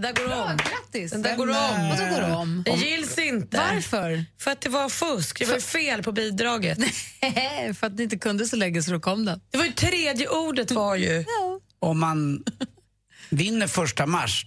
Där 0.06 0.14
går 0.14 0.34
om. 0.34 0.58
Grattis! 0.58 1.12
Den 1.12 1.22
där 1.22 1.36
går 1.36 1.49
om. 1.49 1.89
Vadå 1.89 2.16
går 2.16 2.36
om? 2.36 2.64
Det 2.66 2.72
gills 2.72 3.18
inte. 3.18 3.58
Varför? 3.58 4.26
För 4.39 4.51
att 4.51 4.62
det 4.62 4.70
var 4.70 4.89
fusk. 4.89 5.39
Det 5.39 5.45
var 5.45 5.56
ju 5.56 5.62
fel 5.62 6.03
på 6.03 6.12
bidraget. 6.12 6.78
för 7.80 7.88
att 7.88 7.93
ni 7.93 8.03
inte 8.03 8.18
kunde 8.18 8.45
så 8.45 8.56
länge 8.56 8.84
så 8.84 8.91
då 8.91 8.99
kom 8.99 9.26
den. 9.26 9.41
Det 9.51 9.58
var 9.58 9.66
ju 9.66 9.72
tredje 9.72 10.28
ordet 10.28 10.72
var 10.72 10.95
ju... 10.95 11.26
Om 11.80 11.99
man 11.99 12.43
vinner 13.30 13.68
första 13.68 14.06
mars, 14.06 14.45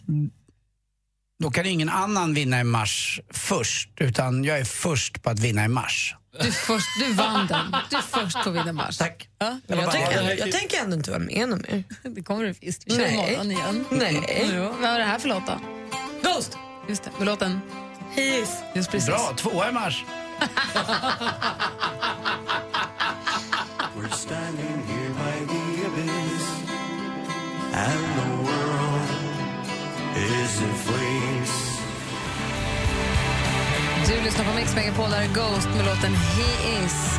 då 1.42 1.50
kan 1.50 1.66
ingen 1.66 1.88
annan 1.88 2.34
vinna 2.34 2.60
i 2.60 2.64
mars 2.64 3.20
först. 3.30 3.90
Utan 4.00 4.44
jag 4.44 4.58
är 4.58 4.64
först 4.64 5.22
på 5.22 5.30
att 5.30 5.38
vinna 5.38 5.64
i 5.64 5.68
mars. 5.68 6.14
Du, 6.42 6.52
först, 6.52 6.88
du 6.98 7.12
vann 7.12 7.46
den. 7.46 7.76
Du 7.90 7.96
är 7.96 8.00
först 8.02 8.44
på 8.44 8.50
vinna 8.50 8.72
mars. 8.72 8.98
Tack. 8.98 9.28
Ja, 9.38 9.58
Men 9.66 9.78
jag, 9.78 9.90
tänker, 9.90 10.38
jag 10.38 10.52
tänker 10.52 10.80
ändå 10.80 10.96
inte 10.96 11.10
vara 11.10 11.20
med 11.20 11.48
någon 11.48 11.62
mer. 11.68 11.84
Det 12.02 12.22
kommer 12.22 12.44
du 12.44 12.54
visst. 12.60 12.82
Vi 12.86 12.90
kör 12.90 12.98
Nej. 12.98 13.14
imorgon 13.14 13.50
igen. 13.50 13.84
Nej. 13.90 14.50
Jo, 14.54 14.62
vad 14.62 14.90
var 14.90 14.98
det 14.98 15.04
här 15.04 15.18
för 15.18 15.28
låt 15.28 15.46
då? 15.46 15.60
Ghost! 16.22 16.58
Just 16.88 17.02
det, 17.04 17.10
med 17.18 17.26
låten? 17.26 17.60
He 18.14 18.22
is. 18.40 18.56
Just 18.74 18.90
precis. 18.90 19.08
Bra, 19.08 19.32
tvåa 19.36 19.68
i 19.68 19.72
mars. 19.72 20.04
We're 23.96 24.10
standing 24.12 24.82
here 24.86 25.10
by 25.10 25.46
the 25.52 25.86
abyss, 25.86 26.46
and 27.74 28.04
the 28.18 28.28
world 28.46 29.10
is 30.16 30.60
in 30.62 30.74
du 34.08 34.14
lyssnar 34.24 34.44
på 34.44 34.54
Mix 34.56 34.74
Megapol, 34.74 35.10
där 35.10 35.22
är 35.22 35.26
Ghost 35.34 35.68
med 35.76 35.86
låten 35.86 36.14
He 36.14 36.84
is. 36.84 37.18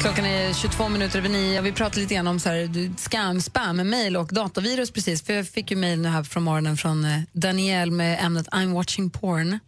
Klockan 0.00 0.24
är 0.24 0.52
22 0.52 0.88
minuter 0.88 1.18
över 1.18 1.28
nio. 1.28 1.60
Vi 1.60 1.72
pratade 1.72 2.00
lite 2.00 2.14
grann 2.14 2.26
om 2.26 2.40
så 2.40 2.48
här, 2.48 2.96
scam, 2.96 3.40
spam, 3.40 3.76
mejl 3.76 4.16
och 4.16 4.28
datavirus 4.28 4.90
precis. 4.90 5.22
För 5.22 5.32
jag 5.32 5.48
fick 5.48 5.70
ju 5.70 5.76
mejl 5.76 6.00
nu 6.00 6.08
här 6.08 6.22
från 6.22 6.42
morgonen 6.42 6.76
från 6.76 7.04
eh, 7.04 7.20
Daniel 7.32 7.90
med 7.90 8.24
ämnet 8.24 8.48
I'm 8.48 8.72
watching 8.72 9.10
porn. 9.10 9.58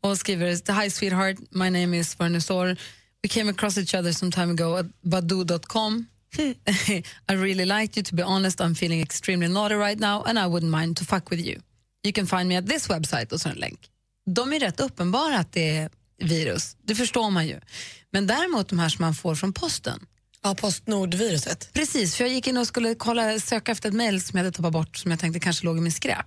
Och 0.00 0.18
skriver 0.18 0.82
Hi 0.82 0.90
sweetheart, 0.90 1.36
my 1.50 1.70
name 1.70 1.98
is 1.98 2.18
Varnusor. 2.18 2.76
We 3.22 3.28
came 3.28 3.50
across 3.50 3.78
each 3.78 3.94
other 3.94 4.12
some 4.12 4.32
time 4.32 4.50
ago 4.50 4.76
at 4.76 4.86
badoo.com. 5.02 6.06
I 7.28 7.34
really 7.34 7.64
liked 7.64 7.96
you, 7.96 8.04
to 8.04 8.14
be 8.14 8.22
honest. 8.22 8.60
I'm 8.60 8.74
feeling 8.74 9.02
extremely 9.02 9.48
naughty 9.48 9.74
right 9.74 10.00
now 10.00 10.22
and 10.22 10.38
I 10.38 10.46
wouldn't 10.46 10.80
mind 10.80 10.96
to 10.96 11.04
fuck 11.04 11.30
with 11.30 11.46
you. 11.46 11.60
You 12.02 12.12
can 12.12 12.26
find 12.26 12.48
me 12.48 12.56
at 12.56 12.66
this 12.66 12.88
website 12.88 13.32
och 13.32 13.40
så 13.40 13.48
en 13.48 13.54
länk. 13.54 13.89
De 14.26 14.52
är 14.52 14.60
rätt 14.60 14.80
uppenbara 14.80 15.38
att 15.38 15.52
det 15.52 15.76
är 15.76 15.90
virus, 16.18 16.76
det 16.82 16.94
förstår 16.94 17.30
man 17.30 17.46
ju. 17.46 17.60
Men 18.10 18.26
däremot 18.26 18.68
de 18.68 18.78
här 18.78 18.88
som 18.88 19.02
man 19.02 19.14
får 19.14 19.34
från 19.34 19.52
posten. 19.52 20.06
Ja, 20.42 20.54
Postnord-viruset. 20.54 21.72
Precis, 21.72 22.16
för 22.16 22.24
jag 22.24 22.34
gick 22.34 22.46
in 22.46 22.56
och 22.56 22.66
skulle 22.66 22.94
kolla, 22.94 23.40
söka 23.40 23.72
efter 23.72 23.88
ett 23.88 23.94
mejl 23.94 24.22
som 24.22 24.36
jag 24.36 24.44
hade 24.44 24.56
tappat 24.56 24.72
bort 24.72 24.96
som 24.96 25.10
jag 25.10 25.20
tänkte 25.20 25.40
kanske 25.40 25.64
låg 25.64 25.78
i 25.78 25.80
min 25.80 25.92
skräp. 25.92 26.26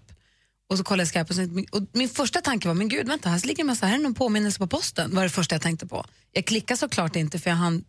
Och 0.69 0.77
så 0.77 0.83
kollade 0.83 1.01
jag 1.01 1.07
skräp 1.07 1.29
och, 1.29 1.35
så, 1.35 1.41
och 1.71 1.87
min 1.91 2.09
första 2.09 2.41
tanke 2.41 2.67
var, 2.67 2.75
men 2.75 2.89
gud 2.89 3.07
vänta, 3.07 3.29
här 3.29 3.47
ligger 3.47 3.63
en 3.63 3.67
massa, 3.67 3.85
här 3.85 3.95
är 3.95 3.99
någon 3.99 4.13
påminnelse 4.13 4.59
på 4.59 4.67
posten. 4.67 5.15
var 5.15 5.23
det 5.23 5.29
första 5.29 5.55
jag 5.55 5.61
tänkte 5.61 5.87
på. 5.87 6.05
Jag 6.31 6.45
klickade 6.45 6.77
såklart 6.77 7.15
inte 7.15 7.39
för 7.39 7.49
jag 7.49 7.57
hann, 7.57 7.83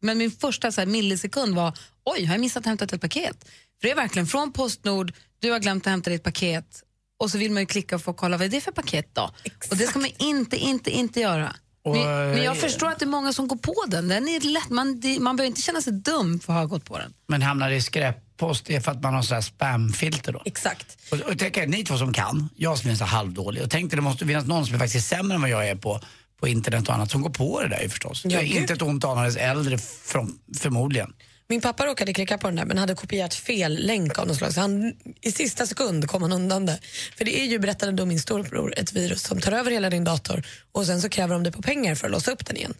men 0.00 0.18
min 0.18 0.30
första 0.30 0.72
så 0.72 0.80
här, 0.80 0.86
millisekund 0.86 1.54
var, 1.54 1.78
oj, 2.04 2.24
har 2.24 2.34
jag 2.34 2.40
missat 2.40 2.60
att 2.60 2.66
hämta 2.66 2.84
ett 2.84 3.00
paket? 3.00 3.44
För 3.80 3.88
det 3.88 3.90
är 3.90 3.96
verkligen 3.96 4.26
från 4.26 4.52
Postnord, 4.52 5.12
du 5.38 5.50
har 5.50 5.58
glömt 5.58 5.86
att 5.86 5.90
hämta 5.90 6.10
ditt 6.10 6.22
paket 6.22 6.82
och 7.18 7.30
så 7.30 7.38
vill 7.38 7.52
man 7.52 7.62
ju 7.62 7.66
klicka 7.66 7.94
och 7.94 8.02
få 8.02 8.12
kolla 8.12 8.36
vad 8.36 8.46
är 8.46 8.50
det 8.50 8.60
för 8.60 8.72
paket 8.72 9.10
då. 9.12 9.30
Och 9.70 9.76
det 9.76 9.86
ska 9.86 9.98
man 9.98 10.10
inte, 10.18 10.56
inte, 10.56 10.90
inte 10.90 11.20
göra. 11.20 11.56
Och, 11.84 11.96
men, 11.96 12.30
men 12.30 12.42
jag 12.42 12.56
eh, 12.56 12.60
förstår 12.60 12.88
att 12.88 12.98
det 12.98 13.04
är 13.04 13.06
många 13.06 13.32
som 13.32 13.48
går 13.48 13.56
på 13.56 13.84
den. 13.86 14.08
den 14.08 14.28
är 14.28 14.40
lätt, 14.40 14.70
man, 14.70 15.00
det, 15.00 15.20
man 15.20 15.36
behöver 15.36 15.48
inte 15.48 15.62
känna 15.62 15.80
sig 15.80 15.92
dum 15.92 16.40
för 16.40 16.52
att 16.52 16.58
ha 16.58 16.66
gått 16.66 16.84
på 16.84 16.98
den. 16.98 17.14
Men 17.26 17.42
hamnar 17.42 17.70
i 17.70 17.82
skräppost 17.82 18.64
det 18.66 18.76
är 18.76 18.80
för 18.80 18.92
att 18.92 19.02
man 19.02 19.14
har 19.14 19.22
sådär 19.22 19.40
spamfilter 19.40 20.32
då. 20.32 20.42
Exakt. 20.44 20.98
Och, 21.12 21.20
och 21.20 21.38
tänk 21.38 21.56
er, 21.56 21.66
ni 21.66 21.84
två 21.84 21.96
som 21.96 22.12
kan, 22.12 22.48
jag 22.56 22.78
som 22.78 22.90
är 22.90 22.94
så 22.94 23.04
halvdålig. 23.04 23.62
Och 23.62 23.70
tänk 23.70 23.90
dig, 23.90 23.96
det 23.96 24.02
måste 24.02 24.26
finnas 24.26 24.46
någon 24.46 24.66
som 24.66 24.74
är 24.74 24.78
faktiskt 24.78 25.08
sämre 25.08 25.34
än 25.34 25.40
vad 25.40 25.50
jag 25.50 25.68
är 25.68 25.74
på, 25.74 26.00
på 26.40 26.48
internet 26.48 26.88
och 26.88 26.94
annat 26.94 27.10
som 27.10 27.22
går 27.22 27.30
på 27.30 27.62
det 27.62 27.68
där 27.68 27.82
ju 27.82 27.88
förstås. 27.88 28.22
Ja, 28.24 28.30
jag 28.30 28.42
är 28.42 28.60
inte 28.60 28.72
ett 28.72 28.82
ont 28.82 29.04
anandes 29.04 29.36
äldre 29.36 29.78
från, 29.78 30.38
förmodligen. 30.58 31.12
Min 31.50 31.60
pappa 31.60 31.86
råkade 31.86 32.12
klicka 32.12 32.38
på 32.38 32.46
den 32.46 32.56
där 32.56 32.64
men 32.64 32.78
hade 32.78 32.94
kopierat 32.94 33.34
fel 33.34 33.86
länk 33.86 34.18
av 34.18 34.26
något 34.26 34.36
slag 34.36 34.54
så 34.54 34.60
han, 34.60 34.94
i 35.20 35.32
sista 35.32 35.66
sekund 35.66 36.08
kom 36.08 36.22
han 36.22 36.32
undan 36.32 36.66
det. 36.66 36.78
För 37.16 37.24
det 37.24 37.40
är 37.40 37.44
ju, 37.44 37.58
berättade 37.58 37.92
då 37.92 38.06
min 38.06 38.20
storebror, 38.20 38.74
ett 38.76 38.92
virus 38.92 39.22
som 39.22 39.40
tar 39.40 39.52
över 39.52 39.70
hela 39.70 39.90
din 39.90 40.04
dator 40.04 40.46
och 40.72 40.86
sen 40.86 41.02
så 41.02 41.08
kräver 41.08 41.34
de 41.34 41.42
det 41.42 41.52
på 41.52 41.62
pengar 41.62 41.94
för 41.94 42.06
att 42.06 42.12
låsa 42.12 42.30
upp 42.30 42.46
den 42.46 42.56
igen. 42.56 42.74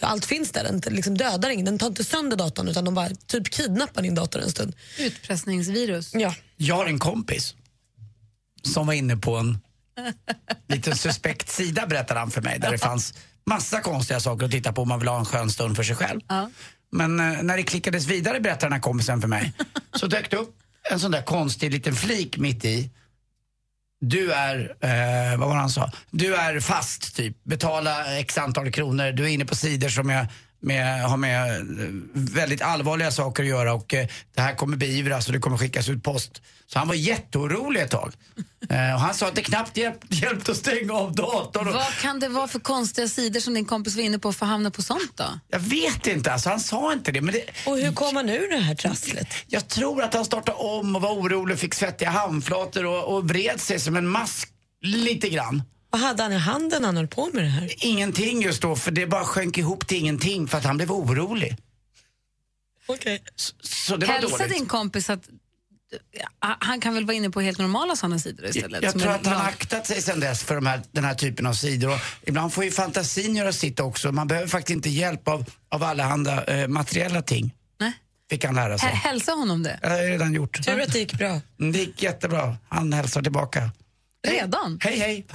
Så 0.00 0.06
allt 0.06 0.24
finns 0.24 0.50
där, 0.52 0.64
den 0.64 0.94
liksom 0.94 1.16
dödar 1.16 1.50
ingen, 1.50 1.64
den 1.64 1.78
tar 1.78 1.86
inte 1.86 2.04
sönder 2.04 2.36
datorn 2.36 2.68
utan 2.68 2.84
de 2.84 2.94
bara 2.94 3.08
typ 3.08 3.50
kidnappar 3.50 4.02
din 4.02 4.14
dator 4.14 4.40
en 4.40 4.50
stund. 4.50 4.76
Utpressningsvirus. 4.98 6.14
Ja. 6.14 6.34
Jag 6.56 6.74
har 6.74 6.86
en 6.86 6.98
kompis 6.98 7.54
som 8.62 8.86
var 8.86 8.94
inne 8.94 9.16
på 9.16 9.36
en 9.36 9.58
liten 10.68 10.96
suspekt 10.96 11.48
sida 11.48 11.86
berättade 11.86 12.20
han 12.20 12.30
för 12.30 12.42
mig 12.42 12.58
där 12.58 12.70
det 12.70 12.78
fanns 12.78 13.14
massa 13.46 13.80
konstiga 13.80 14.20
saker 14.20 14.46
att 14.46 14.52
titta 14.52 14.72
på 14.72 14.82
om 14.82 14.88
man 14.88 14.98
vill 14.98 15.08
ha 15.08 15.18
en 15.18 15.24
skön 15.24 15.50
stund 15.50 15.76
för 15.76 15.82
sig 15.82 15.96
själv. 15.96 16.20
Men 16.92 17.20
eh, 17.20 17.42
när 17.42 17.56
det 17.56 17.62
klickades 17.62 18.06
vidare 18.06 18.40
berättade 18.40 18.66
den 18.66 18.72
här 18.72 18.80
kompisen 18.80 19.20
för 19.20 19.28
mig 19.28 19.52
så 19.94 20.06
dök 20.06 20.30
det 20.30 20.36
upp 20.36 20.56
en 20.90 21.00
sån 21.00 21.10
där 21.10 21.22
konstig 21.22 21.72
liten 21.72 21.94
flik 21.94 22.36
mitt 22.36 22.64
i. 22.64 22.90
Du 24.00 24.32
är, 24.32 24.76
eh, 24.80 25.38
vad 25.38 25.48
var 25.48 25.56
han 25.56 25.70
sa? 25.70 25.90
Du 26.10 26.34
är 26.34 26.60
fast 26.60 27.16
typ, 27.16 27.44
betala 27.44 28.18
x 28.18 28.38
antal 28.38 28.72
kronor, 28.72 29.12
du 29.12 29.24
är 29.24 29.28
inne 29.28 29.44
på 29.44 29.54
sidor 29.54 29.88
som 29.88 30.10
är 30.10 30.28
med, 30.62 31.02
har 31.02 31.16
med 31.16 31.60
eh, 31.60 31.88
väldigt 32.12 32.62
allvarliga 32.62 33.10
saker 33.10 33.42
att 33.42 33.48
göra 33.48 33.74
och 33.74 33.94
eh, 33.94 34.06
det 34.34 34.40
här 34.40 34.54
kommer 34.54 34.76
beivras 34.76 35.26
och 35.26 35.32
det 35.32 35.38
kommer 35.38 35.58
skickas 35.58 35.88
ut 35.88 36.02
post. 36.02 36.42
Så 36.66 36.78
han 36.78 36.88
var 36.88 36.94
jätteorolig 36.94 37.80
ett 37.80 37.90
tag. 37.90 38.12
Eh, 38.68 38.94
och 38.94 39.00
han 39.00 39.14
sa 39.14 39.28
att 39.28 39.34
det 39.34 39.42
knappt 39.42 39.76
hjälp, 39.76 39.96
hjälpte 40.08 40.52
att 40.52 40.58
stänga 40.58 40.92
av 40.92 41.14
datorn. 41.14 41.68
Och, 41.68 41.74
Vad 41.74 41.94
kan 42.00 42.20
det 42.20 42.28
vara 42.28 42.48
för 42.48 42.58
konstiga 42.58 43.08
sidor 43.08 43.40
som 43.40 43.54
din 43.54 43.64
kompis 43.64 43.96
var 43.96 44.02
inne 44.02 44.18
på 44.18 44.32
för 44.32 44.46
att 44.46 44.50
hamna 44.50 44.70
på 44.70 44.82
sånt 44.82 45.12
då? 45.14 45.24
jag 45.48 45.58
vet 45.58 46.06
inte, 46.06 46.32
alltså, 46.32 46.48
han 46.48 46.60
sa 46.60 46.92
inte 46.92 47.12
det. 47.12 47.20
Men 47.20 47.34
det 47.34 47.44
och 47.66 47.78
hur 47.78 47.92
kom 47.92 48.16
han 48.16 48.28
ur 48.28 48.50
det 48.50 48.56
här 48.56 48.74
trasslet? 48.74 49.26
Jag 49.46 49.68
tror 49.68 50.02
att 50.02 50.14
han 50.14 50.24
startade 50.24 50.58
om 50.58 50.96
och 50.96 51.02
var 51.02 51.10
orolig, 51.10 51.58
fick 51.58 51.74
svettiga 51.74 52.10
handflator 52.10 52.86
och, 52.86 53.16
och 53.16 53.28
vred 53.28 53.60
sig 53.60 53.80
som 53.80 53.96
en 53.96 54.08
mask 54.08 54.48
lite 54.82 55.28
grann. 55.28 55.62
Vad 55.92 56.00
hade 56.00 56.22
han 56.22 56.32
i 56.32 56.36
handen 56.36 56.82
när 56.82 56.88
han 56.88 56.96
höll 56.96 57.06
på 57.08 57.30
med 57.32 57.44
det 57.44 57.48
här? 57.50 57.74
Ingenting 57.84 58.42
just 58.42 58.62
då, 58.62 58.76
för 58.76 58.90
det 58.90 59.06
bara 59.06 59.24
sjönk 59.24 59.58
ihop 59.58 59.86
till 59.86 59.96
ingenting 59.98 60.48
för 60.48 60.58
att 60.58 60.64
han 60.64 60.76
blev 60.76 60.92
orolig. 60.92 61.56
Okej. 62.86 63.22
Så, 63.36 63.54
så 63.62 63.96
det 63.96 64.06
var 64.06 64.14
Hälsa 64.14 64.36
dåligt. 64.38 64.52
din 64.52 64.66
kompis 64.66 65.10
att 65.10 65.28
ja, 66.40 66.56
han 66.60 66.80
kan 66.80 66.94
väl 66.94 67.06
vara 67.06 67.16
inne 67.16 67.30
på 67.30 67.40
helt 67.40 67.58
normala 67.58 67.96
sådana 67.96 68.18
sidor 68.18 68.46
istället? 68.46 68.82
Jag 68.82 68.92
som 68.92 69.00
tror 69.00 69.12
att 69.12 69.26
han 69.26 69.36
har 69.36 69.48
aktat 69.48 69.86
sig 69.86 70.02
sen 70.02 70.20
dess 70.20 70.42
för 70.42 70.54
de 70.54 70.66
här, 70.66 70.82
den 70.92 71.04
här 71.04 71.14
typen 71.14 71.46
av 71.46 71.52
sidor. 71.52 71.90
Och 71.94 71.98
ibland 72.22 72.52
får 72.52 72.64
ju 72.64 72.70
fantasin 72.70 73.36
göra 73.36 73.52
sitt 73.52 73.80
också. 73.80 74.12
Man 74.12 74.26
behöver 74.28 74.48
faktiskt 74.48 74.76
inte 74.76 74.90
hjälp 74.90 75.28
av, 75.28 75.44
av 75.68 75.82
allehanda 75.82 76.44
eh, 76.44 76.68
materiella 76.68 77.22
ting. 77.22 77.54
Nej. 77.80 77.92
Fick 78.30 78.44
han 78.44 78.54
lära 78.54 78.78
sig. 78.78 78.88
Hä- 78.88 78.92
Hälsa 79.08 79.32
honom 79.32 79.62
det. 79.62 79.78
Det 79.82 79.88
har 79.88 79.96
jag 79.96 80.10
redan 80.10 80.34
gjort. 80.34 80.64
Tur 80.64 80.80
att 80.80 80.92
det 80.92 80.98
gick 80.98 81.14
bra. 81.18 81.40
Mm, 81.60 81.72
Det 81.72 81.78
gick 81.78 82.02
jättebra. 82.02 82.56
Han 82.68 82.92
hälsar 82.92 83.22
tillbaka. 83.22 83.70
Redan? 84.28 84.78
Hej, 84.82 84.98
hej. 84.98 85.26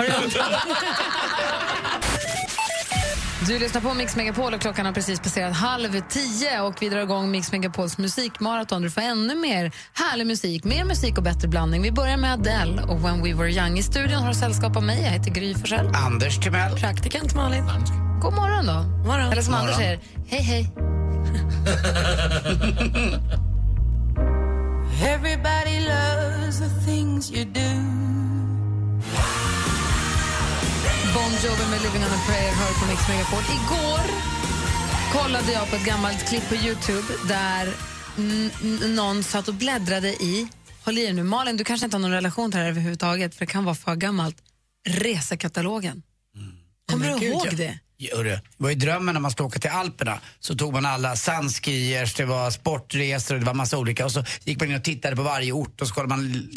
Du 3.47 3.59
lyssnar 3.59 3.81
på 3.81 3.93
Mix 3.93 4.15
Megapol 4.15 4.53
och 4.53 4.61
klockan 4.61 4.85
har 4.85 4.93
precis 4.93 5.19
passerat 5.19 5.55
halv 5.55 6.01
tio 6.09 6.61
och 6.61 6.81
vi 6.81 6.89
drar 6.89 6.99
igång 7.01 7.31
Mix 7.31 7.51
Megapols 7.51 7.97
musikmaraton. 7.97 8.81
Du 8.81 8.89
får 8.89 9.01
ännu 9.01 9.35
mer 9.35 9.71
härlig 9.93 10.27
musik, 10.27 10.63
mer 10.63 10.85
musik 10.85 11.17
och 11.17 11.23
bättre 11.23 11.47
blandning. 11.47 11.81
Vi 11.81 11.91
börjar 11.91 12.17
med 12.17 12.33
Adele 12.33 12.81
och 12.81 13.05
When 13.05 13.23
We 13.23 13.33
Were 13.33 13.51
Young. 13.51 13.77
I 13.77 13.83
studion 13.83 14.13
har 14.13 14.27
du 14.27 14.35
sällskap 14.35 14.75
av 14.77 14.83
mig. 14.83 15.01
Jag 15.03 15.09
heter 15.09 15.31
Gry 15.31 15.55
Forssell. 15.55 15.91
Anders 15.93 16.39
Timell. 16.39 16.75
Praktikant 16.75 17.35
Malin. 17.35 17.63
God 18.21 18.33
morgon 18.33 18.65
då. 18.65 18.83
Morgon. 19.07 19.31
Eller 19.31 19.41
som 19.41 19.53
Morgon. 19.53 19.67
Anders 19.67 19.77
säger, 19.79 19.99
hej 20.27 20.41
hej. 20.41 20.71
Everybody 25.13 25.79
loves 25.79 26.59
the 26.59 26.69
things 26.85 27.31
you 27.31 27.45
do. 27.45 27.96
Bon 31.18 31.32
Jovi 31.43 31.70
med 31.70 31.82
Living 31.82 32.03
on 32.07 32.11
a 32.20 32.22
prayer 32.28 32.51
hör 32.51 32.74
på 32.80 32.86
Mix 32.91 33.07
Megapol. 33.07 33.43
Igår 33.59 34.05
kollade 35.13 35.51
jag 35.51 35.70
på 35.70 35.76
ett 35.76 35.86
gammalt 35.86 36.30
klipp 36.30 36.49
på 36.49 36.55
Youtube 36.55 37.07
där 37.28 37.74
någon 38.95 39.24
satt 39.24 39.47
och 39.47 39.53
bläddrade 39.53 40.09
i, 40.09 40.47
håll 40.86 40.97
i 40.97 41.05
er 41.05 41.13
nu, 41.13 41.24
Malin 41.24 41.57
du 41.57 41.63
kanske 41.63 41.86
inte 41.86 41.97
har 41.97 42.01
någon 42.01 42.11
relation 42.11 42.51
till 42.51 42.57
det 42.57 42.63
här 42.63 42.70
överhuvudtaget 42.72 43.36
för 43.36 43.45
det 43.45 43.51
kan 43.51 43.65
vara 43.65 43.76
för 43.76 43.95
gammalt, 43.95 44.38
resekatalogen. 44.88 46.03
Kommer 46.91 47.09
Men 47.09 47.20
du 47.20 47.26
ihåg 47.26 47.47
det? 47.57 47.80
Det 47.99 48.41
var 48.57 48.69
ju 48.69 48.75
drömmen 48.75 49.13
när 49.13 49.21
man 49.21 49.31
skulle 49.31 49.47
åka 49.47 49.59
till 49.59 49.69
Alperna. 49.69 50.19
Så 50.39 50.55
tog 50.55 50.73
man 50.73 50.85
alla 50.85 51.15
sandskiers, 51.15 52.13
det 52.13 52.25
var 52.25 52.51
sportresor 52.51 53.35
och 53.35 53.39
det 53.39 53.45
var 53.45 53.53
massa 53.53 53.77
olika. 53.77 54.05
Och 54.05 54.11
så 54.11 54.23
gick 54.43 54.59
man 54.59 54.69
in 54.69 54.75
och 54.75 54.83
tittade 54.83 55.15
på 55.15 55.21
varje 55.23 55.51
ort 55.51 55.81
och 55.81 55.87
så 55.87 55.93
kollade 55.93 56.15
man 56.15 56.49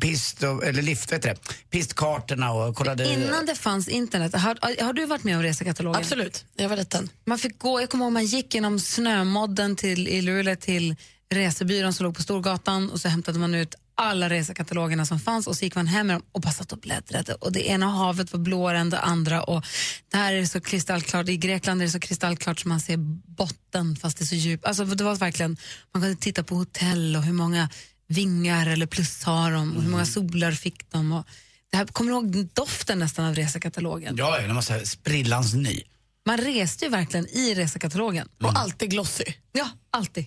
pist, 0.00 0.42
och, 0.42 0.64
eller 0.64 0.82
lift, 0.82 1.12
vet 1.12 1.22
det? 1.22 1.36
Pistkartorna 1.70 2.52
och 2.52 2.76
kollade... 2.76 3.12
Innan 3.12 3.46
det 3.46 3.54
fanns 3.54 3.88
internet, 3.88 4.34
har, 4.34 4.82
har 4.84 4.92
du 4.92 5.06
varit 5.06 5.24
med 5.24 5.36
om 5.36 5.42
resekatalogen? 5.42 6.00
Absolut, 6.00 6.44
jag 6.56 6.68
var 6.68 6.76
liten. 6.76 7.10
Man 7.24 7.38
fick 7.38 7.58
gå, 7.58 7.80
jag 7.80 7.90
kommer 7.90 8.04
ihåg 8.04 8.12
man 8.12 8.24
gick 8.24 8.54
genom 8.54 8.80
snömodden 8.80 9.76
till, 9.76 10.08
i 10.08 10.22
Luleå 10.22 10.56
till 10.56 10.96
resebyrån 11.30 11.92
som 11.92 12.04
låg 12.04 12.16
på 12.16 12.22
Storgatan 12.22 12.90
och 12.90 13.00
så 13.00 13.08
hämtade 13.08 13.38
man 13.38 13.54
ut 13.54 13.74
alla 13.98 14.28
resekatalogerna 14.28 15.06
som 15.06 15.20
fanns 15.20 15.46
och 15.46 15.56
så 15.56 15.64
gick 15.64 15.74
man 15.74 15.86
hem 15.86 16.06
med 16.06 16.16
dem 16.16 16.22
och 16.32 16.40
bara 16.40 16.52
satt 16.52 16.72
och 16.72 16.78
bläddrade 16.78 17.34
och 17.34 17.52
det 17.52 17.68
ena 17.68 17.86
havet 17.86 18.32
var 18.32 18.40
blåare 18.40 18.78
än 18.78 18.90
det 18.90 18.98
andra 18.98 19.42
och 19.42 19.64
där 20.12 20.32
är 20.32 20.40
det 20.40 20.46
så 20.46 20.60
kristallklart, 20.60 21.28
i 21.28 21.36
Grekland 21.36 21.80
är 21.80 21.86
det 21.86 21.90
så 21.90 22.00
kristallklart 22.00 22.60
som 22.60 22.68
man 22.68 22.80
ser 22.80 22.96
botten 23.36 23.96
fast 23.96 24.18
det 24.18 24.24
är 24.24 24.26
så 24.26 24.34
djupt. 24.34 24.64
Alltså 24.64 24.84
det 24.84 25.04
var 25.04 25.14
verkligen, 25.14 25.56
man 25.94 26.02
kunde 26.02 26.16
titta 26.16 26.42
på 26.42 26.54
hotell 26.54 27.16
och 27.16 27.22
hur 27.22 27.32
många 27.32 27.68
vingar 28.08 28.66
eller 28.66 28.86
plus 28.86 29.24
har 29.24 29.52
de 29.52 29.76
och 29.76 29.82
hur 29.82 29.90
många 29.90 30.06
solar 30.06 30.52
fick 30.52 30.90
de. 30.90 31.12
Och 31.12 31.26
det 31.70 31.76
här, 31.76 31.86
kommer 31.86 32.10
du 32.10 32.16
ihåg 32.16 32.48
doften 32.54 32.98
nästan 32.98 33.24
av 33.24 33.34
resekatalogen? 33.34 34.16
Ja, 34.16 34.40
den 34.40 34.54
var 34.54 34.62
så 34.62 34.72
här 34.72 34.84
sprillans 34.84 35.54
ny. 35.54 35.82
Man 36.26 36.38
reste 36.38 36.84
ju 36.84 36.90
verkligen 36.90 37.26
i 37.26 37.54
resekatalogen. 37.54 38.28
Och 38.42 38.58
alltid 38.58 38.90
glossy. 38.90 39.24
Ja, 39.52 39.70
alltid. 39.90 40.26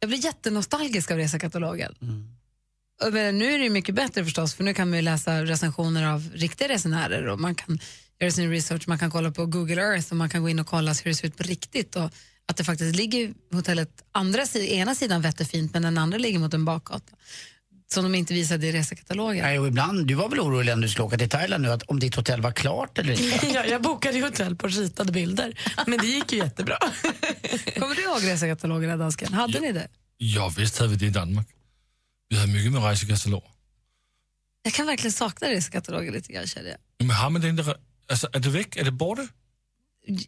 Jag 0.00 0.08
blir 0.08 0.24
jättenostalgisk 0.24 1.10
av 1.10 1.16
resekatalogen. 1.16 1.94
Och 2.00 2.06
men 3.12 3.38
Nu 3.38 3.54
är 3.54 3.58
det 3.58 3.70
mycket 3.70 3.94
bättre 3.94 4.24
förstås, 4.24 4.54
för 4.54 4.64
nu 4.64 4.74
kan 4.74 4.90
man 4.90 4.98
ju 4.98 5.02
läsa 5.02 5.44
recensioner 5.44 6.06
av 6.06 6.30
riktiga 6.34 6.68
resenärer 6.68 7.26
och 7.26 7.40
man 7.40 7.54
kan 7.54 7.78
göra 8.20 8.30
sin 8.30 8.50
research, 8.50 8.88
man 8.88 8.98
kan 8.98 9.10
kolla 9.10 9.30
på 9.30 9.46
Google 9.46 9.82
Earth 9.82 10.10
och 10.10 10.16
man 10.16 10.28
kan 10.28 10.42
gå 10.42 10.48
in 10.48 10.58
och 10.58 10.66
kolla 10.66 10.92
hur 10.92 11.10
det 11.10 11.14
ser 11.14 11.26
ut 11.26 11.36
på 11.36 11.42
riktigt 11.42 11.96
och 11.96 12.10
att 12.48 12.56
det 12.56 12.64
faktiskt 12.64 12.96
ligger 12.96 13.34
hotellet 13.52 13.90
andra 14.12 14.46
sidan, 14.46 14.68
ena 14.68 14.94
sidan 14.94 15.22
vettefint 15.22 15.72
men 15.72 15.82
den 15.82 15.98
andra 15.98 16.18
ligger 16.18 16.38
mot 16.38 16.54
en 16.54 16.64
bakgata. 16.64 17.12
Som 17.86 18.02
de 18.04 18.14
inte 18.14 18.34
visade 18.34 18.66
i 18.66 18.72
resekatalogen. 18.72 19.44
Nej, 19.44 19.58
och 19.58 19.68
ibland, 19.68 20.06
du 20.06 20.14
var 20.14 20.28
väl 20.28 20.40
orolig 20.40 20.76
när 20.76 20.82
du 20.82 20.88
skulle 20.88 21.04
åka 21.04 21.18
till 21.18 21.28
Thailand 21.28 21.62
nu, 21.62 21.70
att 21.70 21.82
om 21.82 22.00
ditt 22.00 22.14
hotell 22.14 22.40
var 22.40 22.52
klart 22.52 22.98
eller 22.98 23.12
inte? 23.12 23.46
ja, 23.54 23.64
jag 23.64 23.82
bokade 23.82 24.16
ju 24.16 24.24
hotell 24.24 24.56
på 24.56 24.66
ritade 24.68 25.12
bilder, 25.12 25.58
men 25.86 25.98
det 25.98 26.06
gick 26.06 26.32
ju 26.32 26.38
jättebra. 26.38 26.78
Kommer 27.78 27.94
du 27.94 28.02
ihåg 28.02 28.24
resekatalogerna, 28.24 28.96
dansken? 28.96 29.32
Hade 29.32 29.60
ni 29.60 29.72
det? 29.72 29.88
Ja, 30.18 30.52
visst 30.56 30.78
hade 30.78 30.90
vi 30.90 30.96
det 30.96 31.06
i 31.06 31.10
Danmark. 31.10 31.48
Vi 32.28 32.36
hade 32.36 32.52
mycket 32.52 32.72
med 32.72 32.84
resekatalog. 32.84 33.42
Jag 34.62 34.72
kan 34.72 34.86
verkligen 34.86 35.12
sakna 35.12 35.48
resekataloger 35.48 36.12
lite 36.12 36.32
grann 36.32 36.46
känner 36.46 36.68
jag. 36.68 36.78
Men 37.06 37.16
har 37.16 37.30
man 37.30 37.40
det 37.40 37.48
inte... 37.48 37.76
Alltså, 38.08 38.28
är 38.32 38.38
det 38.38 38.48
väck? 38.48 38.76
Är 38.76 38.84
det 38.84 38.90
borta? 38.90 39.28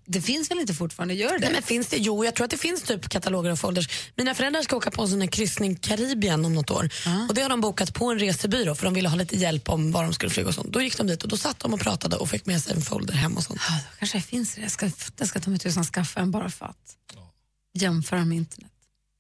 Det 0.05 0.20
finns 0.22 0.51
väl 0.51 0.59
inte 0.59 0.74
fortfarande, 0.74 1.14
gör 1.14 1.32
det? 1.32 1.38
Nej, 1.38 1.53
men 1.53 1.62
finns 1.62 1.86
det? 1.88 1.97
Jo, 1.97 2.24
jag 2.24 2.34
tror 2.34 2.44
att 2.44 2.51
det 2.51 2.57
finns 2.59 2.82
typ 2.82 3.09
kataloger 3.09 3.51
och 3.51 3.59
folders. 3.59 3.88
Mina 4.14 4.34
föräldrar 4.34 4.62
ska 4.62 4.76
åka 4.76 4.90
på 4.90 5.03
en 5.03 5.09
sån 5.09 5.20
här 5.20 5.28
kryssning 5.28 5.76
Karibien 5.76 6.44
om 6.44 6.55
något 6.55 6.70
år. 6.70 6.90
Och 7.28 7.34
det 7.34 7.42
har 7.42 7.49
de 7.49 7.61
bokat 7.61 7.94
på 7.94 8.11
en 8.11 8.18
resebyrå 8.18 8.74
för 8.74 8.84
de 8.84 8.94
ville 8.94 9.09
ha 9.09 9.16
lite 9.16 9.36
hjälp 9.36 9.68
om 9.68 9.92
var 9.92 10.03
de 10.03 10.12
skulle 10.12 10.30
flyga 10.30 10.49
och 10.49 10.55
sånt. 10.55 10.72
Då 10.72 10.82
gick 10.82 10.97
de 10.97 11.07
dit 11.07 11.22
och 11.22 11.28
då 11.28 11.36
satt 11.36 11.61
de 11.61 11.74
och 11.74 11.80
pratade 11.80 12.16
och 12.16 12.28
fick 12.28 12.47
med 12.47 12.62
sig 12.62 12.74
en 12.74 12.82
folder 12.82 13.14
hem 13.14 13.36
och 13.36 13.42
sånt. 13.42 13.61
Ja, 13.68 13.74
då 13.74 13.99
kanske 13.99 14.18
det 14.18 14.22
finns 14.22 14.55
det. 14.55 14.61
Jag 14.61 14.70
ska, 14.70 14.90
jag 15.18 15.28
ska 15.28 15.40
ta 15.40 15.51
mig 15.51 15.59
tusan 15.59 15.84
skaffa 15.84 16.20
en 16.20 16.30
bara 16.30 16.51
för 16.51 16.66
att 16.66 16.97
jämföra 17.74 18.24
med 18.24 18.36
internet. 18.36 18.70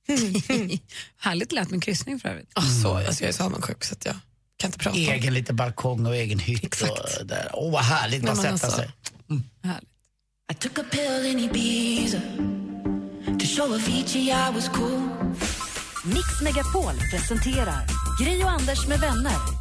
Härligt 1.18 1.52
lät 1.52 1.70
med 1.70 1.82
kryssning 1.82 2.20
för 2.20 2.28
övrigt. 2.28 2.58
Oh, 2.58 2.82
så, 2.82 2.96
alltså, 2.96 3.24
jag 3.24 3.28
är 3.28 3.32
så 3.32 3.44
avundsjuk 3.44 3.84
så 3.84 3.94
att 3.94 4.04
jag 4.04 4.16
kan 4.56 4.68
inte 4.68 4.78
prata 4.78 4.98
Egen 4.98 5.34
liten 5.34 5.56
balkong 5.56 6.06
och 6.06 6.16
egen 6.16 6.38
hytt. 6.38 6.82
Och 6.82 7.26
där. 7.26 7.50
Åh, 7.52 7.72
vad 7.72 7.82
härligt 7.82 8.22
men 8.22 8.36
sätta 8.36 8.50
alltså. 8.50 8.70
sig. 8.70 8.90
I 10.52 10.54
took 10.54 10.78
a 10.78 10.84
pill 10.90 11.26
in 11.26 11.38
Ibiza 11.38 12.20
to 13.38 13.46
show 13.46 13.72
Avicii 13.72 14.30
I 14.30 14.50
was 14.54 14.68
cool. 14.68 15.08
Mix 16.04 16.42
Megapol 16.42 16.94
presenterar 17.10 17.86
Gri 18.20 18.44
och 18.44 18.50
Anders 18.50 18.86
med 18.86 19.00
vänner. 19.00 19.55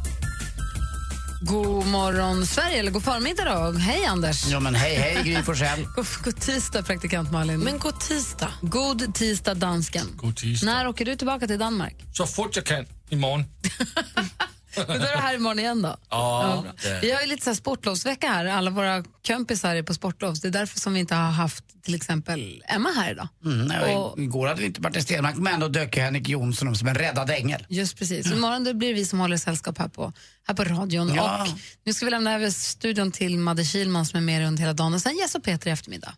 God 1.40 1.86
morgon 1.86 2.46
Sverige, 2.46 2.78
eller 2.78 2.90
god 2.90 3.04
förmiddag 3.04 3.44
då. 3.44 3.78
Hej 3.78 4.04
Anders. 4.04 4.46
Ja, 4.46 4.60
men 4.60 4.74
hej, 4.74 4.94
hej, 4.94 5.22
Gry 5.24 5.42
Forssell. 5.42 5.86
God, 5.96 6.06
god 6.24 6.40
tisdag 6.40 6.82
praktikant 6.82 7.32
Malin. 7.32 7.60
Men 7.60 7.78
god 7.78 8.00
tisdag. 8.00 8.52
God 8.60 9.14
tisdag 9.14 9.54
dansken. 9.54 10.06
God 10.16 10.36
tisdag. 10.36 10.66
När 10.66 10.86
åker 10.86 11.04
du 11.04 11.16
tillbaka 11.16 11.46
till 11.46 11.58
Danmark? 11.58 11.94
Så 12.12 12.26
fort 12.26 12.56
jag 12.56 12.64
kan, 12.64 12.86
imorgon. 13.08 13.44
Men 14.88 14.98
då 15.00 15.06
är 15.06 15.12
du 15.16 15.18
här 15.22 15.34
imorgon 15.34 15.58
igen 15.58 15.82
då? 15.82 15.96
Ja, 16.10 16.64
Vi 17.02 17.10
har 17.12 17.20
ju 17.20 17.26
lite 17.26 17.44
så 17.44 17.50
här 17.50 17.54
sportlovsvecka 17.54 18.28
här. 18.28 18.46
Alla 18.46 18.70
våra 18.70 19.04
kompisar 19.26 19.74
är 19.76 19.82
på 19.82 19.94
sportlov. 19.94 20.34
Det 20.42 20.48
är 20.48 20.52
därför 20.52 20.80
som 20.80 20.94
vi 20.94 21.00
inte 21.00 21.14
har 21.14 21.30
haft 21.30 21.64
till 21.84 21.94
exempel 21.94 22.62
Emma 22.68 22.88
här 22.96 23.10
idag. 23.12 23.28
Mm, 23.44 23.66
nej, 23.66 23.94
Och- 23.96 24.18
Igår 24.18 24.46
hade 24.46 24.60
vi 24.60 24.66
inte 24.66 24.80
Martin 24.80 25.02
Stenmarck, 25.02 25.36
men 25.36 25.60
då 25.60 25.68
dök 25.68 25.96
Henrik 25.96 26.28
Jonsson 26.28 26.68
upp 26.68 26.76
som 26.76 26.88
en 26.88 26.94
räddad 26.94 27.30
ängel. 27.30 27.66
Just 27.68 27.98
precis. 27.98 28.32
Imorgon 28.32 28.64
då 28.64 28.74
blir 28.74 28.88
det 28.88 28.94
vi 28.94 29.04
som 29.06 29.20
håller 29.20 29.36
sällskap 29.36 29.78
här 29.78 29.88
på, 29.88 30.12
här 30.46 30.54
på 30.54 30.64
radion. 30.64 31.12
Ja. 31.14 31.42
Och 31.42 31.48
nu 31.84 31.92
ska 31.92 32.04
vi 32.04 32.10
lämna 32.10 32.34
över 32.34 32.50
studion 32.50 33.12
till 33.12 33.38
Madde 33.38 33.64
Kilman 33.64 34.06
som 34.06 34.16
är 34.16 34.22
med 34.22 34.46
under 34.46 34.60
hela 34.60 34.72
dagen. 34.72 34.94
Och 34.94 35.00
sen 35.02 35.16
Jess 35.16 35.34
och 35.34 35.42
Peter 35.44 35.68
i 35.68 35.72
eftermiddag. 35.72 36.14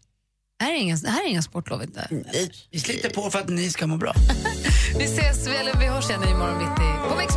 Det 0.58 0.64
här 0.64 0.72
är 0.72 0.76
inga, 0.76 0.96
här 0.96 1.24
är 1.24 1.28
inga 1.28 1.42
sportlov 1.42 1.82
inte. 1.82 2.08
Vi 2.70 2.80
sliter 2.80 3.10
på 3.10 3.30
för 3.30 3.38
att 3.38 3.48
ni 3.48 3.70
ska 3.70 3.86
må 3.86 3.96
bra. 3.96 4.14
Vi 4.98 5.04
ses, 5.04 5.46
vi, 5.46 5.56
eller 5.56 5.74
vi 5.80 5.86
hörs 5.86 6.10
igen 6.10 6.22
imorgon 6.28 6.58
bitti. 6.58 7.08
På 7.10 7.16
Mix 7.16 7.36